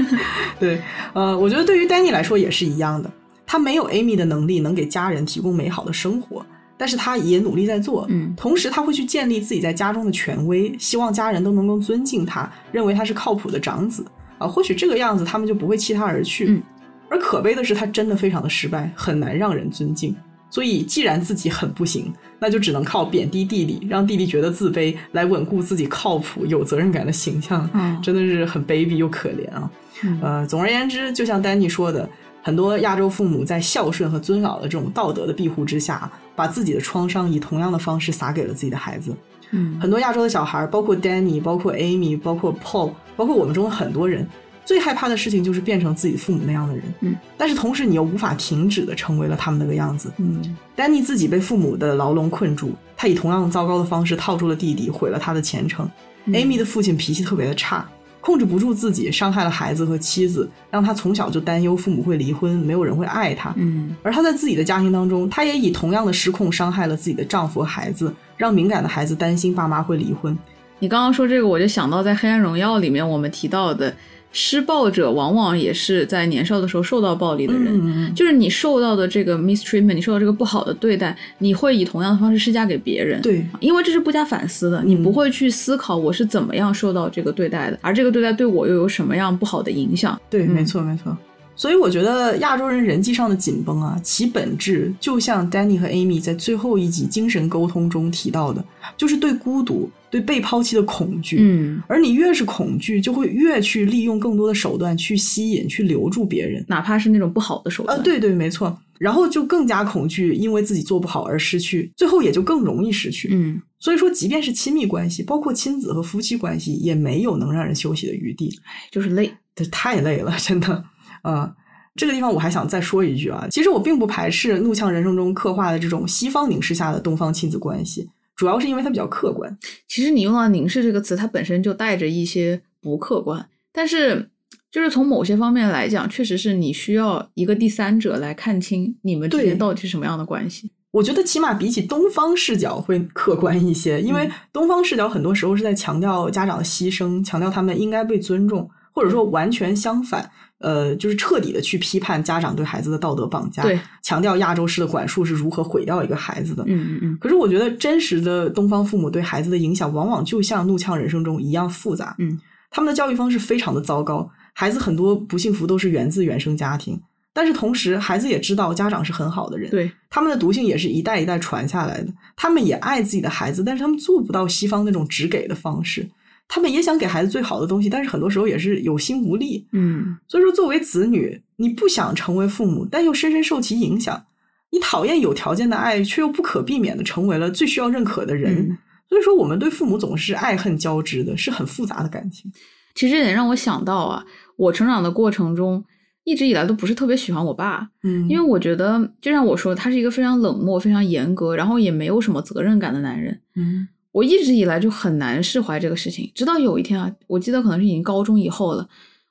[0.58, 0.80] 对，
[1.12, 3.10] 呃，我觉得对于 Danny 来说也是一样的，
[3.44, 8.06] 他没有 Amy 的能力能给家人提供美好的生活，但是他也努力在做。
[8.08, 14.06] 嗯同时他会去建立自己在家中的权威，希望家人都能够尊敬他，认为他是靠谱的长子
[14.38, 14.46] 啊。
[14.46, 16.46] 或许这个样子他们就不会弃他而去。
[16.48, 16.62] 嗯
[17.10, 20.16] 而可悲的是，他真的非常的失败，很难让人尊敬。
[20.50, 22.12] 所以，既然自己很不行，
[22.44, 27.66] 那就只能靠贬低弟弟，让弟弟觉得自卑，来稳固自己靠谱、有责任感的形象。
[27.72, 29.70] 嗯真的是很卑鄙又可怜啊。
[30.02, 32.06] 嗯呃，总而言之，就像丹尼说的，
[32.42, 39.16] 很多亚洲父母在孝顺和尊老的这种道德的庇护之下，把自己的创伤以同样的方式撒给了自己的孩子。
[39.52, 44.28] 嗯很多亚洲的小孩，包括 Danny，包括 Amy，包括 Paul，包括我们中的很多人，
[44.64, 46.84] 最害怕的事情就是变成自己父母那样的人。
[47.00, 50.10] 嗯，但是同时你又无法停止的成为了他们那个样子。
[50.18, 55.88] 嗯丹尼自己被父母的牢笼困住，他以同样糟糕的方式套住了弟弟，毁了他的前程。
[56.28, 57.86] Amy 的父亲脾气特别的差，
[58.20, 63.52] 控制不住自己，伤害了孩子和妻子，让他从小就担忧父母会离婚，没有人会爱他。
[63.58, 70.36] 嗯而他在自己的家庭当中，他也以同样的失控伤害了自己的丈夫和孩子，让敏感的孩子担心爸妈会离婚。
[70.80, 73.94] 你刚刚说这个，我就想到在《黑暗荣耀》里面我们提到的，
[74.36, 77.68] 施暴者往往也是在年少的时候受到暴力的人。
[77.72, 83.22] 嗯，就是你受到的这个 mistreatment，你受到这个不好的对待，你会以同样的方式施加给别人。
[83.22, 90.20] 对，因为这是不加反思的，你嗯不会去思考我是怎么样受到这个对待的，而这个对待对我又有什么样不好的影响。
[90.28, 91.16] 对，嗯没错，没错。
[91.56, 98.64] 所以我觉得亚洲人人际上的紧绷啊，其本质就像 Danny 和 Amy 在最后一集精神沟通中提到的，
[98.96, 101.38] 就是对孤独、对被抛弃的恐惧。
[101.40, 106.64] 嗯，而你越是恐惧，就会越去利用更多的手段去吸引、去留住别人。
[106.68, 107.96] 哪怕是那种不好的手段。
[107.96, 108.76] 啊，对对，没错。
[108.98, 113.28] 然后就更加恐惧，因为自己做不好而失去，最后也就更容易失去。
[113.32, 118.58] 嗯，所以说，即便是亲密关系，包括亲子和夫妻关系，也没有能让人休息的余地。
[118.90, 119.32] 就是累。
[119.56, 120.84] 这太累了，真的。
[121.24, 121.52] 啊、
[121.96, 129.58] 这个地方我还想再说一句啊，其实我并不排斥《怒呛人生》中刻画的这种西方凝视下的东方亲子关系，主要是因为它比较客观。
[129.88, 134.30] 其实你用到“凝视”这个词，它本身就带着一些不客观，但是
[134.70, 140.70] 就是从某些方面来讲，确实是你需要一个第三者来看清你们之间到底是什么样的关系。
[140.90, 150.30] 我觉得起码比起东方视角会客观一些，因为嗯东方视角很多时候是在强调家长的牺牲，强调他们应该被尊重，或者说完全相反，
[150.60, 156.62] 呃，就是彻底的去批判家长对孩子的道德绑架，对，强调亚洲式的管束是如何毁掉一个孩子的。
[156.66, 162.14] 嗯嗯嗯可是我觉得真实的东方父母对孩子的影响，往往就像《怒呛人生》中一样复杂。
[162.18, 162.40] 嗯，
[162.70, 166.98] 他们的教育方式非常的糟糕，孩子很多不幸福都是源自原生家庭。
[167.36, 172.06] 但是同时，孩子也知道家长是很好的人，对，他们的毒性也是一代一代传下来的。
[172.36, 176.08] 他们也爱自己的孩子，但是他们做不到西方那种只给的方式。
[176.48, 179.66] 他们也想给孩子最好的东西，但是很多时候也是有心无力。
[179.72, 184.24] 嗯所以说，作为子女，你不想成为父母，但又深深受其影响。
[184.70, 188.70] 你讨厌有条件的爱，却又不可避免的成为了最需要认可的人。
[188.70, 192.50] 嗯所以说，我们对父母总是爱恨交织的，是很复杂的感情。
[192.94, 194.24] 其实这点让我想到啊，
[194.56, 195.84] 我成长的过程中，
[196.24, 203.38] 一直以来都不是特别喜欢我爸，嗯因为我觉得，就像我说，他是一个非常冷漠、非常严格，然后也没有什么责任感的男人。
[203.54, 208.88] 嗯我一直以来就很难释怀这个事情，直到有一天啊，我记得可能是已经高中以后了，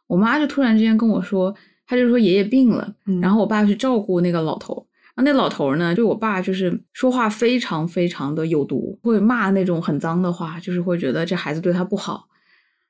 [0.07, 1.55] 我妈就突然之间跟我说，
[1.87, 4.85] 她就说爷爷病了，嗯然后我爸去照顾那个老头。
[5.15, 12.27] 然后那老头儿呢，对我爸就是说话非常非常的有毒，会骂那种很脏的话，就是会觉得这孩子对他不好。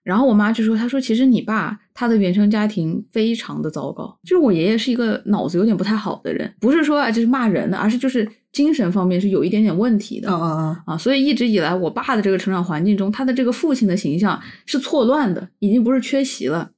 [0.03, 10.31] 然后我妈就说：“她说其实你爸他的原生家庭非常的糟糕，就是我爷爷是一个脑子有点不太好的人，不是说啊就是骂人的，而是就是精神方面是有一点点问题的。
[10.31, 10.83] 啊啊啊！
[10.93, 16.71] 啊，所以一直以来，我爸的这个成长环境中，他的这个父亲的形象是错乱的，已经不是缺席了。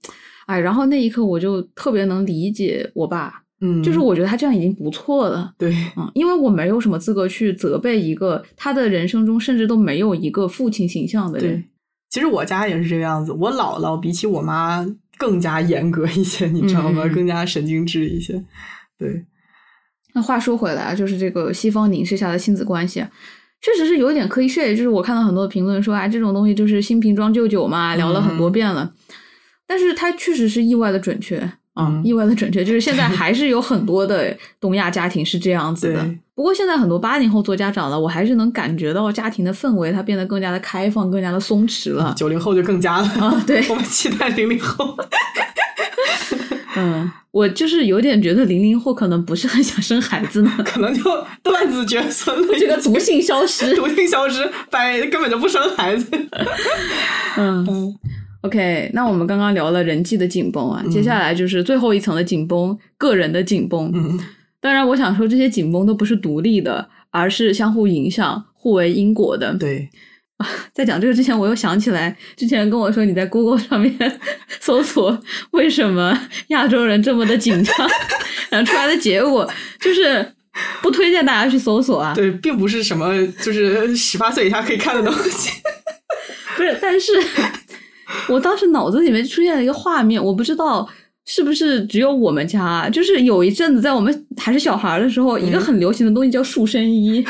[0.48, 5.54] 哎，然后那一刻我就特别能理解我爸，嗯，就是我觉得他这样已经不错了。
[5.58, 11.64] 对，嗯，因为我没有什么资格去责备一个他的人生中甚至都没有一个父亲形象的人对。，
[12.12, 13.32] 其实我家也是这个样子。
[13.34, 14.88] 我姥姥比起我妈
[15.18, 17.08] 更加严格一些，你知道吗？
[17.08, 18.42] 更加神经质一些。
[18.98, 19.26] 对，
[20.16, 23.10] 那话说回来啊，就是这个西方凝视下的亲子关系啊，
[23.62, 24.76] 确实是有一点可以 share。
[24.76, 28.92] 就是我看到很多评论说啊，这种东西就是新瓶装旧酒嘛，聊了很多遍了。
[29.68, 31.38] 但是它确实是意外的准确
[31.74, 36.18] 啊，嗯意外的准确，就是现在还是有很多的东亚家庭是这样子的对。
[36.34, 42.14] 不过现在很多八零后做家长了，我还是能感觉到家庭的氛围它变得更加的开放，更加的松弛了。
[42.18, 44.98] 九零后就更加了啊对 我们期待零零后。
[46.78, 51.04] 嗯， 我就是有点觉得零零后可能不是很想生孩子呢，可能就
[51.42, 53.74] 断子绝孙了，这个毒性消失。
[53.78, 56.08] 毒性消失，百根本就不生孩子。
[57.38, 57.96] 嗯嗯
[58.42, 63.92] OK，那我们刚刚聊了人际的紧绷啊，接下来就是最后一层的紧绷，个人的紧绷。
[63.94, 64.20] 嗯
[64.62, 69.54] 当然，我想说这些紧绷都不是独立的，而是相互影响、互为因果的。
[69.54, 69.88] 对，
[70.74, 74.20] 在讲这个之前，我又想起来之前跟我说你在 Google 上面
[74.60, 75.18] 搜索
[75.52, 77.74] 为什么亚洲人这么的紧张，
[78.50, 79.50] 然后出来的结果
[79.80, 80.34] 就是
[80.82, 82.14] 不推荐大家去搜索啊。
[82.14, 85.52] 对，并不是什么就是十八岁以下可以看的东西。
[86.58, 87.14] 不是，但是
[88.28, 90.88] 我当时脑子里面出现了一个画面，我不知道
[91.26, 97.26] 是不是只有我们家，就是有一阵子在我们还是小孩儿的时候，一个很流行的东西叫束身衣。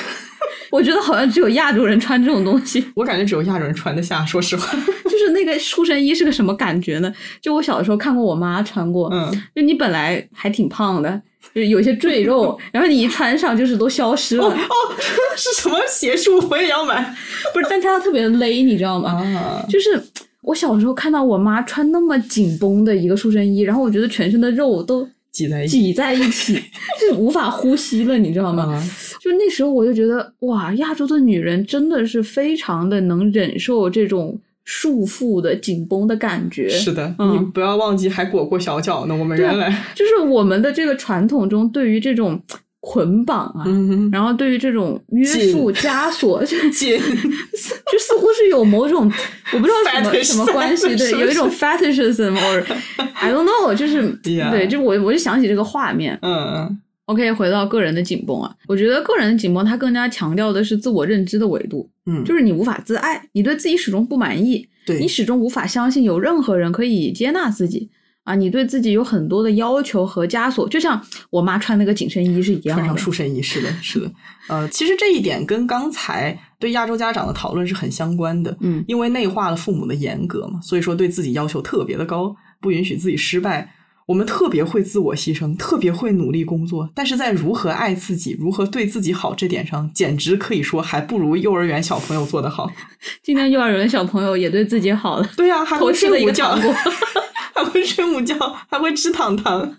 [0.72, 4.78] 我觉得好像只有亚洲人穿这种东西，我感觉只有亚洲人穿得下，说实话。
[5.06, 7.14] 就是那个束身衣是个什么感觉呢？
[7.42, 11.22] 就我小的时候看过我妈穿过，嗯，就你本来还挺胖的，
[11.54, 14.96] 就是有些赘肉，然后你一穿上就是都消失了，哦哦，
[15.38, 16.46] 是什么邪术？
[16.50, 17.16] 我也要买
[17.54, 19.12] 不是，但它特别勒，你知道吗？
[19.12, 19.66] 啊！
[19.70, 20.02] 就是
[20.42, 26.56] 我小时候看到我妈穿那么紧绷的一个束身衣，然后我觉得全身的肉都挤在一起挤在一起，
[26.98, 28.64] 是无法呼吸了，你知道吗？
[28.74, 28.90] 啊，
[29.22, 36.70] 就那时候我就觉得，哇，亚洲的女人真的是非常的能忍受这种束缚的紧绷的感觉。
[36.70, 39.14] 是的，嗯你不要忘记还裹过小脚呢。
[39.16, 42.42] 我们原来，就是我们的这个传统中对于这种
[42.88, 49.12] 捆绑啊，嗯，然后对于这种约束枷锁， 就紧，就似乎是有某种
[49.52, 52.64] 我不知道什么什么关系，对，有一种 fetishism or
[53.16, 56.20] I don't know，就是 Yeah 对，就我我就想起这个画面。
[56.22, 56.82] 嗯嗯。
[57.06, 65.00] OK，回到个人的紧绷啊，我觉得个人的紧绷它更加强调的是自我认知的维度，嗯，就是你无法自爱，你对自己始终不满意，对。
[65.00, 67.90] 你始终无法相信有任何人可以接纳自己。
[68.26, 72.84] 啊，你对自己有很多的要求和枷锁，就像我妈穿那个紧身衣是一样的。
[72.84, 74.12] 穿上束身衣，是的，是的。
[74.50, 78.58] 呃，其实这一点跟刚才对亚洲家长的讨论是很相关的。
[78.62, 83.72] 嗯因为内化了父母的严格嘛，所以说对自己要求特别的高，不允许自己失败。
[84.08, 92.72] 我们特别会自我牺牲，特别会努力工作，但是在如何爱自己、如何对自己好这点上，简直可以说还不如幼儿园小朋友做得好。
[93.24, 96.76] 今天幼儿园小朋友也对自己好了，对呀、还吃了一睡午觉个糖，果。
[97.56, 98.36] 还会睡午觉，
[98.70, 99.76] 还会吃糖糖。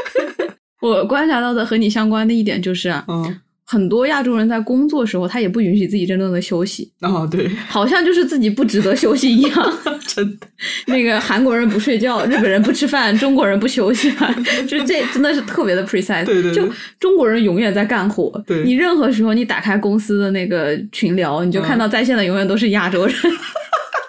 [0.80, 9.78] 我观察到的和你相关的一点就是啊，嗯，很多亚洲人在工作时候，他也不允许自己真正的休息，哦，对，好像就是自己不值得休息一样。
[10.06, 10.46] 真的，
[10.86, 14.34] 那个韩国人不睡觉，日本人不吃饭，中国人不休息啊，
[14.66, 16.24] 就是这真的是特别的 precise。
[16.24, 16.68] 对对对就
[16.98, 18.42] 中国人永远在干活。
[18.46, 23.14] 对你任何时候你打开公司的那个群聊，你就看到在线的永远都是亚洲人，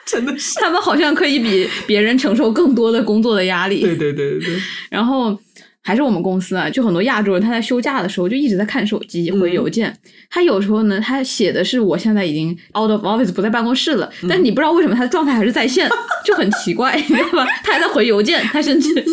[0.05, 0.59] 真的是。
[0.59, 3.81] 他们好像可以比别人承受更多的工作的压力。
[3.81, 4.55] 对对对对对，
[4.89, 5.37] 然后
[5.81, 9.95] 还是我们公司啊，就很多亚洲人他在休假的时候就一直在看手机、嗯回邮件。
[10.29, 15.89] 他有时候呢，他写的是我现在已经 out of office 不在办公室了，嗯但你不知道为什么他的状态还是在线，
[16.25, 17.45] 就很奇怪，你知道吧？
[17.63, 19.03] 他还在回邮件，他甚至。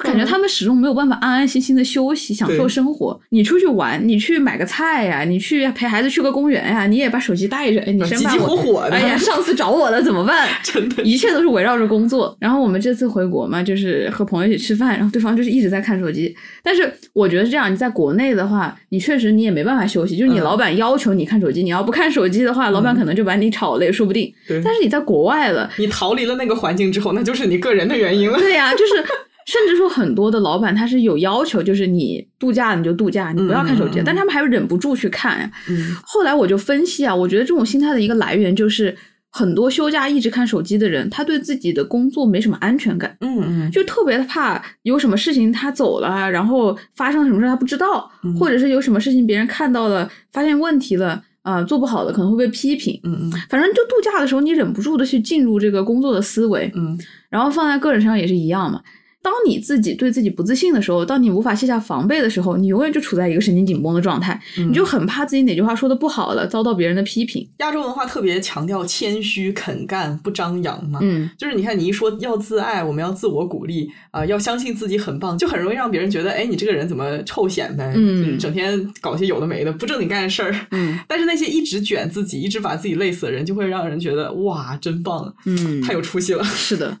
[0.00, 3.18] 感觉他们始终没有办法安安心心的休息，享受生活。
[3.30, 10.48] 你出去玩，你去买个菜呀、你去陪孩子去个公园呀、你也把手机带着，哎，你生急急怕我火火的哎呀，上次找我了怎么办？
[10.62, 12.36] 真的一切都是围绕着工作。
[12.40, 16.34] 然后我们这次回国嘛，就是和朋友一起吃饭，然后对方就是一直在看手机。
[16.62, 24.32] 但是我觉得这样，你在国内的话，你确实你也没办法休息，就是你嗯老板要求你看手机，你要不看手机的话，老板可能就把你炒了也说不定。
[24.46, 28.38] 对但是你在国外了，你逃离了那个环境之后，那就是你个人的原因了。
[28.38, 29.04] 对呀、就是。
[29.46, 35.50] 甚至说很多的老板他是有要求，就是你度假你就度假，你不要看手机，但他们还是忍不住去看呀。
[35.68, 38.96] 嗯后来我就分析啊，我觉得这种心态的一个来源就是，
[39.30, 51.22] 很多休假一直看手机的人，他对自己的工作没什么安全感，嗯嗯，就特别怕有什么事情他走了，然后发生了什么事他不知道，嗯或者是有什么事情别人看到了，发现问题了。
[51.46, 52.98] 啊、做不好的可能会被批评。
[53.04, 56.98] 嗯嗯反正就度假的时候，你忍不住的去进入这个工作的思维，嗯
[57.30, 58.80] 然后放在个人身上也是一样嘛。
[59.26, 67.44] 当你自己对自己不自信的时候，当你无法卸下防备的时候，你永远就处在一个神经紧绷的状态，嗯你就很怕自己哪句话说的不好了，遭到别人的批评。
[67.58, 71.00] 亚洲文化特别强调谦虚、肯干、不张扬嘛。
[71.02, 77.92] 嗯，就是你看，你一说要自爱，我们要自我鼓励啊、要相信自己很棒，就很容易让别人觉得，哎，你这个人怎么臭显摆？
[77.96, 80.54] 嗯整天搞些有的没的、不正经干的事儿。
[80.70, 86.44] 嗯 但是那些一直卷自己、一直把自己累死的人，就会让人觉得哇，真棒，嗯，太有出息了。
[86.44, 86.96] 是的，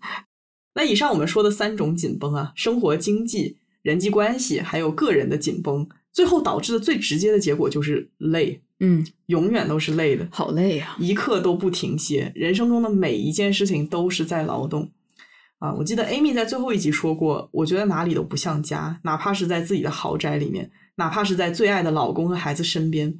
[0.76, 10.28] 那以上我们说的三种紧绷啊，生活、经济、人际关系，还有个人的紧绷，最后导致的最直接的结果就是累，嗯，永远都是累的。
[10.30, 14.92] 好累呀、一刻都不停歇，人生中的每一件事情都是在劳动。
[15.60, 23.18] 啊，我记得 Amy 在最后一集说过，我觉得哪里都不像家，哪怕是在自己的豪宅里面，哪怕是在最爱的老公和孩子身边。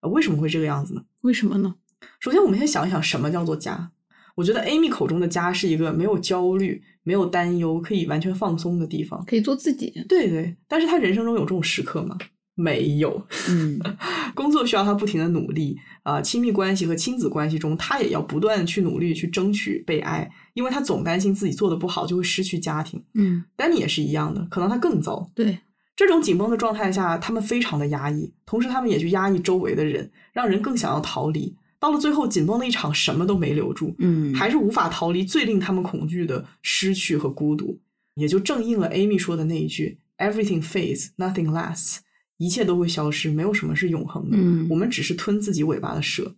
[0.00, 1.02] 呃为什么会这个样子呢？
[1.20, 1.76] 为什么呢？
[2.18, 3.92] 首先，我们先想一想什么叫做家。
[4.36, 9.24] 我觉得 Amy 口中的家是一个没有焦虑、没有担忧、可以完全放松的地方。
[9.26, 9.90] 可以做自己。
[10.08, 12.16] 对对，但是他人生中有这种时刻吗？
[12.54, 13.26] 没有。
[13.50, 13.78] 嗯
[14.34, 23.02] 工作需要他不停的努力啊、亲密关系和亲子关系中，他也要不断地去努力去争取被爱，因为他总担心自己做的不好就会失去家庭。
[23.14, 25.30] 嗯，丹尼也是一样的，可能他更糟。
[25.34, 25.58] 对，
[25.96, 31.56] 这种紧绷的状态下，他们非常的压抑，同时他们也去压抑周围的人，让人更想要逃离。
[31.78, 37.78] 到了最后，紧绷的一场什么都没留住，嗯还是无法逃离最令他们恐惧的失去和孤独，
[38.14, 41.98] 也就正应了 Amy 说的那一句 “Everything fades, nothing lasts”，
[42.38, 44.36] 一切都会消失，没有什么是永恒的。
[44.40, 46.34] 嗯我们只是吞自己尾巴的蛇。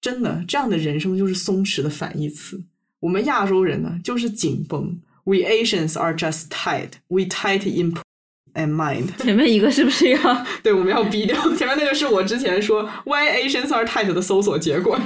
[0.00, 2.62] 真的，这样的人生就是松弛的反义词。
[3.00, 5.00] 我们亚洲人呢，就是紧绷。
[5.24, 6.92] We Asians are just tight.
[7.08, 7.94] We tight in
[8.54, 9.16] and mind.
[9.22, 10.18] 前面一个是不是要？
[10.62, 14.98] 对，我们要逼掉前面那个是我之前说 Why Asians are tight 的搜索结果。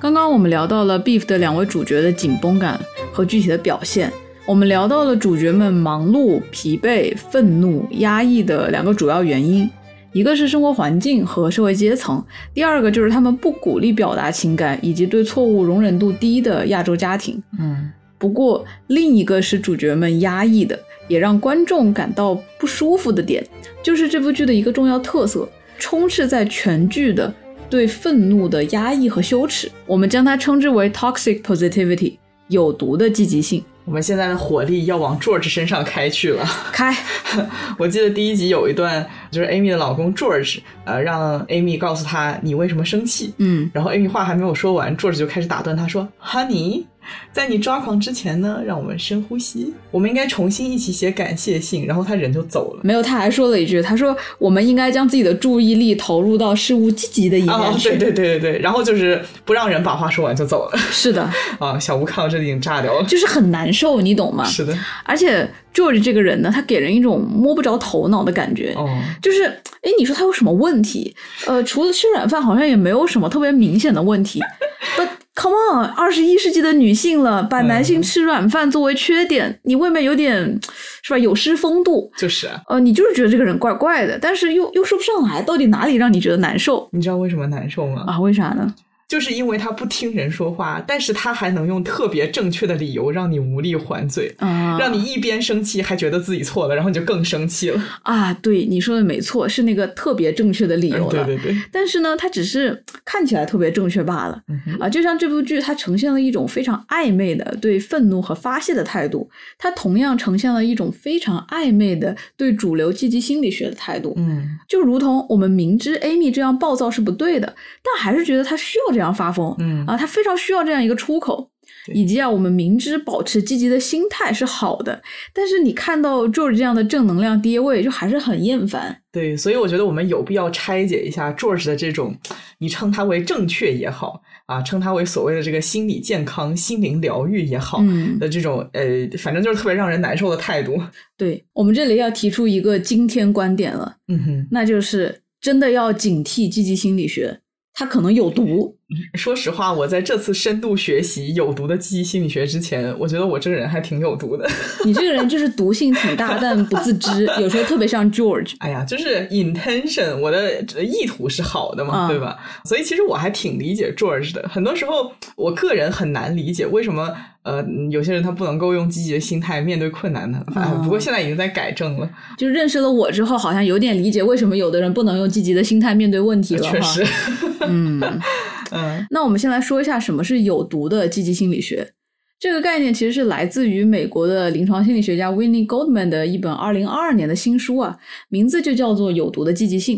[0.00, 2.80] 刚刚我们聊到了 Beef 的两位主角的紧绷感
[3.12, 4.10] 和具体的表现，
[4.48, 9.68] 我们聊到了主角们忙碌、疲惫、愤怒、压抑的两个主要原因，
[10.14, 17.42] 一个是生活环境和社会阶层，第二个就是他们不鼓励表达情感以及对错误容忍度低的亚洲家庭。
[17.60, 20.76] 嗯不过，另一个是主角们压抑的，
[21.08, 23.46] 也让观众感到不舒服的点，
[23.82, 25.46] 就是这部剧的一个重要特色，
[25.78, 27.32] 充斥在全剧的
[27.68, 29.70] 对愤怒的压抑和羞耻。
[29.86, 32.16] 我们将它称之为 toxic positivity，
[32.48, 33.62] 有毒的积极性。
[33.88, 36.44] 我们现在的火力要往 George 身上开去了。
[36.70, 36.94] 开，
[37.78, 43.32] 我记得第一集有一段，就是 Amy 的老公 George，呃，让 Amy 告诉他你为什么生气。
[43.38, 46.84] 嗯然后 Amy 话还没有说完，George 就开始打断他说：“Honey，
[47.32, 49.72] 在你抓狂之前呢，让我们深呼吸。
[49.90, 52.80] 我们应该重新一起写感谢信。”然后他人就走了。
[52.82, 57.90] 没有，他还说了一句，他说我们应该将自己的注意力投入到事物积极的一啊、面去。
[57.90, 61.22] 对对对对对，然后就是不让人把话说完就走了是的，
[61.58, 61.78] 啊！
[61.78, 63.04] 小吴看到这里已经炸掉了。
[63.06, 64.44] 就是很难受，你懂吗？
[64.44, 68.72] 是的，而且 George 这个人呢，他给人一种摸不着头脑的感觉。
[68.76, 68.88] 哦，
[69.22, 71.14] 就是，哎，你说他有什么问题？
[71.46, 74.40] 呃，除了吃软饭，好像也没有什么特别明显的问题。
[74.96, 80.58] But come on，二十一世纪的女性了，把男性吃软饭作为缺点，你未免有点
[81.02, 81.18] 是吧？
[81.18, 82.10] 有失风度。
[82.16, 88.04] 就是啊，呃，你就是觉得这个人怪怪的，但是又又说不上来，到底哪里让你觉得难受你知道为什么难受吗？
[88.06, 88.18] 啊？
[88.18, 88.74] 为啥呢？
[89.08, 97.82] 就是因为他不听人说话，但是他还能用特别正确的理由让你无力还嘴，啊、让你一边生气还觉得自己错了，然后你就更生气了。
[98.02, 101.24] 啊，对，你说的没错，是那个特别正确的理由了。
[101.24, 104.42] 嗯对对对，但是呢，他只是看起来特别正确罢了。
[104.48, 114.12] 嗯啊，就像这部剧，它呈现了一种非常暧昧的对愤怒和发泄的态度，它同样呈现了一种非常暧昧的对主流积极心理学的态度。
[114.18, 119.54] 嗯，就如同我们明知 Amy 这样暴躁是不对的，但还是觉得她需要这样发疯。
[119.58, 121.50] 嗯啊，他非常需要这样一个出口。
[121.94, 125.02] 以及啊，我们明知保持积极的心态是好的，
[125.34, 129.02] 但是你看到 George 这样的正能量跌位，就还是很厌烦。
[129.12, 132.14] 对，所以我觉得我们有必要拆解一下 George 的这种，
[132.58, 140.78] 你称它为正确也好啊，称它为所谓的这个心理健康、心灵疗愈也好、嗯的这种呃，反正就是特别让人难受的态度。
[141.16, 147.40] 对我们这里要提出一个惊天观点了，嗯哼，那就是真的要警惕积极心理学，
[147.78, 148.76] 它可能有毒。
[149.14, 154.50] 说实话，我在这次深度学习有毒的记忆心理学之前，我觉得我这个人还挺有毒的。
[154.84, 158.54] 你这个人就是毒性挺大，但不自知，有时候特别像 George。
[158.58, 162.36] 哎呀，就是 intention，我的意图是好的嘛，嗯对吧？
[162.64, 164.48] 所以其实我还挺理解 George 的。
[164.48, 167.14] 很多时候，我个人很难理解为什么
[167.48, 170.38] 呃有些人他不能够用积极的心态面对困难的？
[170.82, 176.62] 不过现在已经在改正了，就认识了我之后，好像有点理解为什么有的人不能用积极的心态面对问题了。
[176.62, 178.00] 确实哈，，嗯。
[178.70, 181.94] 嗯那我们先来说一下什么是有毒的积极心理学。
[182.38, 187.96] 这个概念其实是来自于美国的临床心理学家 Winnie Goldman 的一本二零二二年的新书啊，
[188.28, 189.96] 名字就叫做《有毒的积极性》。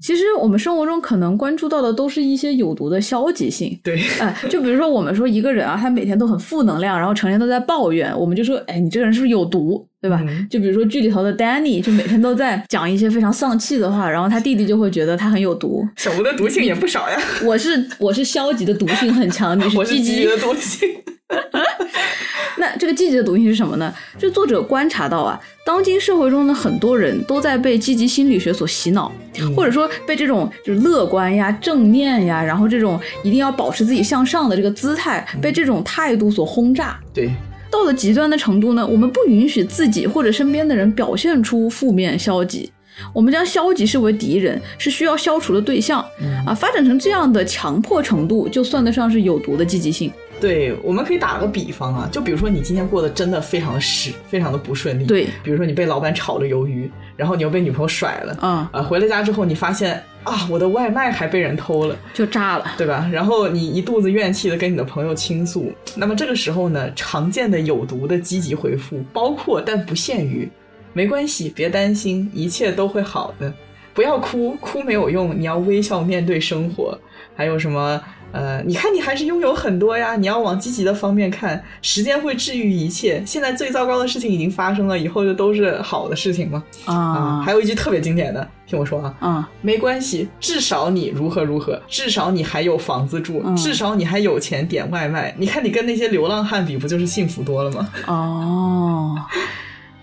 [0.00, 10.20] 其实我们生活中可能关注到的都是一些有毒的消极性，对，哎，就比如说我们说一个人啊，他每天都很负能量，然后成天都在抱怨，我们就说，哎，你这个人是不是有毒，对吧？
[10.26, 15.86] 嗯就比如说剧里头的 Danny，就每天都在讲一些非常丧气的话，然后他弟弟就会觉得他很有毒。
[15.96, 20.88] 小吴的毒性也不少呀，我是我是消极的毒性很强，你我是积极积极的毒性。
[22.56, 23.92] 那这个积极的毒性是什么呢？
[24.18, 29.10] 就作者观察到啊，当今社会中的很多人都在被积极心理学所洗脑，
[29.56, 36.98] 或者说被这种就是乐观呀、正念呀，然后这种一定要保持自己向上的这个姿态，被这种态度所轰炸。
[37.12, 37.30] 对，
[37.70, 42.70] 到了极端的程度呢，我们不允许自己或者身边的人表现出负面消极。
[43.12, 45.98] 我们将消极视为敌人，是需要消除的对象、
[46.46, 46.54] 啊！
[46.54, 50.12] 发展成这样的强迫程度，就算得上是有毒的积极性。
[50.40, 55.06] 对，我们可以打个比方啊，就比如说你今天过得真的非常的屎，非常的不顺利。
[55.06, 62.66] 对比如说你被老板炒了鱿鱼，然后你又被女朋友甩了，啊啊，回了家之后你发现啊，我的外卖还被人偷了，就炸了。
[62.76, 63.08] 对吧？
[63.12, 70.46] 然后你一肚子怨气的跟你的朋友倾诉，那么这个时候呢，常见的有毒的积极回复包括但不限于，
[70.92, 73.50] 没关系，别担心，一切都会好的，
[73.94, 76.98] 不要哭，哭没有用，你要微笑面对生活。
[77.36, 78.00] 还有什么？
[78.34, 83.22] 呃，你看你还是拥有很多呀，你要往积极的方面看，时间会治愈一切。
[83.24, 86.64] 现在最糟糕的事情已经发生了，以后就都是好的事情嘛。
[86.84, 95.32] 啊，啊还有一句特别经典的，听我说啊，啊没关系，至少你如何如何，至少你还有房子住，嗯至少你还有钱点外卖。
[95.38, 97.88] 你看你跟那些流浪汉比，不就是幸福多了吗？
[98.08, 99.14] 哦，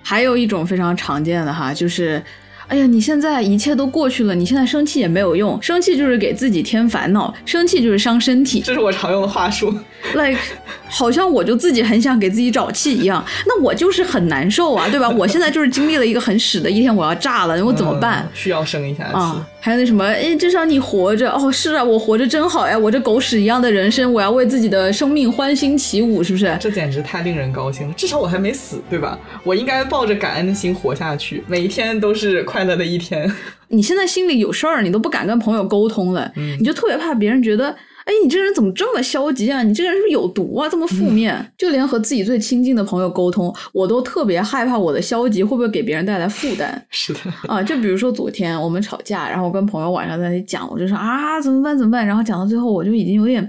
[0.02, 2.24] 还有一种非常常见的哈，就是。
[2.72, 8.62] 哎呀，你现在一切都过去了，你现在生气也没有用，生气就是给自己添烦恼，生气就是伤身体。
[8.62, 9.78] 这是我常用的话术。
[10.14, 10.40] like
[10.88, 15.10] 好像我就自己很想给自己找气一样，那我就是很难受啊，对吧？
[15.10, 18.30] 我现在就是经历了一个很屎的一天，我要炸了，我怎么办嗯？
[18.34, 19.16] 需要生一下气。
[19.16, 26.58] 啊、还有那什么，哎，至少你活着哦，是啊，我活着真好呀，我这狗屎一样的人生，我要为自己的生命欢欣起舞，是不是？
[26.60, 27.94] 这简直太令人高兴了！
[27.94, 29.18] 至少我还没死，对吧？
[29.46, 33.32] 我应该抱着感恩的心活下去，每一天都是快乐的一天。
[33.70, 37.74] 你现在心里有事儿，你都不敢跟朋友沟通了，嗯你就特别怕别人觉得，
[38.06, 39.62] 哎，你这个人怎么这么消极啊？
[39.64, 40.68] 你这个人是不是有毒啊？
[40.70, 47.62] 这么负面，嗯就连和自己最亲近的朋友沟通，我都特别害怕我的消极会不会给别人带来负担 是的，啊？
[47.62, 53.44] 就比如说昨天我们吵架，然后我跟朋友晚上在那里讲，我就说啊怎么办怎么办，然后讲到最后我就已经有点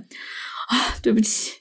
[0.68, 1.52] 啊对不起，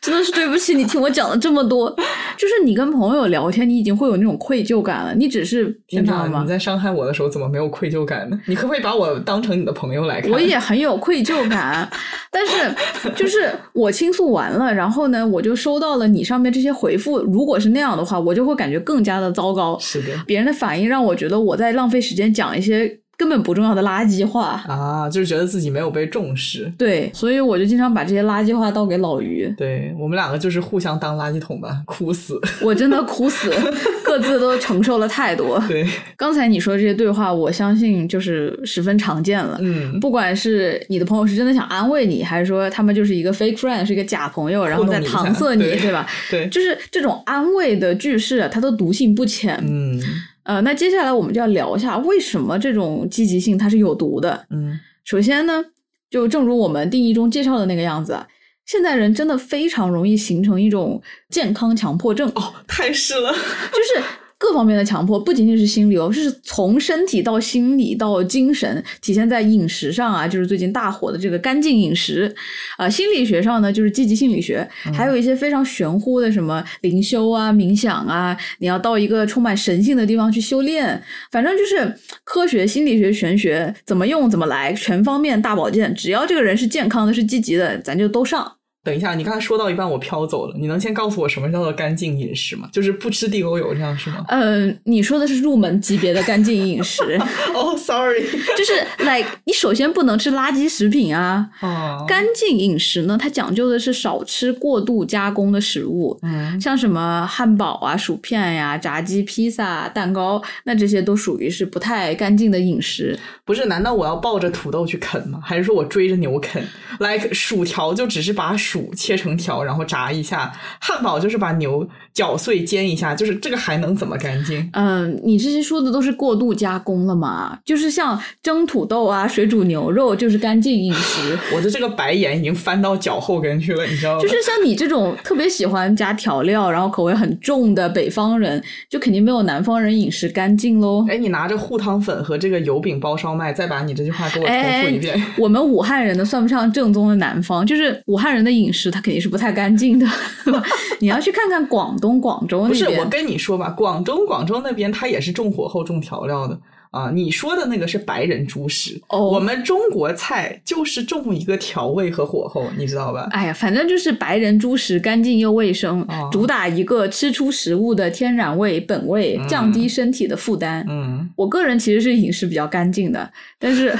[0.00, 1.90] 真的是对不起，你听我讲了这么多，
[2.36, 6.12] 就是你跟朋友聊天，你已经会有那种愧疚感了，你只是你天哪！
[6.12, 6.48] 知道吗你？
[6.48, 8.38] 在伤害我的时候怎么没有愧疚感呢？
[8.46, 10.30] 你可不可以把我当成你的朋友来看？
[10.30, 11.88] 我也很有愧疚感，
[12.30, 12.74] 但是
[13.14, 17.18] 就是我倾诉完了，然后呢，我就收到了你上面这些回复。
[17.22, 19.78] 如果是那样的话，我就会感觉更加的糟糕。
[19.80, 24.62] 是的别人的反应让我觉得我在浪费时间讲一些根本不重要的垃圾话。
[24.66, 26.72] 啊，就是觉得自己没有被重视。
[26.78, 32.40] 对，所以我就经常把这些垃圾话倒给老于，对我们两个就是互相当垃圾桶吧，哭死。
[32.62, 33.50] 我真的哭死，
[34.04, 35.62] 各自都承受了太多。
[35.66, 35.86] 对，
[36.16, 39.58] 刚才你说这些对话，我相信就是十分常见了。
[39.60, 46.06] 嗯，不管是你的朋友是真的想安慰你，还是说他们就是一个 fake friend，是一个假朋友，然后在搪塞你，对对吧？
[46.30, 49.58] 对，就是这种安慰的句式啊，它都毒性不浅。
[49.66, 50.00] 嗯
[50.48, 54.46] 呃，那接下来我们就要聊一下为什么这种积极性它是有毒的。
[54.48, 55.62] 嗯首先呢，
[56.08, 58.26] 就正如我们定义中介绍的那个样子啊，
[58.64, 63.30] 现代人真的非常容易形成一种健康强迫症，哦，太是了。
[63.30, 64.02] 就是
[64.38, 72.32] 各方面的强迫，不仅仅是心理哦，是从身体到心理到精神，体现在饮食上啊，就是最近大火的这个干净饮食。
[72.76, 81.02] 啊、心理学上呢，就是积极心理学，还有一些非常玄乎的什么灵修啊、冥想啊，你要到一个充满神性的地方去修炼，
[81.32, 81.92] 反正就是
[82.22, 88.57] 科学、心理学、玄学怎么用怎么来，全方面大保健，只要这个人是健康的、是积极的，咱就都上。
[88.84, 90.56] 等一下，你刚才说到一半，我飘走了。
[90.58, 92.68] 你能先告诉我什么叫做干净饮食吗？
[92.72, 94.24] 就是不吃地沟油，这样是吗？
[94.28, 97.02] 嗯，你说的是入门级别的干净饮食，
[97.54, 98.24] 哦、s o r r y
[98.56, 98.72] 就是
[99.04, 101.46] like 你首先不能吃垃圾食品啊。
[101.60, 113.18] 哦，干净饮食呢，它讲究的是少吃过度加工的食物，嗯像什么汉堡啊、薯片呀、炸鸡、披萨、蛋糕，那这些都属于是不太干净的饮食。
[113.44, 115.40] 不是，难道我要抱着土豆去啃吗？
[115.44, 116.62] 还是说我追着牛啃
[117.00, 121.88] ？like 薯条就只是把薯薯切成条，然后炸一下；汉堡就是把牛
[122.18, 124.68] 搅碎煎一下，就是这个还能怎么干净？
[124.72, 127.56] 嗯，你这些说的都是过度加工了嘛？
[127.64, 131.38] 就是像蒸土豆啊、水煮牛肉，就是干净饮食。
[131.54, 134.20] 我的这个白眼已经翻到脚后跟去了，你知道吗？
[134.20, 141.06] 就是像你这种特别喜欢加调料，然后口味很重的北方人，就肯定没有南方人饮食干净喽。
[141.08, 145.22] 哎，你拿着糊汤粉和这个油饼包烧麦，再把你这句话给我重复一遍。
[145.36, 150.06] 我们武汉人呢，算不上正宗的南方，就是武汉人的饮食，它肯定是不太干净的。
[151.00, 156.58] 你要去看看广东、广州不是，我跟你说吧，广东广州那边它也是重火候、重调料的
[156.90, 157.10] 啊。
[157.10, 163.28] 你说的那个是白人猪食，哦我们中国菜就是重一个调味和火候，你知道吧？
[163.32, 170.86] 哎呀，反正就是白人猪食，干净又卫生，哦主打一个吃出食物的天然味、本味，嗯降低身体的负担。
[170.88, 173.94] 嗯，我个人其实是饮食比较干净的，但是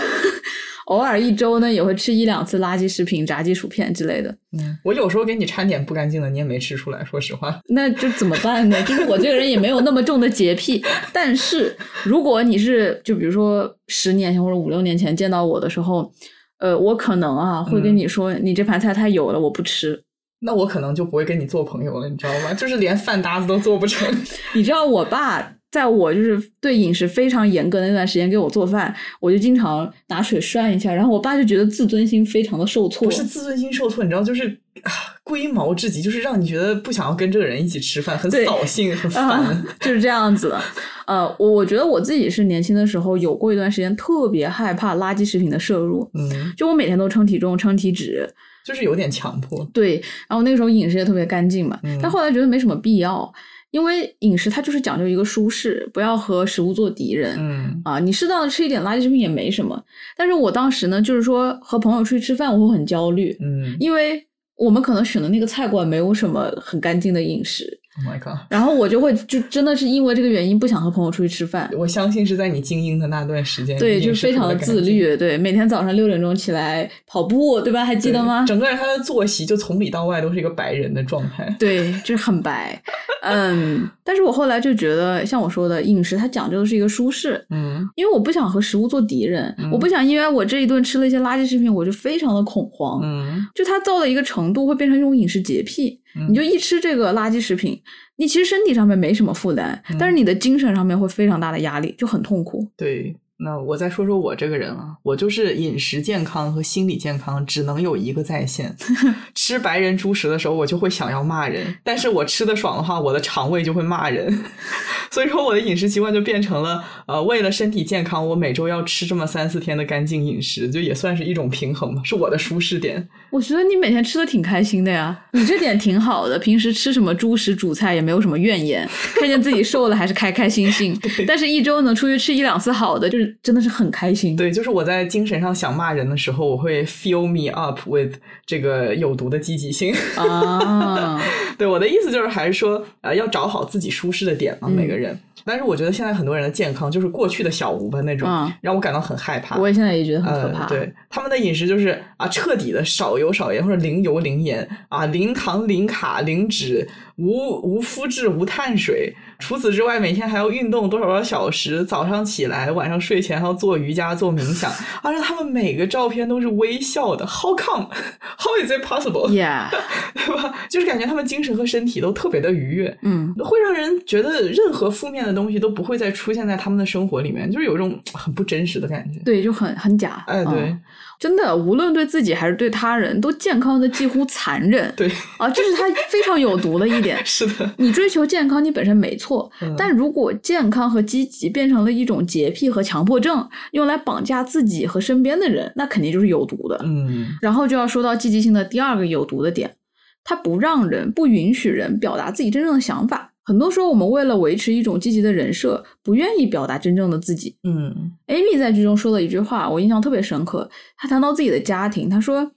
[0.89, 4.31] 偶尔一周呢也会吃一两次垃圾食品、炸鸡、薯片之类的。
[4.59, 7.61] 嗯我有时候给你掺点不干净的，你也没吃出来，说实话。
[7.69, 8.81] 那就怎么办呢？
[8.85, 10.83] 就是我这个人也没有那么重的洁癖，
[11.13, 16.11] 但是如果你是就比如说十年前或者五六年前见到我的时候，
[16.59, 20.03] 呃，我可能啊会跟你说，你这盘菜太油了，我不吃。
[20.41, 22.55] 那我可能就不会跟你做朋友了，你知道吗？
[22.55, 24.09] 就是连饭搭子都做不成。
[24.55, 33.05] 你知道我爸在我就是对饮食非常严格的那段时间给我做饭，我就经常拿水涮一下，然后我爸就觉得自尊心非常的受挫。
[33.07, 34.49] 不是自尊心受挫，你知道，就是
[34.83, 34.93] 啊，
[35.23, 39.29] 龟毛至极，就是让你觉得不想要跟这个人一起吃饭，很扫兴，很烦。
[39.29, 40.61] 啊， 就是这样子的。
[41.07, 48.27] 呃，我我觉得我自己是年轻的时候有过一段时间特别害怕垃圾食品的摄入，嗯，就我每天都称体重、称体脂，
[48.65, 49.67] 就是有点强迫。
[49.73, 53.31] 对，然后那个时候饮食也特别干净嘛，嗯但后来觉得没什么必要，
[53.71, 57.37] 因为饮食它就是讲究一个舒适，不要和食物做敌人。
[57.39, 59.83] 嗯啊，你适当的吃一点垃圾食品也没什么，
[60.17, 64.27] 但是我当时呢，就是说和朋友出去吃饭，我会很焦虑，嗯因为
[64.57, 68.39] 我们可能选的那个菜馆没有什么很干净的饮食，，Oh my god！
[68.49, 74.79] 然后我就会就真的是因为这个原因不想和朋友出去吃饭，我相信是在你精英的那段时间，对，就非常的自。
[74.79, 77.85] 律，对，每天早上六点钟起来跑步，对吧？
[77.85, 78.45] 还记记得吗？
[78.47, 81.53] 整个人他的作息就从里到外都是一个白人的状态。
[81.59, 82.81] 对，就是很白，
[83.23, 97.79] 嗯， 但是我后来就觉得，像我说的，饮食它讲究的是一个舒适，嗯因为我不想和食物做敌人，嗯我不想因为我这一顿吃了一些垃圾食品，我就非常的恐慌，嗯就它到了一个程度会变成一种饮食洁癖，嗯你就一吃这个垃圾食品，
[98.17, 102.67] 你其实身体上面没什么负担，嗯但是你的精神上面会非常大的压力，就很痛苦。
[102.77, 103.15] 对。
[103.41, 108.75] 那我再说说我这个人啊，我就是饮食健康和心理健康只能有一个在线。
[109.33, 114.45] 吃白人猪食的时候，我就会想要骂人；但是我吃的爽的话，我的肠胃就会骂人。
[115.13, 123.09] 所以说，我的饮食习惯就变成了，呃，为了身体健康，我每周要吃这么三四天的干净饮食，就也算是一种平衡吧，是我的舒适点。
[123.31, 126.37] 我觉得你每天吃的挺开心的呀，你这点挺好的。
[126.39, 130.99] 平时吃什么猪食主菜也没有什么怨言，看见自己瘦了还是开开心心。
[131.27, 134.37] 但是一周能出去吃一两次好的，就是真的是很开心。
[134.37, 138.15] 对，就是我在精神上想骂人的时候，我会 fill me up with
[138.47, 139.95] 这个有毒的积极性。
[140.17, 141.21] 啊，
[141.59, 145.19] 对，我的意思就是还是说，呃，要找好自己舒适的点嘛，嗯每个人。
[145.45, 149.57] 但是我觉得现在很多人的健康就是过去的小吴吧那种，嗯让我感到很害怕。
[149.57, 150.65] 我也现在也觉得很可怕。
[150.65, 150.69] 呃。
[150.69, 156.87] 对，他们的饮食就是啊，彻底的少油少盐或者零油零盐啊，零糖零卡零脂，
[157.17, 157.33] 无
[157.63, 159.15] 无麸质无碳水。
[159.39, 164.71] 除此之外，每天还要运动多少多少小时，早上起来，晚上睡前还要做瑜伽做冥想，
[165.03, 167.25] 而且他们每个照片都是微笑的。
[167.25, 167.89] How come?
[168.37, 169.71] How is it possible?，Yeah，
[170.15, 170.55] 对吧？
[170.69, 172.99] 就是感觉他们精神和身体都特别的愉悦。
[173.03, 179.21] 嗯，会让人觉得任何负面的东西都不会再出现在他们的生活里面，就是有一种很不真实的感觉。
[179.21, 180.25] 对，就很很假。
[180.27, 180.81] 哎，对、嗯
[181.19, 184.93] 真的，无论对自己还是对他人，都健康的几乎残忍。
[184.97, 187.21] 对，啊，这是他非常有毒的一点。
[187.27, 196.81] 是的，你追求健康，你本身没错，嗯但如果健康和积极变成了一种洁癖和强迫症，用来绑架自己和身边的人，那肯定就是有毒的。
[196.85, 199.75] 嗯然后就要说到积极性的第二个有毒的点，
[200.23, 203.33] 它不让人、不允许人表达自己真正的想法。
[203.49, 207.57] 很多时候，我们为了维持一种积极的人设，不愿意表达真正的自己。
[207.63, 210.69] 嗯 Amy 在剧中说了一句话，我印象特别深刻。
[210.99, 212.53] 她谈到自己的家庭，她说：“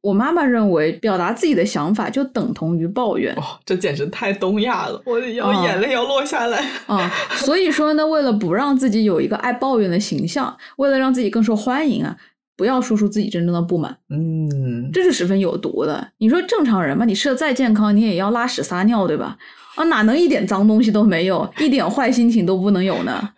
[0.00, 3.34] 我妈妈认为，表达自己的想法就等同于抱怨。
[3.34, 6.64] 哦，这简直太东亚了，我要哦眼泪要落下来。
[6.86, 12.16] 啊，所以说呢，为了不让自己有一个爱抱怨的形象，为了让自己更受欢迎啊，
[12.56, 16.12] 不要说出自己真正的不满，嗯，这是十分有毒的。
[16.18, 19.36] 你说正常人嘛，你吃的再健康，你也要拉屎撒尿，对吧？
[19.78, 23.30] 啊，哪能一点脏东西都没有，一点坏心情都不能有呢？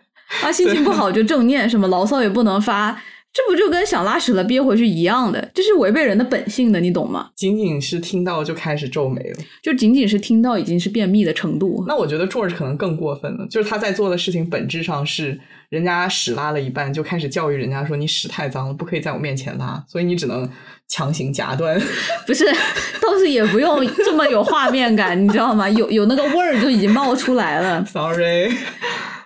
[0.43, 2.91] 啊，心情不好就正念，什么牢骚也不能发，
[3.31, 5.51] 这不就跟想拉屎了憋回去一样的？
[5.53, 7.29] 这是违背人的本性的，你懂吗？
[7.35, 9.39] 仅仅是听到就开始皱眉了。
[9.61, 11.83] 就仅仅是听到已经是便秘的程度。
[11.87, 15.39] 那我觉得 George 可能更过分了，就是他在做的事情本质上是
[15.71, 20.47] 人家屎拉了一半，就开始教育人家说你屎太脏了，不可以在我面前拉，所以你只能
[20.89, 21.79] 强行夹断。
[22.27, 22.45] 不是，
[23.01, 25.69] 倒是也不用这么有画面感，你知道吗？
[25.69, 27.85] 有有那个味儿就已经冒出来了。
[27.85, 28.53] Sorry，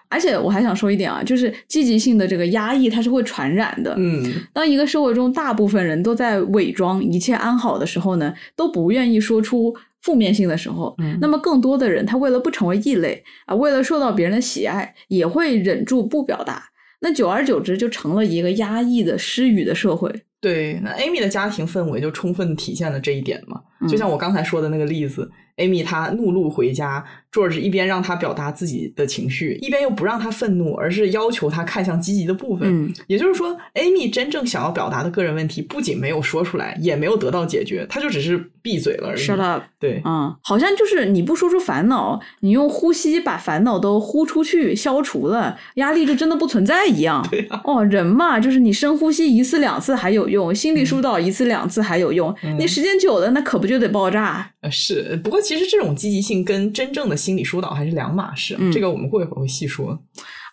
[0.07, 3.95] 而且我还想说一点啊，就是积极性的这个压抑，它是会传染的。
[3.97, 9.75] 嗯，当一个社会中大部分人都在伪装一切安好的时候呢，都不愿意说出
[10.05, 16.69] 负面性的时候，嗯那么更多的人他为了不成为异类啊，为了受到别人的喜爱，也会忍住不表达。
[17.01, 20.23] 那久而久之，就成了一个压抑的失语的社会。
[20.45, 23.59] 对，那 Amy 的家庭氛围就充分体现了这一点嘛。
[23.89, 32.85] 就嗯像我刚才说的那个例子，Amy 她怒路回家，George 一边让她表达自己的情绪，一边又不让她愤怒，而是要求她看向积极的部分。
[32.85, 39.19] 嗯，也就是说，Amy 真正想要表达的个人问题，不仅没有说出来，也没有得到解决，她就只是闭嘴了而已。
[39.19, 39.63] Shut up。
[39.79, 47.23] 对，嗯，好像就是你不说出烦恼，你用呼吸把烦恼都呼出去，消除了，压力就真的不存在一样。
[47.29, 54.47] 对啊哦，人嘛，就是你深呼吸一次两次还有用，心理疏导一次两次还有用，嗯你时间久了，那可不就得爆炸？
[54.61, 55.19] 呃是。
[55.23, 59.99] 不过其实这种积极性跟真正的心理疏导还是两码事这个我们过一会儿会细说。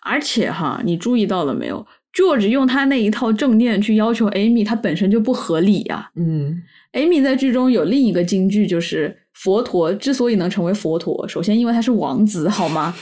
[0.01, 1.85] 而且哈，你注意到了没有
[2.15, 12.93] ？George 用他那一套正念去要求 Amy，他本身就不合理呀、嗯 Amy 在剧中有另一个金句，就是佛陀之所以能成为佛陀，首先因为他是王子，好吗？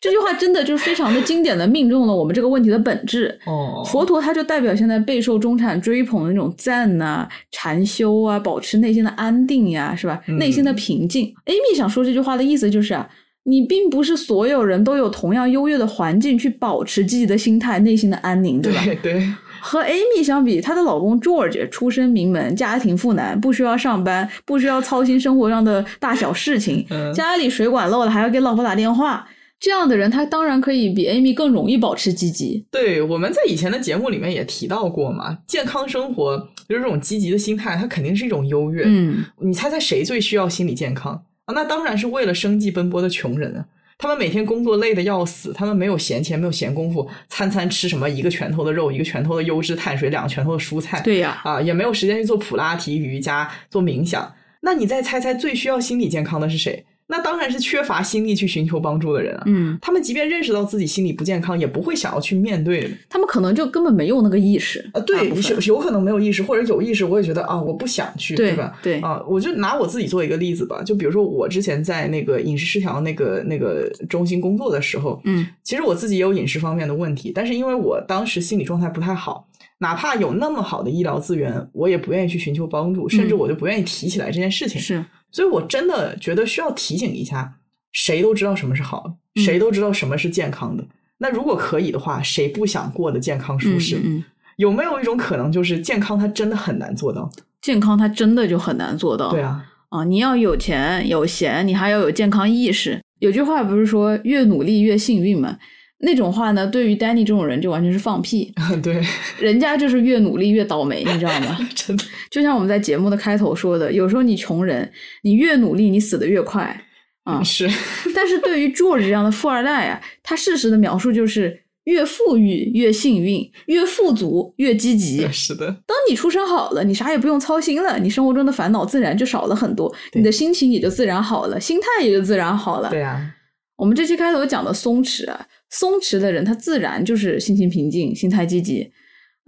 [0.00, 3.38] 这句话真的就是非常的经典的命中了我们这个问题的本质。
[3.46, 10.20] 哦，佛陀他就代表现在备受中产追捧的那种赞呐、禅修啊，保持内心的安定呀、是吧？
[10.28, 11.34] 嗯内心的平静。
[11.46, 13.08] Amy 想说这句话的意思就是啊，
[13.44, 18.82] 你并不是所有人都有同样优越的环境去保持积极的心态、内心的安宁，对吧？
[18.84, 29.26] 对对，和 Amy 相比，她的老公 George 出身名门，家庭富男，不需要上班，不需要操心生活上的大小事情，嗯家里水管漏了还要给老婆打电话。
[29.58, 32.66] 这样的人，他当然可以比 Amy 更容易保持积极。
[32.70, 36.36] 对，我们在以前的节目里面也提到过嘛，健康生活
[36.68, 38.84] 就是这种积极的心态，它肯定是一种优越。
[38.86, 41.54] 嗯，你猜猜谁最需要心理健康啊？
[41.54, 43.66] 那当然是为了生计奔波的穷人啊。
[43.98, 51.00] 他们每天工作累得要死，他们没有闲钱，没有闲工夫，餐餐吃什么一个拳头的肉，一个拳头的优质碳水，两个拳头的蔬菜。
[51.00, 54.30] 对呀、啊，也没有时间去做普拉提、瑜伽、做冥想。
[54.60, 56.84] 那你再猜猜，最需要心理健康的是谁？
[57.08, 59.42] 那当然是缺乏心力去寻求帮助的人啊。
[59.46, 62.90] 嗯，他们即便认识到自己心理不健康，也不会想要去面对。
[63.08, 64.88] 他们可能就根本没有那个意识。
[64.92, 68.76] 啊，对，有有可能没有意识，或者有意识，我也觉得啊，我不想去，对吧？
[68.82, 79.46] 对啊，我就拿我自己做一个例子吧，就比如说我之前在那个饮食失调那个那个中心工作的时候，嗯，其实我自己也有饮食方面的问题，但是因为我当时心理状态不太好，
[79.78, 84.80] 哪怕有那么好的医疗资源，我也不愿意去寻求帮助，甚至嗯我就不愿意提起来这件事情。
[84.80, 85.04] 是，
[85.36, 87.58] 所以我真的觉得需要提醒一下，
[87.92, 90.82] 谁都知道什么是好，嗯谁都知道什么是健康的。
[91.18, 93.96] 那如果可以的话，谁不想过得健康舒嗯适？
[93.96, 94.24] 嗯嗯，
[94.56, 97.30] 有没有一种可能，就是健康它真的很难做到？
[97.60, 99.30] 健康它真的就很难做到。
[99.30, 102.98] 对啊，啊，你要有钱有闲，你还要有健康意识。
[103.18, 105.58] 有句话不是说越努力越幸运吗？
[105.98, 108.52] 那种话呢，对于 Danny 这种人就完全是放屁。
[108.82, 109.02] 对，
[109.40, 111.56] 人家就是越努力越倒霉，你知道吗？
[111.74, 114.90] 真的，就像我们在节目的开头说的，有时候你穷人，
[115.22, 116.84] 你越努力，你死的越快
[117.24, 117.42] 啊。
[117.42, 117.68] 是，
[118.14, 125.26] 但是对于 George 这样的富二代啊，他事实的描述就是越富裕越幸运，越富足越积极。
[125.32, 132.90] 是的，当你出身好了，你啥也不用操心了，你生活中的烦恼自然就少了很多，你的心情也就自然好了，心态也就自然好了。
[132.90, 133.32] 对啊，
[133.76, 138.90] 我们这期开头讲的松弛啊，松弛的人他自然就是心情平静、心态积极。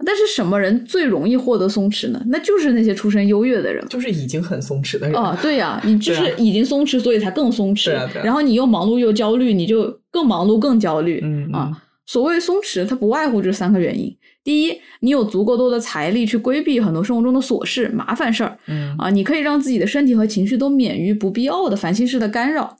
[0.05, 2.23] 但是什么人最容易获得松弛呢？
[2.27, 3.85] 那就是那些出身优越的人。
[3.89, 5.13] 就是已经很松弛的人。
[5.13, 7.87] 哦，对呀、你就是已经松弛，所以才更松弛。
[7.87, 11.19] 对啊对啊然后你又忙碌又焦虑，你就更忙碌更焦虑。
[11.21, 22.77] 嗯啊，所谓松弛，它不外乎这三个原因：第一，你有足够多的财力去规避很多生活中的琐事、麻烦事儿嗯啊，你可以让自己的身体和情绪都免于不必要的烦心事的干扰，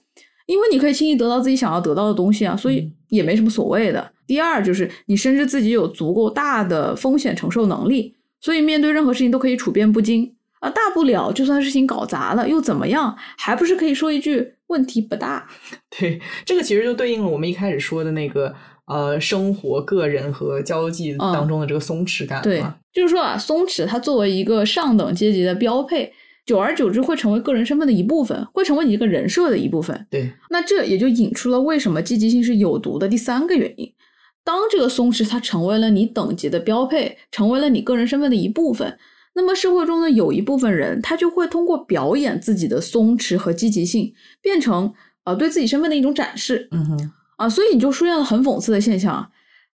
[0.50, 4.12] 因为你可以轻易得到自己想要得到的东西啊，所以嗯也没什么所谓的。
[4.26, 10.34] 第二，就是你深知自己有足够大的风险承受能力，所以面对任何事情都可以处变不惊。
[10.60, 13.16] 啊，大不了就算事情搞砸了又怎么样？
[13.38, 15.48] 还不是可以说一句问题不大。
[15.98, 18.54] 对，这个其实就对应了我们一开始说的那个
[18.86, 22.42] 呃，生活、个人和交际当中的这个松弛感。
[22.42, 22.62] 对，
[22.92, 26.12] 就是说啊，松弛它作为一个上等阶级的标配，
[26.46, 30.06] 久而久之会成为个人身份的一部分，会成为你这个人设的一部分。
[30.10, 33.92] 对，那这也就引出了为什么积极性是有毒的第三个原因。
[34.42, 38.98] 当这个松弛它成为了你等级的标配，成为了你个人身份的一部分，
[39.34, 44.92] 那么社会中的有一部分人，他就会通过表演自己的松弛和积极性，变成
[45.24, 46.68] 呃对自己身份的一种展示。
[46.72, 49.28] 嗯哼，啊，所以你就出现了很讽刺的现象啊。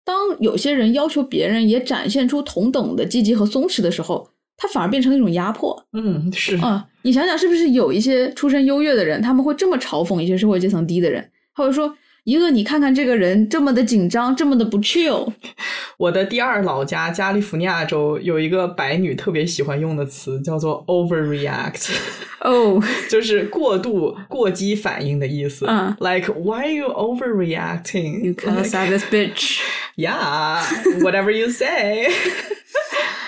[0.04, 5.86] 当有些人要求别人也展现出同等的积极和松弛的时候，他反而变成了一种压迫。
[5.92, 11.96] 嗯，是啊，你想想是不是有一些出身优越的人，他们会这么嘲讽一些社会阶层低的人，或者说。
[12.26, 15.32] 一个，你看看这个人这么的紧张，这么的不 chill。
[15.96, 21.88] 我的第二老家加利福尼亚州有一个白女特别喜欢用的词，叫做 overreact。
[22.42, 25.66] 哦，就是过度、过激反应的意思。
[25.68, 28.24] 嗯，like why are you overreacting?
[28.24, 29.60] You kind of savage bitch.
[29.94, 30.60] Yeah,
[31.02, 32.08] whatever you say.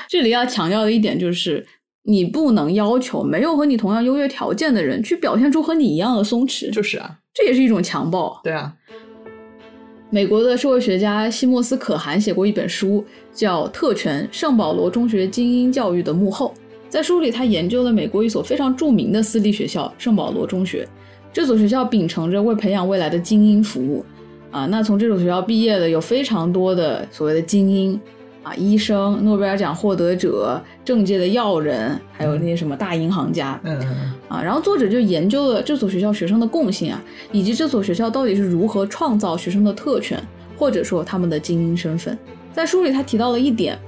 [0.09, 1.65] 这里要强调的一点就是，
[2.05, 6.73] 你不能要求没有和你同样优越条件的人去表现出和你一样的松弛。
[6.73, 7.19] 就是啊。
[7.35, 8.41] 这也是一种强暴。
[8.43, 8.75] 对啊，
[10.11, 16.53] 美国的社会学家西莫斯可汗写过一本书，叫《特权：圣保罗中学精英教育的幕后》。
[16.89, 20.89] 在书里，他研究了美国一所非常著名的私立学校——圣保罗中学。
[21.33, 24.05] 这所学校秉承着为培养未来的精英服务。
[24.51, 28.01] 啊，那从这所学校毕业的有非常多的所谓的精英。
[28.49, 40.19] 啊，医生、诺贝尔奖获得者、政界的要人，还有那些什么大银行家，嗯嗯啊，然后作者就研究了这所学校学生的共性啊，以及这所学校到底是如何创造学生的特权，
[40.57, 42.17] 或者说他们的精英身份。
[42.55, 43.79] 在书里他提到了一点，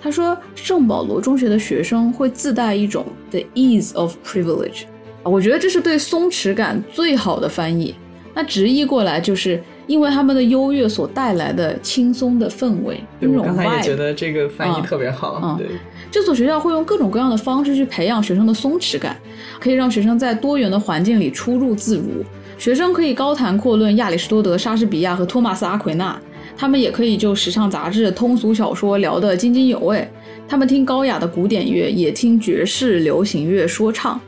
[0.00, 4.84] 他说圣保罗中学的学生会自带一种 the ease of privilege，
[5.22, 7.94] 啊，我觉得这是对松弛感最好的翻译。
[8.32, 9.62] 那直译过来就是。
[9.86, 15.56] 因为他们的优越所带来的轻松的氛围，我刚才也觉得这个翻译特别好。
[15.58, 15.66] 对，
[16.10, 19.16] 这所学校会用各种各样的方式去培养学生的松弛感，
[19.60, 22.24] 可以让学生在多元的环境里出入自如。
[22.58, 26.18] 学生可以高谈阔论亚里士多德、莎士比亚和托马斯·阿奎那，
[26.56, 30.08] 他们也可以就时尚杂志、通俗小说聊得津津有味。
[30.48, 34.20] 他们听高雅的古典乐，也听爵士、流行乐、说唱。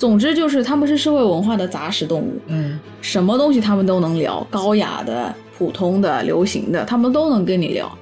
[0.00, 7.98] 总之就是，他们是社会文化的杂食动物，嗯，什么东西他们都能聊，高雅的、普通的、流行的，他们都能跟你聊。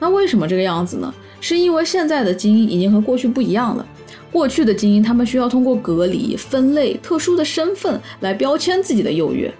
[0.00, 1.12] 那为什么这个样子呢？
[1.42, 3.86] 是因为现在的精英已经和过去不一样了。
[4.30, 9.52] 过去的精英，他们需要通过隔离、分类、特殊的身份来标签自己的优越。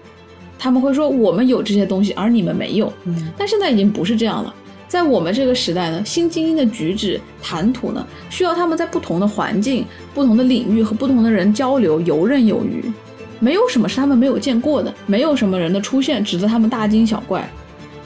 [0.57, 2.91] 他们会说我们有这些东西，而你们没有。
[3.03, 4.51] 嗯，但现在已经不是这样了。
[4.93, 9.83] 在我们这个时代呢，新精英的举止谈吐呢，需要他们在不同的环境、
[10.13, 12.93] 不同的领域和不同的人交流游刃有余。
[13.39, 17.49] 没有什么是他们没有见过的，没有什么人的出现值得他们大惊小怪。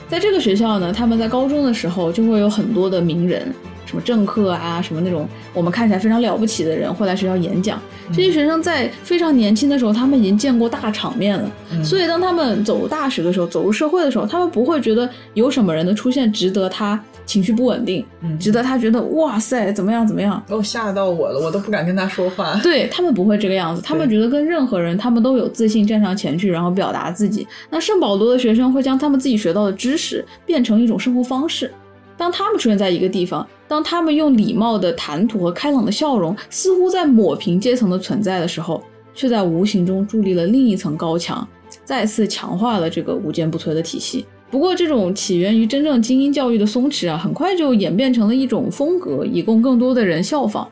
[0.07, 3.53] 在这个学校呢，他们在高中的时候就会有很多的名人。
[3.87, 7.81] 什么政客啊，什么那种我们看起来非常了不起的人会来学校演讲。
[8.13, 11.49] 这些学生在非常年轻的时候，他们已经见过大场面了。
[11.83, 18.05] 所以当他们走入大学的时候，走入社会的时候，他们不会觉得有什么人的出现值得他情绪不稳定，
[18.39, 20.41] 值得他觉得哇塞怎么样怎么样。
[20.49, 22.57] 哦，吓到我了，我都不敢跟他说话。
[22.63, 27.45] 对他们不会这个样子，他们觉得跟任何人，他们都有自信站上前去，然后表达自己。
[27.69, 31.71] 那圣保罗的学生会将他们自己学到的知识变成一种生活方式。
[32.15, 38.81] 当他们出现在一个地方，当他们用礼貌的谈吐和开朗的笑容，似乎在抹平阶层的存在的时候，
[39.13, 41.45] 却在无形中筑立了另一层高墙，
[41.83, 44.25] 再次强化了这个无坚不摧的体系。
[44.49, 50.65] 不过，这种起源于真正精英教育的松弛啊，很快就演变成了一种风格，以供更多的人效仿，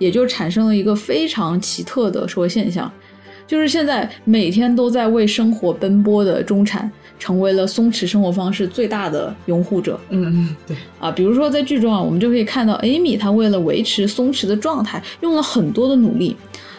[0.00, 2.90] 也就产生了一个非常奇特的社会现象，
[3.46, 6.90] 就是现在每天都在为生活奔波的中产。
[7.20, 10.00] 成为了松弛生活方式最大的拥护者。
[10.08, 16.34] 嗯嗯，对啊，比如说在剧中啊，我们就可以看到 Amy 她为了维持松弛的状态，用了很多的努力。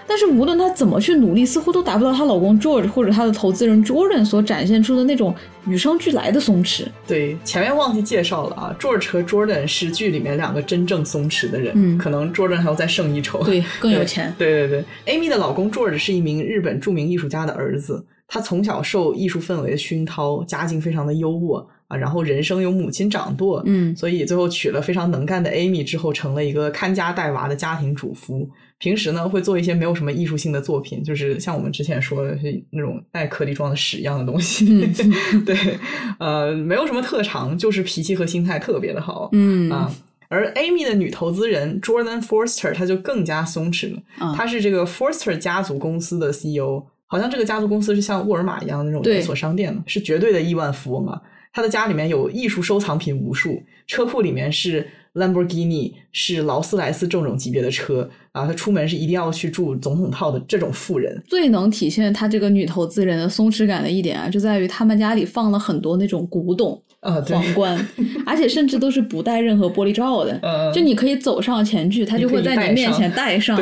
[0.07, 5.33] 但是无论她怎么去努力，似乎都达不到她老公 George 或者她的投资人 Jordan 所展现出的那种
[5.67, 6.85] 与生俱来的松弛。
[7.07, 11.71] 对，前面忘记介绍了啊，George 和 Jordan 是剧里面两个真正松弛的人。
[11.75, 13.41] 嗯，可能 Jordan 还要再胜一筹。
[13.43, 14.33] 对，更有钱。
[14.37, 18.03] 对对对，Amy 的老公 George 是一名日本著名艺术家的儿子。
[18.33, 28.49] 他从小受艺术氛围的熏陶，家境非常的优渥啊，然后人生由母亲掌舵，嗯，所以最后娶了非常能干的 Amy 之后，成了一个看家带娃的家庭主妇。
[28.77, 34.65] 平时呢，会做一些没有什么艺术性的作品，就是像我们之前说的是那种带颗粒状的屎一样的东西。
[35.45, 35.77] 对，
[36.17, 39.27] 呃，没有什么特长，就是脾气和心态特别的好。
[39.33, 39.93] 嗯啊。
[40.29, 44.01] 而 Amy 的女投资人 Jordan Forster，她就更加松弛了。
[44.17, 51.21] 啊他是这个 Forster 家族公司的 CEO，好像这个家族公司是像沃尔玛一样的那种连锁商店嘛，是绝对的亿万富翁啊。
[51.51, 58.47] 他的家里面有艺术收藏品无数，车库里面是 Lamborghini，是劳斯莱斯这种级别的车啊。
[58.47, 61.21] 他出门是一定要去住总统套的这种富人。
[61.27, 67.87] 最能体现他这个女投资人的松弛感的一点啊，就在于他们家里放了很多那种古董啊，对，皇冠，
[68.25, 70.39] 而且甚至都是不带任何玻璃罩的。
[70.41, 73.61] 嗯，就你可以走上前去，他就会在你面前戴上。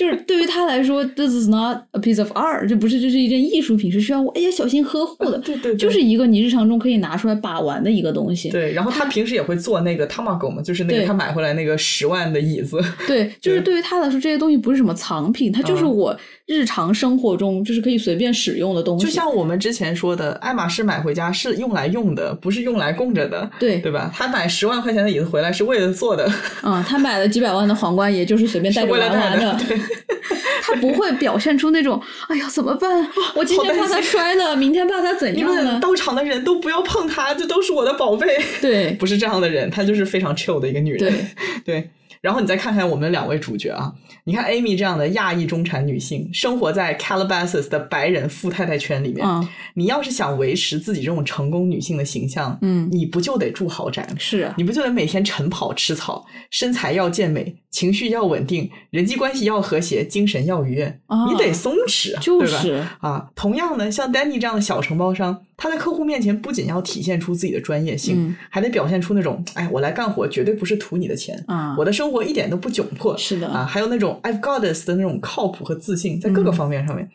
[0.00, 5.38] 对，就是对于他来说，this is not a piece of art，这不是这是一件艺术品，是需要我哎呀小心呵护的。
[5.38, 8.48] 对对对，就是一个你日常中可以拿出来把玩的一个东西。
[8.48, 12.80] 对，然后他平时也会做那个 Tamago 嘛，就是那个他买回来那个十万的椅子。
[13.06, 16.16] 对， 就是对于他来说，这些东西不是什么藏品，它就是嗯我
[16.46, 19.04] 日常生活中就是可以随便使用的东西。
[19.04, 24.10] 就像我们之前说的，爱马仕买回家是用来用的，不是用来供着的，对对吧？
[24.14, 26.30] 他买十万块钱的椅子回来是为了做的，
[26.62, 29.58] 嗯、他买了几百万的皇冠，也就是随便带着是为了玩玩戴的。
[29.66, 29.78] 对，
[30.62, 33.08] 他不会表现出那种，哎呀，怎么办？
[33.34, 35.78] 我今天怕他摔了，明天怕他怎样了？
[35.80, 38.38] 到场的人都不要碰他，这都是我的宝贝。
[38.60, 40.98] 对 不是这样的人，她就是非常 chill 的一个女人。
[41.00, 41.24] 对
[41.64, 41.90] 对
[42.20, 43.92] 然后你再看看我们两位主角啊，
[44.24, 54.06] 你看 Amy 这样的亚裔中产女性，生活在 Calabasas 的白人富太太圈里面，嗯你要是想维持自己这种成功女性的形象，嗯你不就得住豪宅？
[54.18, 62.20] 是啊，你不就得每天晨跑吃草，身材要健美，情绪要稳定，人际关系要和谐，精神要愉悦，啊你得松弛，对吧？
[62.20, 73.46] 就是啊，同样呢，像 Danny 这样的小承包商，他在客户面前不仅要体现出自己的专业性，嗯还得表现出那种，哎，我来干活绝对不是图你的钱，啊我的生活一点都不窘迫，是的。
[73.48, 76.52] 啊，还有那种 I've got this 的那种靠谱和自信，在各个嗯。
[76.52, 77.08] 方面上面。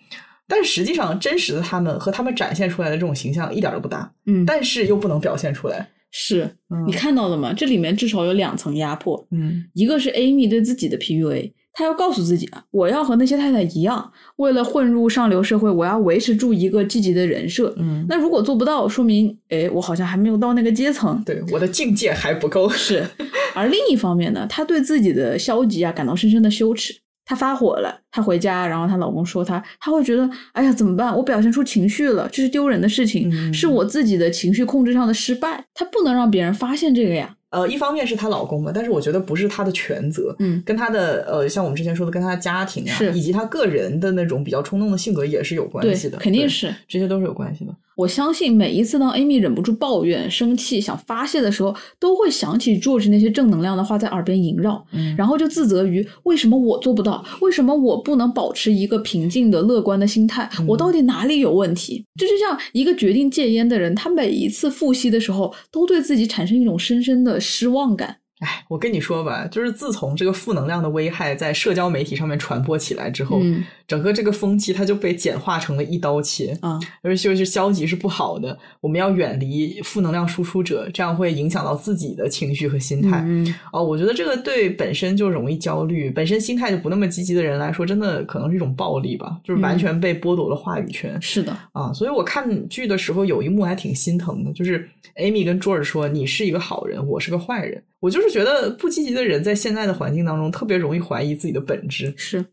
[0.47, 5.89] 但实际上，真实的他们和他们展现出来的这种形象一点都不搭，嗯，但是又不能表现出来。
[6.11, 6.85] 是嗯。
[6.87, 7.51] 你看到了吗？
[7.51, 9.65] 这里面至少有两层压迫，嗯。
[9.73, 17.75] 一个是 Amy 对自己的 PUA，她要告诉自己啊，我要和那些太太一样，为了混入上流社会，我要维持住一个积极的人设。
[17.77, 21.21] 嗯，那如果做不到，说明哎，我好像还没有到那个阶层。
[21.25, 22.69] 对，我的境界还不够。
[22.69, 23.05] 是，
[23.53, 26.95] 而另一方面呢，她对自己的消极啊感到深深的羞耻。
[27.27, 31.13] 她发火了，她回家，然后她老公说她，她会觉得，哎呀，怎么办？
[31.13, 37.35] 我表现出情绪了，这是丢人的事情，嗯是我自己的情绪控制上的失败，她不能让别人发现这个呀。
[37.51, 46.73] 呃，一方面是她老公嘛，但是我觉得不是她的全责，嗯跟她的呃，像我们之前说的，跟她的家庭啊，以及她个人的那种比较冲动的性格也是有关系的，，对肯定是。
[46.87, 47.73] 这些都是有关系的。
[47.95, 62.05] 我相信每一次当 Amy 忍不住抱怨、生气、想发泄的时候，都会想起 George 那些正能量的话在耳边萦绕，嗯然后就自责于为什么我做不到，为什么我不能保持一个平静的、乐观的心态，嗯我到底哪里有问题？
[62.19, 68.17] 这就像一个决定戒烟的人，他每一次复吸的时候，都对自己产生一种深深的失望感。
[68.39, 76.57] 哎，我跟你说吧，就是自从这个负能量的危害在社交媒体上面传播起来之后，嗯整个这个风气它就被简化成了一刀切。
[76.61, 83.23] 啊，而且就是消极是不好的，我们要远离负能量输出者，这样会影响到自己的情绪和心态。
[83.25, 91.17] 嗯哦，我觉得这个对本身就容易焦虑、本身心态就不那么积极的人来说，真的可能是一种暴力吧，就是完嗯全被剥夺了话语权。
[91.21, 102.13] 是的，啊，所以我看剧的时候有一幕还挺心疼的，就是 Amy 跟 George 说：“你是一个好人，我是个坏人。”我就是觉得不积极的人在现在的环境当中特别容易怀疑自己的本质。
[102.15, 102.45] 是。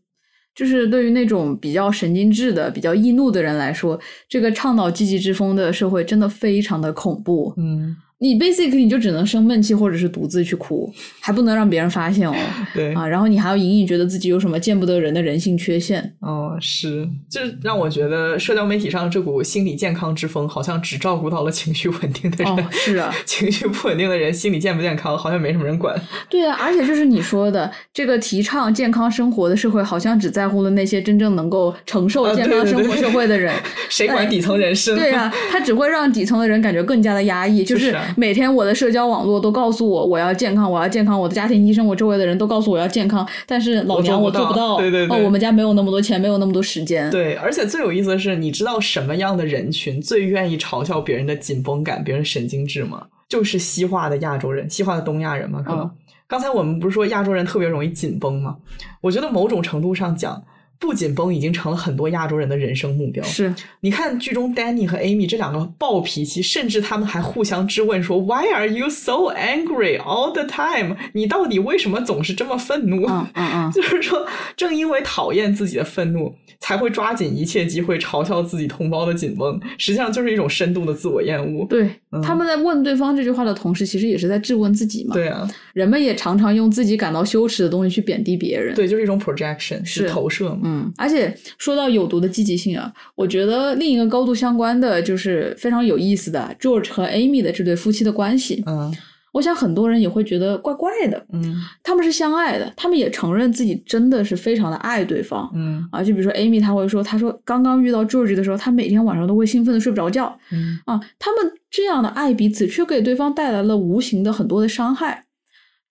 [0.55, 7.53] 就是对于那种比较神经质的、比较易怒的人来说，这个倡导积极之风的社会真的非常的恐怖。
[7.57, 10.89] 嗯，你 basically 你就只能生闷气或者是独自去哭，
[11.19, 12.33] 还不能让别人发现哦。
[12.73, 16.15] 对，啊，然后你还要隐隐觉得自己有什么见不得人的人性缺陷。
[16.21, 22.53] 哦，是，这让我觉得社交媒体上这股心理健康之风，好像只照顾到了情绪稳定的人。
[22.53, 25.93] 哦，是啊， 情绪不稳定的人，心理健不健康，好像没什么人管。
[26.29, 33.53] 对啊，而且就是你说的这个提倡健康生活的社会，好像只在乎了那些真正能够承受啊健康生活社会的人。
[33.89, 34.99] 谁管底层人士呢？
[34.99, 37.65] 对啊， 他只会让底层的人感觉更加的压抑。
[37.65, 44.75] 就就是是啊每天我的社交网络都告诉我我要健康，我要健康，我的家庭医生，我周围的人都告诉我要健康，但是老娘我做不到。
[44.75, 47.09] 到对对对哦，我们家没有那么多钱，没有那么多时间。
[47.09, 53.03] 对，而且最有意思的是，你知道什么样的人群最愿意嘲笑别人的紧绷感、别人神经质吗？
[53.27, 55.61] 就是西化的亚洲人，西化的东亚人嘛。
[55.61, 55.91] 可能、嗯
[56.25, 58.55] 刚才我们不是说亚洲人特别容易紧绷吗？
[59.01, 60.41] 我觉得某种程度上讲，
[60.83, 63.23] 不紧绷已经成了很多亚洲人的人生目标。
[63.23, 70.97] 是你看剧中 Danny 和 Amy 这两个暴脾气，甚至他们还互相质问说：“Why are you so angry all the time？
[71.13, 74.27] 你到底为什么总是这么愤怒？”嗯嗯嗯 就是说，
[74.57, 79.57] 正因为讨厌自己的愤怒，才会抓紧一切机会嘲笑自己同胞的紧绷。
[79.77, 81.65] 实际上就是一种深度的自我厌恶。
[81.69, 85.13] 对，嗯他们在问对方这句话的同时，其实也是在质问自己嘛。
[85.13, 88.75] 对啊，人们也常常用自己感到羞耻的东西去贬低别人。
[88.75, 90.59] 对，就是一种 projection，是投射嘛。
[90.63, 98.63] 嗯，而且说到有毒的积极性啊，我觉得另一个高度相关的就是非常有意思的 George 和 Amy 的这对夫妻的关系。
[98.65, 98.93] 嗯
[99.33, 101.25] 我想很多人也会觉得怪怪的。
[101.33, 105.49] 嗯他们是相爱的，他们也承认自己真的是非常的爱对方。
[105.55, 111.01] 嗯啊，就比如说 Amy，他会说，他说刚刚遇到 George 的时候，他每天晚上都会兴奋的睡不着觉嗯啊。
[111.17, 115.25] 他们这样的爱彼此，却给对方带来了无形的很多的伤害。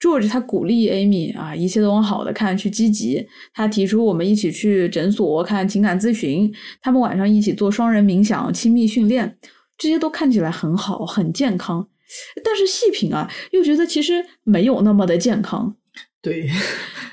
[0.03, 3.25] George 他鼓励 Amy 啊，一切都往好的看，去积极。
[3.55, 9.39] 他提出我们一起去诊所看情感咨询，他们晚上一起做双人冥想、亲密训练，
[9.79, 11.87] 这些都看起来很好，很健康。
[12.43, 15.77] 但是细品啊，又觉得其实没有那么的健康。
[16.21, 16.51] 对，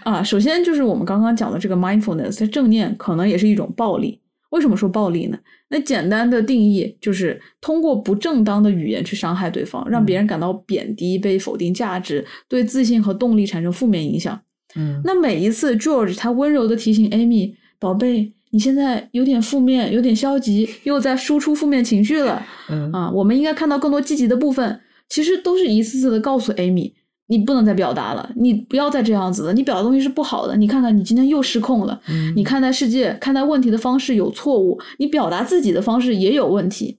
[0.03, 4.18] 啊，首先就是我们刚刚讲的这个 mindfulness，它正念可能也是一种暴力。
[4.49, 5.38] 为什么说暴力呢？
[5.69, 14.39] 那简单的定义就是通过不正当的语言去伤害对方，让别人感到贬低、被否定价值，对自信和动力产生负面影响。
[14.76, 22.45] 嗯那每一次 George 他温柔的提醒 Amy，宝贝，你现在有点负面，有点消极，又在输出负面情绪了。
[22.69, 24.80] 嗯啊，我们应该看到更多积极的部分。
[25.07, 26.93] 其实都是一次次的告诉 Amy，
[27.30, 30.57] 你不能再表达了，你不要再这样子了，你表达东西是不好的。
[30.57, 36.97] 你看看你今天又失控了，嗯你看待世界、看待问题的方式有错误，你表达自己的方式也有问题。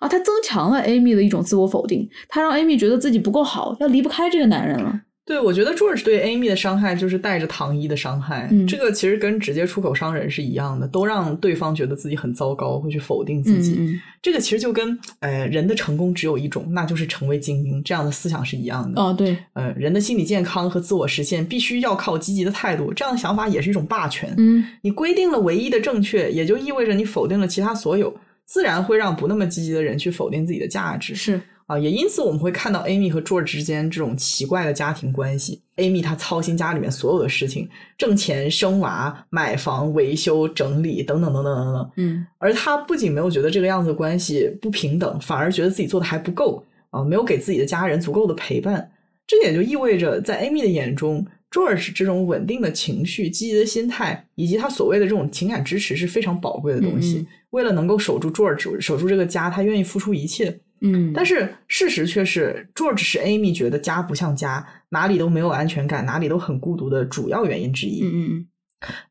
[0.00, 5.00] 啊，他增强了 Amy 的一种自我否定，他让 Amy 觉得自己不够好，要离不开这个男人了。
[5.28, 13.78] 对，我觉得 George 对 Amy 的伤害就是带着糖衣的伤害，嗯这个其实跟直接出口伤人是一样的，都让对方觉得自己很糟糕，会去否定自己。
[14.22, 18.98] 这个其实就跟呃人的成功只有一种，那就是成为精英这样的思想是一样的。
[18.98, 24.32] 哦，对，呃，人的心理健康和自我实现必须要靠积极的态度，这样的想法也是一种霸权。
[24.38, 31.14] 嗯你规定了唯一的正确，也就意味着你否定了其他所有，自然会让不那么积极的人去否定自己的价值。
[31.14, 31.38] 是，
[31.68, 35.60] 啊，也因此我们会看到 Amy 和 George 之间这种奇怪的家庭关系。
[35.76, 37.68] Amy 她操心家里面所有的事情，
[37.98, 41.90] 挣钱、生娃、买房、维修、整理等等等等等等。
[41.96, 48.90] 嗯而她不仅没有觉得这个样子的关系不平等，反而觉得自己做的还不够啊，没有给自己的家人足够的陪伴。
[49.26, 57.18] 这也就意味着，在 Amy 的眼中，George 这种稳定的情绪、积极的心态，以及他所谓的这种情感支持是非常宝贵的东西。
[57.18, 60.58] 嗯嗯为了能够守住 George，守住这个家，他愿意付出一切。
[60.80, 68.02] 嗯，但是事实却是，George 是 Amy 觉得家不像家，哪里都没有安全感，哪里都很孤独的主要原因之一。
[68.02, 68.28] 嗯嗯。
[68.30, 68.46] 嗯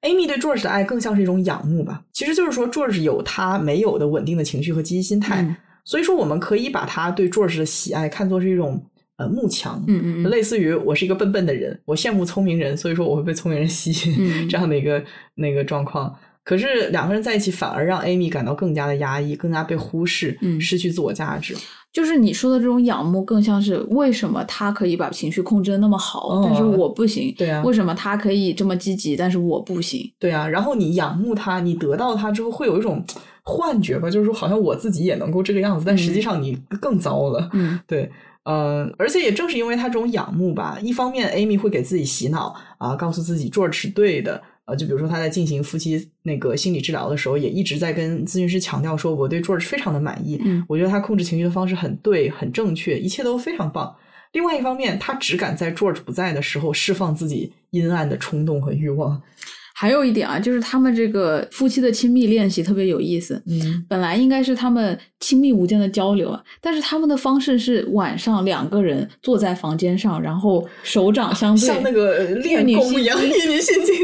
[0.03, 5.53] Amy 对 George 的爱更像是一种仰慕吧，其实就是说 George 有他没有的稳定的情绪和积极心态，嗯。
[5.83, 8.81] 所以说我们可以把他对 George 的喜爱看作是一种
[9.17, 10.29] 呃慕强，嗯嗯嗯。
[10.29, 14.47] 类似于我是一个笨笨的人，我羡慕聪明人，所以说我会被聪明人吸引、嗯。
[14.47, 15.03] 这样的一个
[15.35, 16.15] 那个状况。
[16.47, 21.53] 可是两个人在一起反而让 Amy 感到更加的压抑，更加被忽视，嗯失去自我价值。
[21.91, 27.35] 就是你说的这种仰慕，更像是为什么他可以把情绪控制的那么好，哦但是我不行？
[27.37, 30.09] 对啊为什么他可以这么积极，但是我不行？
[30.17, 33.03] 对啊，然后你仰慕他，你得到他之后，会有一种
[33.43, 37.49] 幻觉吧，就是说好像我自己也能够这个样子，但实际上你更糟了。
[37.51, 38.09] 嗯对，
[38.45, 44.41] 呃，而且也正是因为他这种仰慕吧，一方面 Amy 会给自己洗脑啊，告诉自己 George 是对的。
[44.67, 53.95] 呃，就比如说他在进行夫妻那个心理治疗的时候，也一直在跟咨询师强调说，我对 George 非常的满意，嗯我觉得他控制情绪的方式很对、很正确，一切都非常棒。
[54.33, 59.21] 另外一方面，他只敢在 George 不在的时候释放自己阴暗的冲动和欲望。
[59.73, 63.41] 还有一点啊，就是他们这个夫妻的亲密练习特别有意思。
[63.47, 73.95] 嗯本来应该是他们亲密无间的交流啊，但是他们的方式是晚上两个人坐在房间上，然后手掌相对，像那个呃练功一样，经一女性经，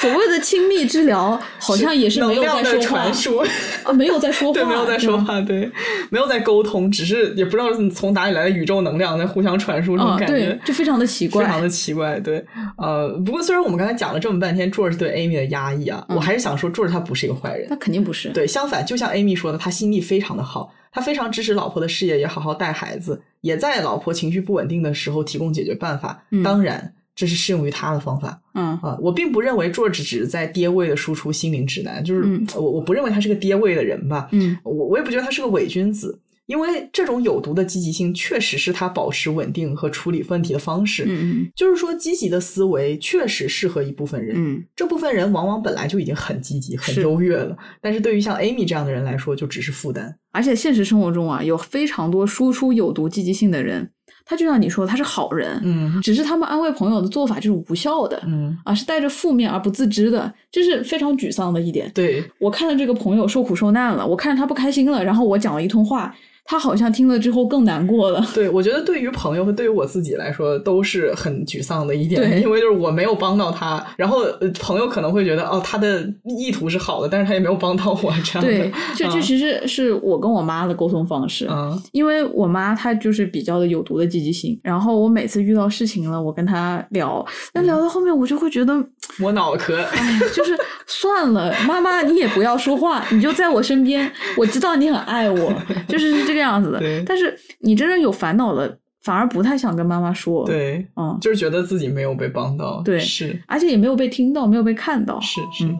[0.00, 3.38] 所谓的亲密治疗，好像也是没有在说话传输。
[3.82, 4.98] 啊，没有在说话， 对，没有在。
[4.98, 5.70] 说话，对，
[6.10, 10.34] 没有在沟通，只是也不知道是从哪里来的宇宙能量在互相传输这种啊，感觉。
[10.34, 12.44] 对，就非常的奇怪，非常的奇怪，对，
[12.76, 18.30] 呃，不过虽然我们刚才讲了这么半天 George 对 Amy 的压抑啊，嗯我还是想说 George 他不是一个坏人那，肯定不是。
[18.30, 26.24] 对，相反，就像 Amy 说的，他心地非常的好，他非常支持老婆的事业，也好好带孩子，也在老婆情绪不稳定的时候提供解决办法。
[26.30, 36.18] 嗯当然，这是适用于他的方法嗯啊、我并不认为 George 只是在爹位的输出心灵指南，就是、嗯我我不认为他是个爹位的人吧，嗯我我也不觉得他是个伪君子。
[36.46, 41.04] 因为这种有毒的积极性确实是他保持稳定和处理问题的方式。
[41.08, 50.16] 嗯就是说，积极的思维确实适合一部分人，嗯这部分人往往本来就已经很积极、很是优越了，但是对于像 Amy 这样的人来说，就只是负担。
[50.32, 53.90] 而且现实生活中啊，有非常多输出有毒积极性的人，
[54.26, 61.90] 他就像你说，他是好人，嗯只是他们安慰朋友的做法就是无效的，嗯，啊，是带着负面而不自知的，这是非常沮丧的一点。
[61.94, 66.14] 对，我看到这个朋友受苦受难了，我看着他不开心了，然后我讲了一通话，
[66.46, 68.24] 他好像听了之后更难过了。
[68.34, 78.42] 对，我觉得对于朋友和对于我自己来说都是很沮丧的一点，对因为就是我没有帮到他，然后呃朋友可能会觉得哦，他的意图是好的，但是他也没有帮到我这样的。
[78.42, 81.46] 对，这这嗯其实是我跟我妈的沟通方式。
[81.50, 88.74] 嗯因为我妈她就是比较的有毒的积极性，然后我每次遇到事情了，我跟她聊，但聊到后面我就会觉得，
[89.20, 89.82] 我脑壳。
[89.82, 90.56] 哎，就是
[90.86, 95.52] 算了，妈妈你也不要说话，你就在我身边，我知道你很爱我，
[95.88, 96.80] 就是是这个样子的。
[97.04, 102.82] 但是你真正有烦恼了，反而不太想跟妈妈说，，对，嗯，就是觉得自己没有被帮到。
[102.84, 105.64] 对是而且也没有被听到，没有被看到，是是。
[105.64, 105.78] 嗯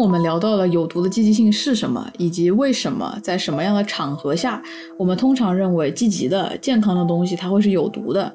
[0.00, 4.62] 我们聊到了有毒的积极性是什么，以及为什么在什么样的场合下，
[4.98, 8.34] 我们通常认为积极的、健康的东西它会是有毒的。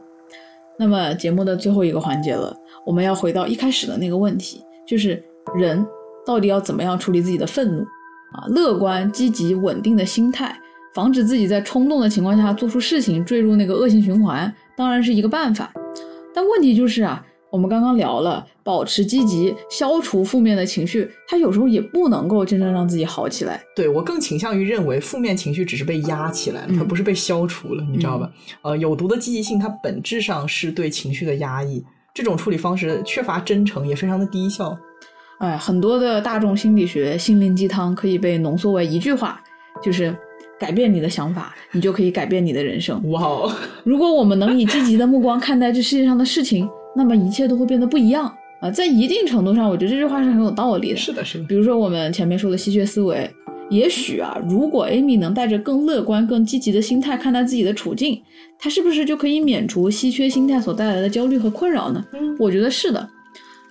[0.77, 2.55] 那么节目的最后一个环节了，
[2.85, 5.21] 我们要回到一开始的那个问题，就是
[5.55, 5.83] 人
[6.23, 7.81] 到底要怎么样处理自己的愤怒
[8.33, 8.45] 啊？
[8.49, 10.55] 乐观、积极、稳定的心态，
[10.93, 15.73] 防止自己在冲动的情况下做出事情，坠入那个恶性循环，当然是一个办法。
[16.33, 23.61] 但问题就是啊，我们刚刚聊了，保持积极，消除负面的情绪，它有时候也不能够真正让自己好起来。
[23.75, 28.27] 对我更倾向于认为负面情绪只是被压起来它不是被消除了，你知道吧？
[28.63, 34.75] 呃，有毒的积极性它本质上是对情绪的压抑，这种处理方式缺乏真诚，也非常的低效。
[35.37, 39.39] 哎，很多的大众心理学心灵鸡汤可以被浓缩为一句话，
[39.83, 40.11] 就是
[40.59, 42.99] 改变你的想法，你就可以改变你的人生。
[43.11, 48.33] 哇哦，如果我们能以积极的目光看待这世界上的事情，那么一切都会变得不一样
[48.65, 48.71] 啊！
[48.71, 50.97] 在一定程度上，我觉得这句话是很有道理的。
[50.97, 53.29] 是的，是的，比如说我们前面说的稀缺思维，
[53.69, 58.19] 也许啊，如果 Amy 能带着更乐观、更积极的心态看待自己的处境，
[58.57, 62.03] 她是不是就可以免除稀缺心态所带来的焦虑和困扰呢？
[62.13, 63.07] 嗯我觉得是的。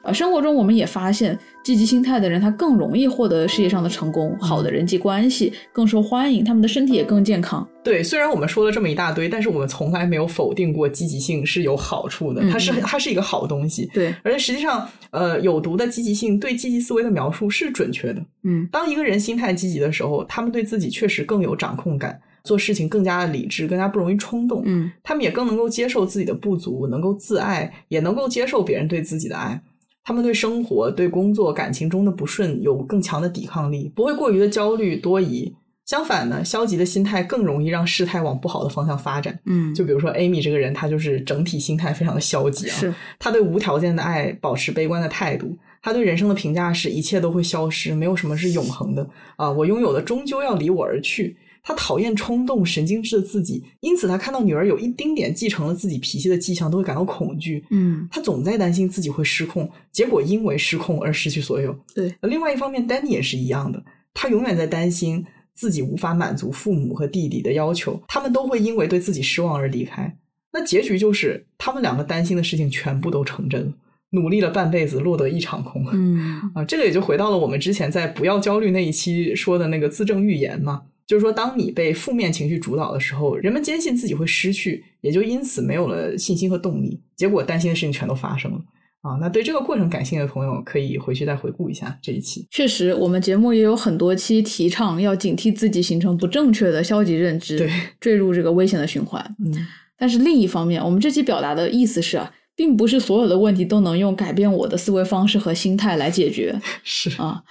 [0.05, 7.67] 呃，生活中我们也发现，积极心态的人他更容易获得事业上的成功，好的人际关系更受欢迎，他们的身体也更健康。
[7.83, 13.89] 对，虽然我们说了这么一大堆，但是我们从来没有否定过积极性是有好处的，嗯它是嗯它是一个好东西。
[13.95, 18.23] 对，而且实际上，呃，有毒的积极性对积极思维的描述是准确的。
[18.43, 24.63] 嗯当一个人心态积极的时候，他们对自己确实更有掌控感，做事情更加的理智，更加不容易冲动。
[24.67, 29.59] 嗯他们也更能够接受自己的不足，能够自爱，也能够接受别人对自己的爱。
[30.05, 35.55] 他们对生活、对工作、感情中的不顺有更强的抵抗力，不会过于的焦虑多疑。
[35.87, 39.39] 相反呢，消极的心态更容易让事态往不好的方向发展。
[39.45, 42.73] 嗯，就比如说 Amy 这个人，她就是整体心态非常的消极啊。
[42.75, 49.07] 是他对无条件的爱保持悲观的态度，他对人生的评价是一切都会消失，没有什么是永恒的
[49.37, 49.51] 啊！
[49.51, 51.37] 我拥有的终究要离我而去。
[51.67, 57.65] 他讨厌冲动、神经质的自己，因此他看到女儿有一丁点继承了自己脾气的迹象，都会感到恐惧。
[57.71, 61.75] 嗯他总在担心自己会失控，结果因为失控而失去所有。
[61.95, 63.83] 对，另外一方面，Danny 也是一样的，
[64.13, 65.25] 他永远在担心
[65.55, 70.15] 自己无法满足父母和弟弟的要求，他们都会因为对自己失望而离开。
[70.53, 73.73] 那结局就是他们两个担心的事情全部都成真了，
[74.11, 75.85] 努力了半辈子落得一场空。
[75.93, 88.59] 嗯啊，这个也就回到了我们之前在不要焦虑那一期说的那个自证预言嘛，就是说，当你被负面情绪主导的时候，人们坚信自己会失去，也就因此没有了信心和动力，结果担心的事情全都发生了。
[89.03, 92.47] 啊，那对这个过程感兴趣的朋友，可以回去再回顾一下这一期。
[92.51, 97.71] 确实，我们节目也有很多期提倡要警惕自己形成不正确的消极认知，对，
[98.01, 99.23] 坠入这个危险的循环。
[99.45, 99.67] 嗯，
[99.99, 107.43] 但是另一方面，我们这期表达的意思是啊，并不是所有的问题都能用改变我的思维方式和心态来解决 是，啊。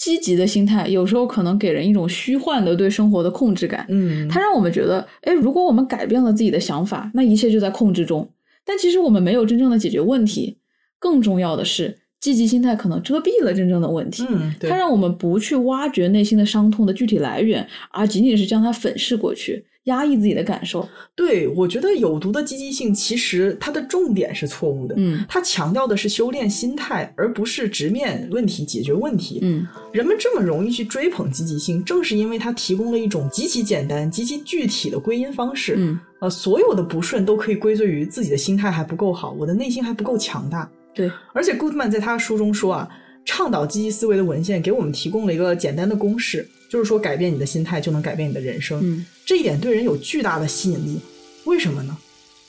[0.00, 8.26] 积极的心态有时候可能给人一种虚幻的对生活的控制感，嗯，它让我们觉得，哎，如果我们改变了自己的想法，那一切就在控制中。
[8.64, 10.56] 但其实我们没有真正的解决问题。
[10.98, 14.24] 更重要的是，积极心态可能遮蔽了真正的问题。
[14.28, 20.88] 嗯，对它，让我们不去挖掘内心的伤痛的具体来源，而仅仅是将它粉饰过去，压抑自己的感受。
[21.14, 24.94] 对，我觉得有毒的积极性其实它的重点是错误的。
[24.98, 29.40] 嗯它强调的是修炼心态，而不是直面问题、解决问题。
[29.42, 35.74] 嗯人们这么容易去追捧积极性，正是因为它提供了一种极其简单、极其具体的归因方式。
[35.78, 40.70] 嗯，呃，所有的不顺都可以归罪于自己的心态还不够好，我的内心还不够强大。
[40.94, 42.88] 对，而且 Goodman 在他书中说啊，
[43.32, 48.80] 倡导积极思维的文献给我们提供了一个简单的公式，就是说改变你的心态就能改变你的人生。
[48.82, 51.00] 嗯这一点对人有巨大的吸引力。
[51.44, 51.96] 为什么呢？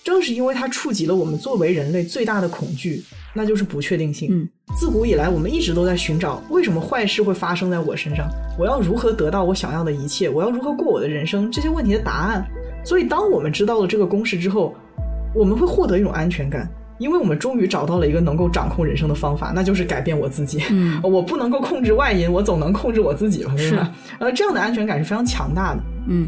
[0.03, 3.03] 正是因为它触及了我们作为人类最大的恐惧，
[3.35, 4.29] 那就是不确定性。
[4.31, 8.27] 嗯，自古以来，我们一直都在寻找为什么坏事会发生在我身上，
[8.57, 12.43] 我要如何得到我想要的一切，我要如何过我的人生，这些问题的答案。
[12.83, 14.75] 所以，当我们知道了这个公式之后，
[15.35, 16.67] 我们会获得一种安全感，
[17.01, 20.63] 因为我们终于找到了一个能够掌控人生的方法，那就是改变我自己。
[20.69, 23.91] 嗯 我不能够控制外因，我总能控制我自己吧，对吧？
[24.19, 25.81] 呃，这样的安全感是非常强大的。
[26.07, 26.27] 嗯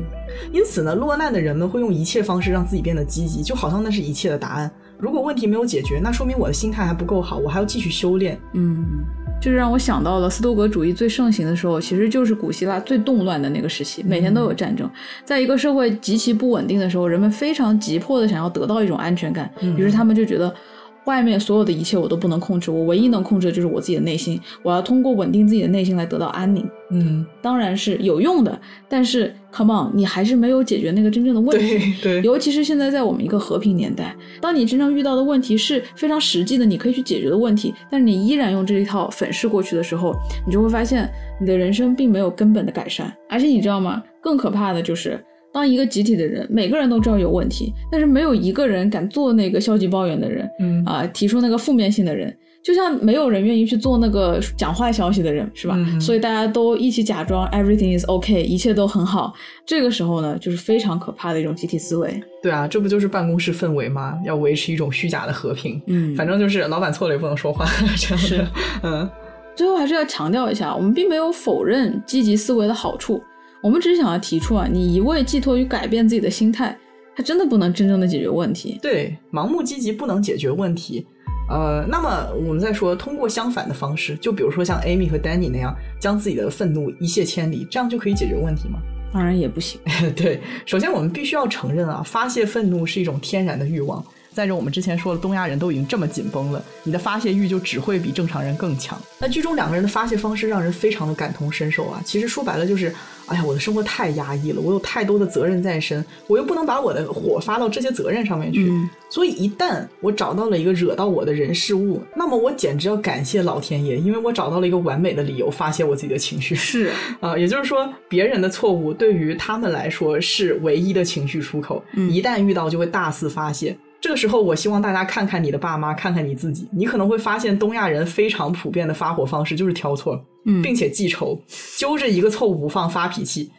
[0.51, 4.69] 因此呢，落难的人们会用一切方式让自己变得积极，就好像那是一切的答案。
[4.97, 8.39] 如果问题没有解决，那说明我的心态还不够好，我还要继续修炼。
[8.53, 9.03] 嗯，
[9.43, 14.89] 这就让我想到了斯多葛主义最盛行的时候，其实就是古希腊最动乱的那个时期，每天都有战争。
[15.25, 20.55] 在一个社会极其不稳定的时候，人们非常急迫的想要得到一种安全感，嗯于是他们就觉得。
[21.05, 24.39] 外面所有的一切我都不能控制，我唯一能控制的就是我自己的内心。
[24.61, 28.59] 我要通过稳定自己的内心来得到安宁，嗯，当然是有用的。
[28.87, 31.79] 但是，come on，你还是没有解决那个真正的问题。
[32.01, 40.13] 对对，尤其是现在在我们一个和平年代，当你真正遇到的问题是非常实际的，你可以去解决的问题，但是你依然用这一套粉饰过去的时候，
[40.45, 41.09] 你就会发现
[41.39, 43.13] 你的人生并没有根本的改善。
[43.29, 44.01] 而且你知道吗？
[44.21, 45.21] 更可怕的就是，
[45.53, 52.35] 当一个集体的人，每个人都知道有问题，但是没有一个人敢做那个消极抱怨的人，嗯啊、提出那个负面性的人。
[52.63, 55.75] 就像没有人愿意去做那个讲坏消息的人，是吧？
[55.77, 59.33] 嗯所以大家都一起假装 everything is okay，一切都很好。
[59.65, 62.23] 这个时候呢，就是非常可怕的一种集体思维。
[62.41, 64.17] 对啊，这不就是办公室氛围吗？
[64.25, 65.81] 要维持一种虚假的和平。
[65.87, 67.65] 嗯反正就是老板错了也不能说话，
[67.97, 68.47] 这样是的。
[68.83, 69.09] 嗯
[69.57, 73.21] 最后还是要强调一下，我们并没有否认积极思维的好处，
[73.63, 76.77] 我们只是想要提出啊，你一味寄托于改变自己的心态，
[77.15, 78.77] 它真的不能真正的解决问题。
[78.81, 81.07] 对，盲目积极不能解决问题。
[81.49, 88.79] 呃，那么我们再说，通过相反的方式，就比如说像 Amy 和 Danny 那样，将自己的愤怒一泻千里，这样就可以解决问题吗？
[89.13, 89.79] 当然也不行。
[90.13, 94.03] 对，首先我们必须要承认啊，发泄愤怒是一种天然的欲望。
[94.33, 98.99] 再者，我们之前说了，东亚人都已经这么紧绷了，你的发泄欲就只会比正常人更强。
[99.19, 102.01] 那剧中两个人的发泄方式让人非常的感同身受啊。
[102.03, 102.93] 其实说白了就是，
[103.27, 108.69] 哎呀，我的生活太压抑了，我有太多的责任在身，我又不能把我的火发到这些责任上面去。
[108.69, 116.55] 嗯所以一旦我找到了一个惹到我的人事物，那么我简直要感谢老天爷，因为我找到了一个完美的理由发泄我自己的情绪。
[116.55, 123.77] 是，啊，也就是说，别人的错误对于他们来说是唯一的情绪出口，嗯一旦遇到就会大肆发泄。
[124.03, 131.41] 这个时候，我希望大家看看你的爸妈，看看你自己，你可能会发现东亚人非常普遍的发火方式就是挑错，嗯并且记仇，
[131.77, 133.49] 揪着一个错误不放发脾气。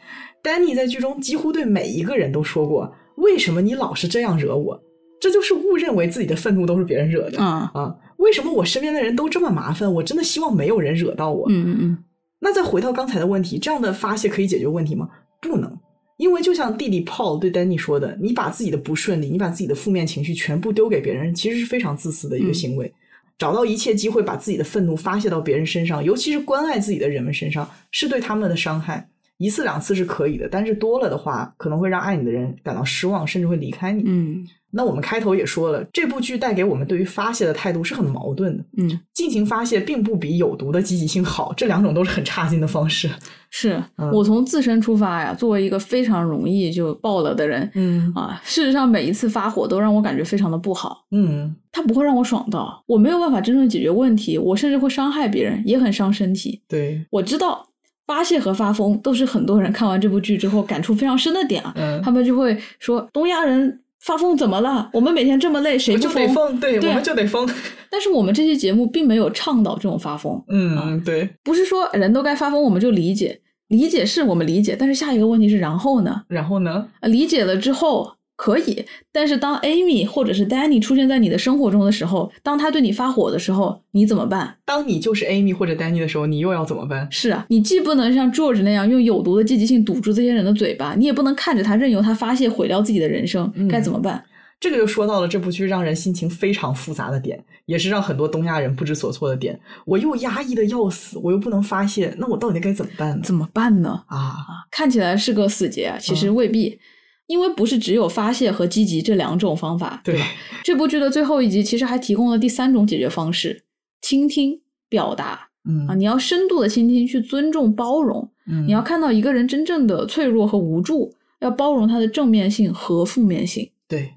[0.42, 4.78] 丹尼在剧中几乎对每一个人都说过：“为什么你老是这样惹我？”
[5.18, 7.96] 这就是误认为自己的愤怒都是别人惹的、啊，啊！
[8.18, 9.90] 为什么我身边的人都这么麻烦？
[9.90, 11.46] 我真的希望没有人惹到我。
[11.48, 11.98] 嗯嗯嗯，
[12.40, 15.08] 那再回到刚才的问题，这样的发泄可以解决问题吗？
[15.40, 15.74] 不能，
[16.16, 22.92] 因为就像弟弟 Paul 对 Danny 说的，你把自己的不顺利，你把自己的负面情绪全部丢给别人，其实是非常自私的一个行为。
[23.36, 29.08] 找到一切机会把自己的愤怒发泄到别人身上，尤其是关爱自己的人们身上，是对他们的伤害。
[29.44, 34.02] 一次两次是可以的，但是多了的话，可能会让爱你的人感到失望，甚至会离开你。
[34.06, 34.46] 嗯
[34.76, 38.64] 那我们开头也说了，这部剧带给我们对于发泄的态度是很矛盾的。
[38.76, 43.08] 嗯，尽情发泄并不比有毒的积极性好，这两种都是很差劲的方式。
[43.50, 51.06] 是嗯我从自身出发呀，作为一个非常容易就爆了的人嗯啊，事实上每一次发火都让我感觉非常的不好。
[51.12, 56.60] 嗯，它不会让我爽到，我没有办法真正解决问题，我甚至会伤害别人，也很伤身体。
[56.66, 57.64] 对，我知道
[58.06, 64.90] 发泄和发疯都是很多人看完这部剧之后感触非常深的点啊，嗯他们就会说东亚人发疯怎么了？
[64.92, 67.48] 我们每天这么累，谁不我就得疯，对，我们就得疯。
[67.90, 76.22] 但是我们这期节目并没有倡导这种发疯，嗯，对，不是说人都该发疯我们就理解，理解是我们理解，但是下一个问题是然后呢？
[76.28, 76.86] 然后呢？
[77.00, 84.56] 啊，理解了之后可以，但是当 Amy 或者是 Danny 出现在你的生活中的时候，当他对你发火的时候，你怎么办？
[84.64, 87.06] 当你就是 Amy 或者 Danny 的时候，你又要怎么办？
[87.10, 94.24] 是啊，你既不能像 George 那样用有毒的积极性堵住这些人的嘴巴，你也不能看着他任由他发泄毁掉自己的人生，嗯该怎么办？
[94.60, 99.58] 这个就说到了这部剧让人心情非常复杂的点，也是让很多东亚人不知所措的点。
[99.84, 103.20] 我又压抑的要死，我又不能发泄，那我到底该怎么办呢？
[103.22, 104.02] 怎么办呢？
[104.06, 106.78] 啊，啊，看起来是个死结啊，其实未必。
[107.26, 110.26] 因为不是只有发泄和积极这两种方法，对吧？
[110.62, 113.62] 这部剧的最后一集其实还提供了第三种解决方式：
[114.02, 115.94] 倾听、表达嗯啊！
[115.94, 118.30] 你要深度的倾听，去尊重、包容。
[118.46, 123.70] 嗯你要看到一个人真正的脆弱和无助，要包容他的正面性和负面性。
[123.88, 124.12] 对，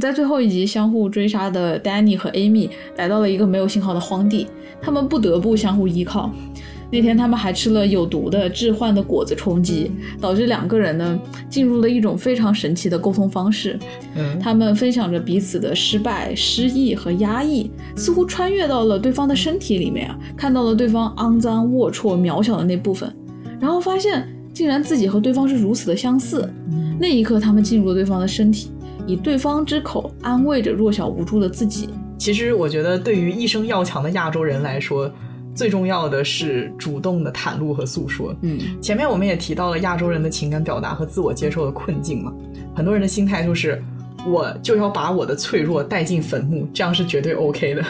[0.00, 4.48] 在最后一集，相互追杀的 Danny 和 Amy 来到了一个没有信号的荒地，
[4.82, 6.32] 他们不得不相互依靠。
[6.90, 11.18] 那天他们还吃了有毒的致幻的果子充饥，导致两个人呢
[11.50, 13.78] 进入了一种非常神奇的沟通方式。
[14.16, 23.14] 嗯他们分享着彼此的失败、失意和压抑，似乎穿越到了对方的身体里面啊，看到了对方肮脏、龌龊、渺小的那部分，
[23.60, 26.48] 然后发现竟然自己和对方是如此的相似。
[26.98, 28.70] 那一刻，他们进入了对方的身体，
[29.06, 31.88] 以对方之口安慰着弱小无助的自己。
[32.16, 35.08] 其实我觉得对于一生要强的亚洲人来说，
[35.58, 38.32] 最重要的是主动的袒露和诉说。
[38.42, 42.32] 嗯前面我们也提到了亚洲人的情感表达和自我接受的困境嘛，
[42.76, 43.82] 很多人的心态就是，
[44.24, 47.84] 我就要把我的脆弱带进坟墓，这样是绝对 OK 的。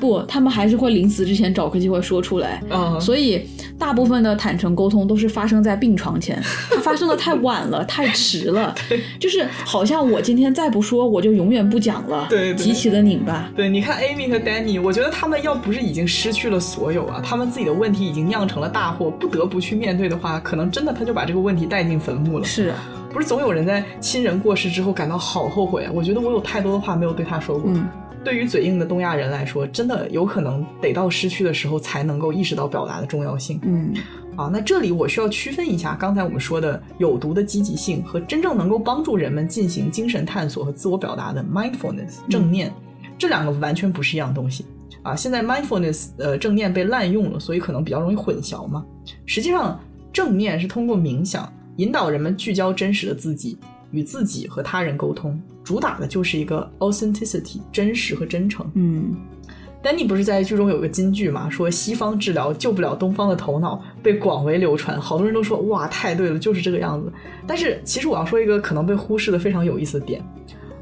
[0.00, 2.62] 不，他们还是会临死之前找个机会说出来。
[2.70, 3.42] 嗯所以，
[3.78, 6.40] 大部分的坦诚沟通都是发生在病床前，
[6.70, 8.74] 它发生的太晚了，太迟了，
[9.18, 13.50] 就是好像我今天再不说，我就永远不讲了，对对极其的拧巴。
[13.56, 22.44] 对，你看 Amy 和 Danny，我觉得他们要不是已经失去了所有啊，他们自己的问题已经酿成了大祸，不得不去面对的话，可能真的他就把这个问题带进坟墓了。
[22.44, 22.72] 是，
[23.12, 25.92] 不是总有人在亲人过世之后感到好后悔啊？
[25.94, 27.70] 我觉得我有太多的话没有对他说过。
[27.72, 27.86] 嗯，
[28.24, 33.60] 对于嘴硬的东亚人来说，真的有可能得到失去的时候才能够意识到表达的重要性。
[33.62, 33.92] 嗯
[34.36, 42.72] 啊，那这里我需要区分一下刚才我们说的有毒的积极性和真正能够帮助人们进行精神探索和自我表达的 mindfulness 正念，
[43.18, 44.64] 这两个完全不是一样东西。
[45.02, 48.84] 啊，现在 mindfulness 呃正念被滥用了，所以可能比较容易混淆嘛。
[49.26, 49.78] 实际上，
[50.12, 53.58] 正念是通过冥想引导人们聚焦真实的自己，
[53.92, 58.68] 与自己和他人沟通，主打的就是一个 authenticity 真实和真诚。
[58.74, 59.14] 嗯
[59.82, 67.12] 丹尼不是在剧中有个金句嘛，说西方治疗救不了东方的头脑，被广为流传，好多人都说哇太对了，就是这个样子。
[67.48, 70.22] 但是其实我要说一个可能被忽视的非常有意思的点，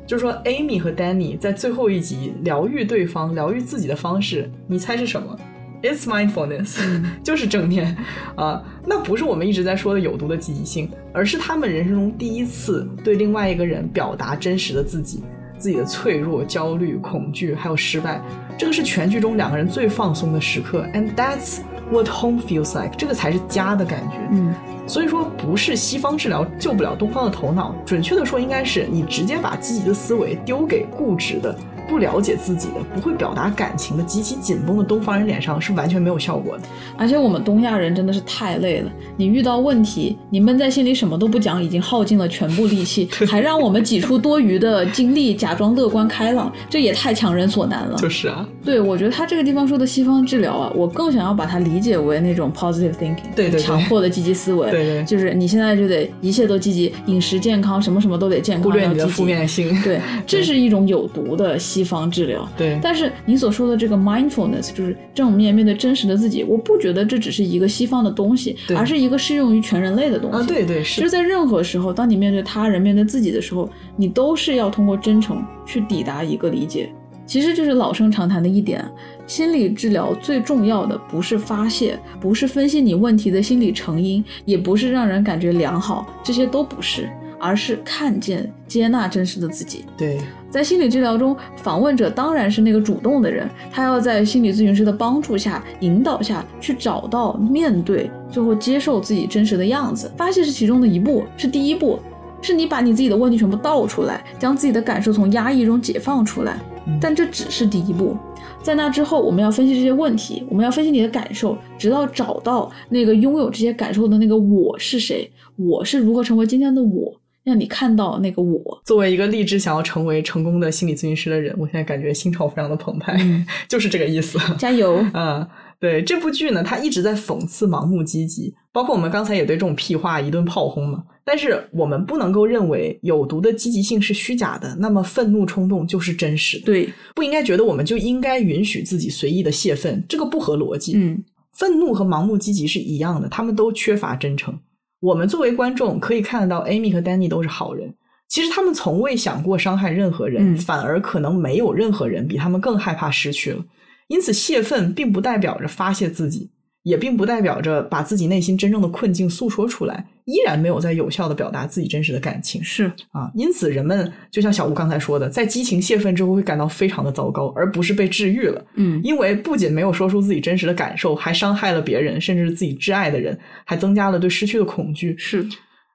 [0.06, 5.34] 就是说 Amy 和 Danny 在最后一集疗愈对方、疗愈自己的方式，你猜是什么
[5.82, 6.78] ？It's mindfulness，、
[7.22, 7.96] 就是正念
[8.36, 15.22] 啊、那不是我们一直在说的有毒的积极性，而是他们人生中第一次对另外一个人表达真实的自己。
[15.58, 18.18] 自己的脆弱、焦虑、恐惧，还有失败，
[18.56, 20.86] 这个是全剧中两个人最放松的时刻。
[20.94, 21.58] And that's
[21.90, 24.16] what home feels like，这个才是家的感觉。
[24.32, 24.54] 嗯
[24.86, 31.54] 所以说，不是西方治疗救不了东方的头脑，准确的说，应该是你直接把积极的思维丢给固执的、
[31.90, 36.62] 不了解自己的、不会表达感情的、极其紧绷的东方人脸上，是完全没有效果的。
[36.96, 47.96] 而且我们东亚人真的是太累了，你遇到问题，你闷在心里什么都不讲，已经耗尽了全部力气， 还让我们挤出多余的精力假装乐观开朗，这也太强人所难了。
[47.96, 53.60] 就是啊，对，我觉得他这个地方说的西方治疗啊，我更想要把它理解为那种 positive thinking，对对对。
[53.60, 55.04] 强迫的积极思维， 对对。
[55.04, 59.70] 就是你现在就得一切都积极，饮食健康，什么什么都得健康，忽略你的负面性。
[59.82, 62.48] 对，这是一种有毒的西方治疗。
[62.56, 70.38] 对但是你所说的这个 mindfulness，就是正面面对真实的自己，我不觉得这只是一个西方的东西，而是一个适用于全人类的东西。
[70.38, 76.90] 啊，对对就是是在任何时候，当你面对他人、面对自己的时候，你都是要通过真诚去抵达一个理解。
[77.26, 78.84] 其实就是老生常谈的一点，
[79.24, 87.08] 心理治疗最重要的不是发泄，不是分析你问题的心理成因，也不是让人感觉良好，这些都不是，
[87.38, 89.84] 而是看见、接纳真实的自己。
[89.96, 90.18] 对
[90.50, 100.10] 在心理治疗中，访问者当然是那个主动的人，他要在心理咨询师的帮助下、引导下去找到、面对，最后接受自己真实的样子。
[100.16, 102.00] 发泄是其中的一步，是第一步，
[102.42, 106.58] 是你把你自己的问题全部倒出来，将自己的感受从压抑中解放出来。
[107.00, 108.16] 但这只是第一步，
[108.62, 117.14] 在那之后，我们要分析这些问题，我们要分析你的感受，直到找到那个拥有这些感受的那个我是谁，我是如何成为今天的我，
[117.50, 118.80] 让你看到那个我。
[118.84, 123.18] 作为一个立志想要成为成功的心理咨询师的人，我现在感觉心潮非常的澎湃，
[123.68, 124.38] 就是这个意思。
[124.56, 125.04] 加油！
[125.12, 125.46] 嗯，
[125.78, 131.02] 对这部剧呢，它一直在讽刺盲目积极，包括我们刚才也对这种屁话一顿炮轰嘛。
[131.22, 136.64] 但是我们不能够认为有毒的积极性是虚假的，那么愤怒冲动就是真实的。
[136.64, 140.94] 对，不应该觉得我们就应该允许自己随意的泄愤，这个不合逻辑。
[140.96, 141.22] 嗯，
[141.52, 144.58] 愤怒和盲目积极是一样的，他们都缺乏真诚。
[145.00, 147.94] 我们作为观众可以看得到，Amy 和 Danny 都是好人。
[148.28, 153.64] 其实他们从未想过伤害任何人，嗯反而可能没有任何人比他们更害怕失去了。
[154.06, 156.50] 因此，泄愤并不代表着发泄自己，
[156.82, 163.30] 也并不代表着把自己内心真正的困境诉说出来，依然没有在有效的表达自己真实的感情是啊。
[163.34, 168.64] 因此，人们就像小吴刚才说的，在激情泄愤之后会感到非常的糟糕，而不是被治愈了。
[168.76, 175.14] 嗯因为不仅没有说出自己真实的感受，还伤害了别人，甚至是自己挚爱的人，还增加了对失去的恐惧。
[175.18, 175.46] 是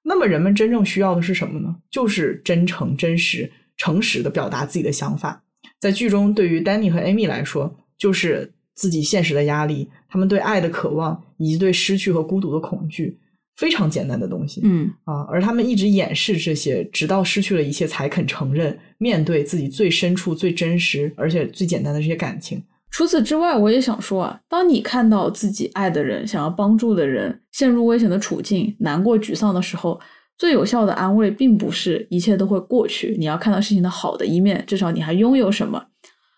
[0.03, 1.76] 那么，人们真正需要的是什么呢？
[1.90, 5.42] 就是真诚、真实、诚实的表达自己的想法。
[5.80, 13.19] 在剧中，对于丹尼和艾米来说，就是自己现实的压力，他们对爱的渴望，以及对失去和孤独的恐惧，
[13.58, 14.61] 非常简单的东西。
[14.64, 22.64] 嗯啊，而他们一直掩饰这些，直到失去了一切才肯承认，面对自己最深处、最真实而且最简单的这些感情。
[22.90, 30.00] 除此之外，我也想说啊，当你看到自己爱的人、想要帮助的人陷入危险的处境、难过、沮丧的时候，
[30.38, 35.88] 最有效的安慰并不是一切都会过去，你要看到事情的好的一面，至少你还拥有什么，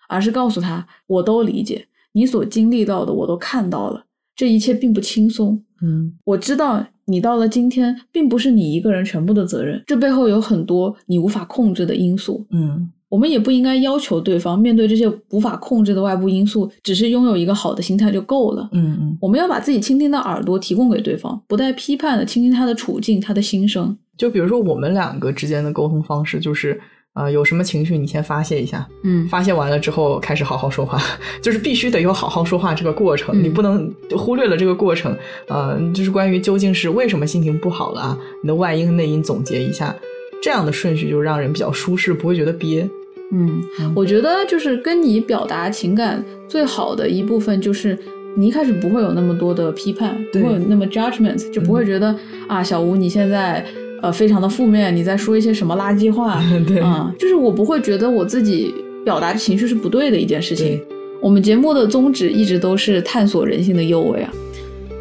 [0.09, 1.85] 而是告诉他，我都理解
[2.17, 4.03] 你所经历到的，我都看到了，
[4.35, 5.61] 这一切并不轻松。
[5.83, 12.43] 嗯我知道你到了今天，并不是你一个人全部的责任，这背后有很多你无法控制的因素。
[12.49, 18.67] 嗯我们也不应该要求对方面对这些无法控制的外部因素，只是拥有一个好的心态就够了。
[18.71, 23.95] 嗯嗯，我们要把自己倾听的耳朵提供给对方，不带批判的倾听他的处境、他的心声。
[24.17, 26.81] 就比如说我们两个之间的沟通方式，就是
[27.17, 31.01] 呃，有什么情绪你先发泄一下，嗯发泄完了之后开始好好说话，
[31.41, 35.15] 就是必须得有好好说话这个过程，嗯你不能忽略了这个过程。
[35.47, 39.95] 呃，就是关于究竟是为什么心情不好了啊，你的外因内因总结一下，
[40.41, 42.87] 这样的顺序就让人比较舒适，不会觉得憋。
[43.31, 43.61] 嗯，
[43.95, 47.97] 我觉得就是跟你表达情感最好的一部分就是。
[48.39, 52.15] 你一开始不会有那么多的批判，不会有那么 judgment，就不会觉得、
[52.47, 53.65] 啊，小吴你现在
[54.01, 60.80] 呃非常的负面，你在说一些什么垃圾话， 对啊、就是我不会觉得我自己表达情绪是不对的一件事情。
[61.19, 64.34] 我们节目的宗旨一直都是探索人性的幽微啊。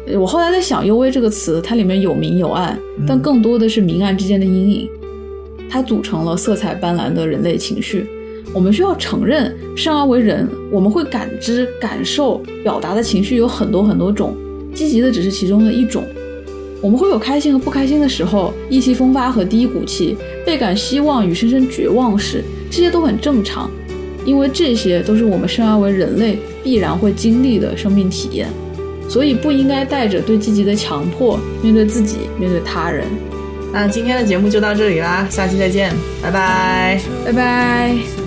[0.07, 4.89] 呃我后来在想“幽微”这个词，它里面有明有暗，但嗯更多的是明暗之间的阴影，
[5.69, 8.07] 它组成了色彩斑斓的人类情绪。
[8.53, 14.33] 我们需要承认，生而为人，我们会感知、感受、表达的情绪有很多很多种，
[14.73, 16.03] 积极的只是其中的一种。
[16.81, 20.15] 我们会有开心和不开心的时候，意气风发和低谷期，
[20.45, 23.69] 倍感希望与深深绝望时，这些都很正常，
[24.25, 28.47] 因为这些都是我们生而为人类必然会经历的生命体验，
[29.09, 33.05] 所以不应该带着对积极的强迫面对自己，面对他人。
[33.73, 36.99] 那今天的节目就到这里啦，下期再见，拜拜。
[37.25, 38.26] 拜拜。